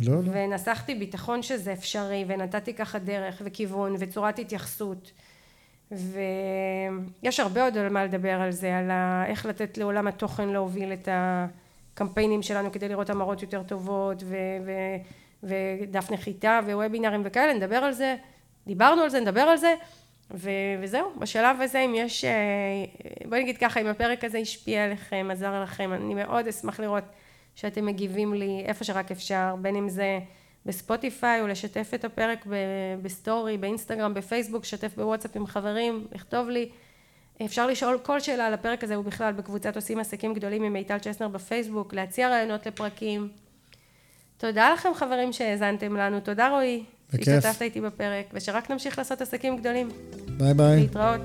לא, 0.00 0.14
לא. 0.14 0.30
ונסחתי 0.32 0.94
ביטחון 0.94 1.42
שזה 1.42 1.72
אפשרי, 1.72 2.24
ונתתי 2.28 2.74
ככה 2.74 2.98
דרך 2.98 3.42
וכיוון 3.44 3.94
וצורת 3.98 4.38
התייחסות. 4.38 5.10
ויש 5.90 7.40
הרבה 7.40 7.64
עוד 7.64 7.78
על 7.78 7.88
מה 7.88 8.04
לדבר 8.04 8.40
על 8.40 8.50
זה, 8.50 8.78
על 8.78 8.90
ה... 8.90 9.24
איך 9.26 9.46
לתת 9.46 9.78
לעולם 9.78 10.06
התוכן 10.06 10.48
להוביל 10.48 10.92
את 10.92 11.08
הקמפיינים 11.12 12.42
שלנו 12.42 12.72
כדי 12.72 12.88
לראות 12.88 13.10
המראות 13.10 13.42
יותר 13.42 13.62
טובות, 13.62 14.22
ו... 14.22 14.36
ו... 14.66 14.72
ודף 15.42 16.10
נחיתה 16.10 16.60
וובינרים 16.66 17.22
וכאלה, 17.24 17.54
נדבר 17.54 17.76
על 17.76 17.92
זה, 17.92 18.16
דיברנו 18.66 19.02
על 19.02 19.08
זה, 19.08 19.20
נדבר 19.20 19.40
על 19.40 19.56
זה, 19.56 19.74
ו... 20.30 20.50
וזהו, 20.82 21.12
בשלב 21.18 21.60
הזה 21.60 21.78
אם 21.78 21.94
יש, 21.94 22.24
אה, 22.24 22.30
בואי 23.28 23.42
נגיד 23.42 23.58
ככה, 23.58 23.80
אם 23.80 23.86
הפרק 23.86 24.24
הזה 24.24 24.38
השפיע 24.38 24.84
עליכם, 24.84 25.28
עזר 25.32 25.62
לכם, 25.62 25.92
אני 25.92 26.14
מאוד 26.14 26.48
אשמח 26.48 26.80
לראות 26.80 27.04
שאתם 27.54 27.86
מגיבים 27.86 28.34
לי 28.34 28.62
איפה 28.66 28.84
שרק 28.84 29.10
אפשר, 29.10 29.54
בין 29.62 29.76
אם 29.76 29.88
זה 29.88 30.18
בספוטיפיי 30.66 31.40
או 31.40 31.46
לשתף 31.46 31.90
את 31.94 32.04
הפרק 32.04 32.46
ב- 32.46 33.02
בסטורי, 33.02 33.56
באינסטגרם, 33.56 34.14
בפייסבוק, 34.14 34.62
לשתף 34.62 34.96
בוואטסאפ 34.96 35.36
עם 35.36 35.46
חברים, 35.46 36.06
לכתוב 36.12 36.48
לי. 36.48 36.68
אפשר 37.44 37.66
לשאול 37.66 37.98
כל 38.02 38.20
שאלה 38.20 38.46
על 38.46 38.54
הפרק 38.54 38.84
הזה 38.84 38.98
ובכלל 38.98 39.32
בקבוצת 39.32 39.76
עושים 39.76 39.98
עסקים 39.98 40.34
גדולים 40.34 40.62
עם 40.62 40.72
מיטל 40.72 40.98
צ'סנר 40.98 41.28
בפייסבוק, 41.28 41.94
להציע 41.94 42.28
רעיונות 42.28 42.66
לפרקים. 42.66 43.28
תודה 44.36 44.70
לכם 44.72 44.94
חברים 44.94 45.32
שהאזנתם 45.32 45.96
לנו, 45.96 46.20
תודה 46.20 46.48
רועי, 46.48 46.84
בכיף. 47.12 47.24
שהשתתפת 47.24 47.62
איתי 47.62 47.80
בפרק, 47.80 48.26
ושרק 48.32 48.70
נמשיך 48.70 48.98
לעשות 48.98 49.20
עסקים 49.20 49.56
גדולים. 49.56 49.88
ביי 50.38 50.54
ביי. 50.54 50.80
להתראות. 50.80 51.20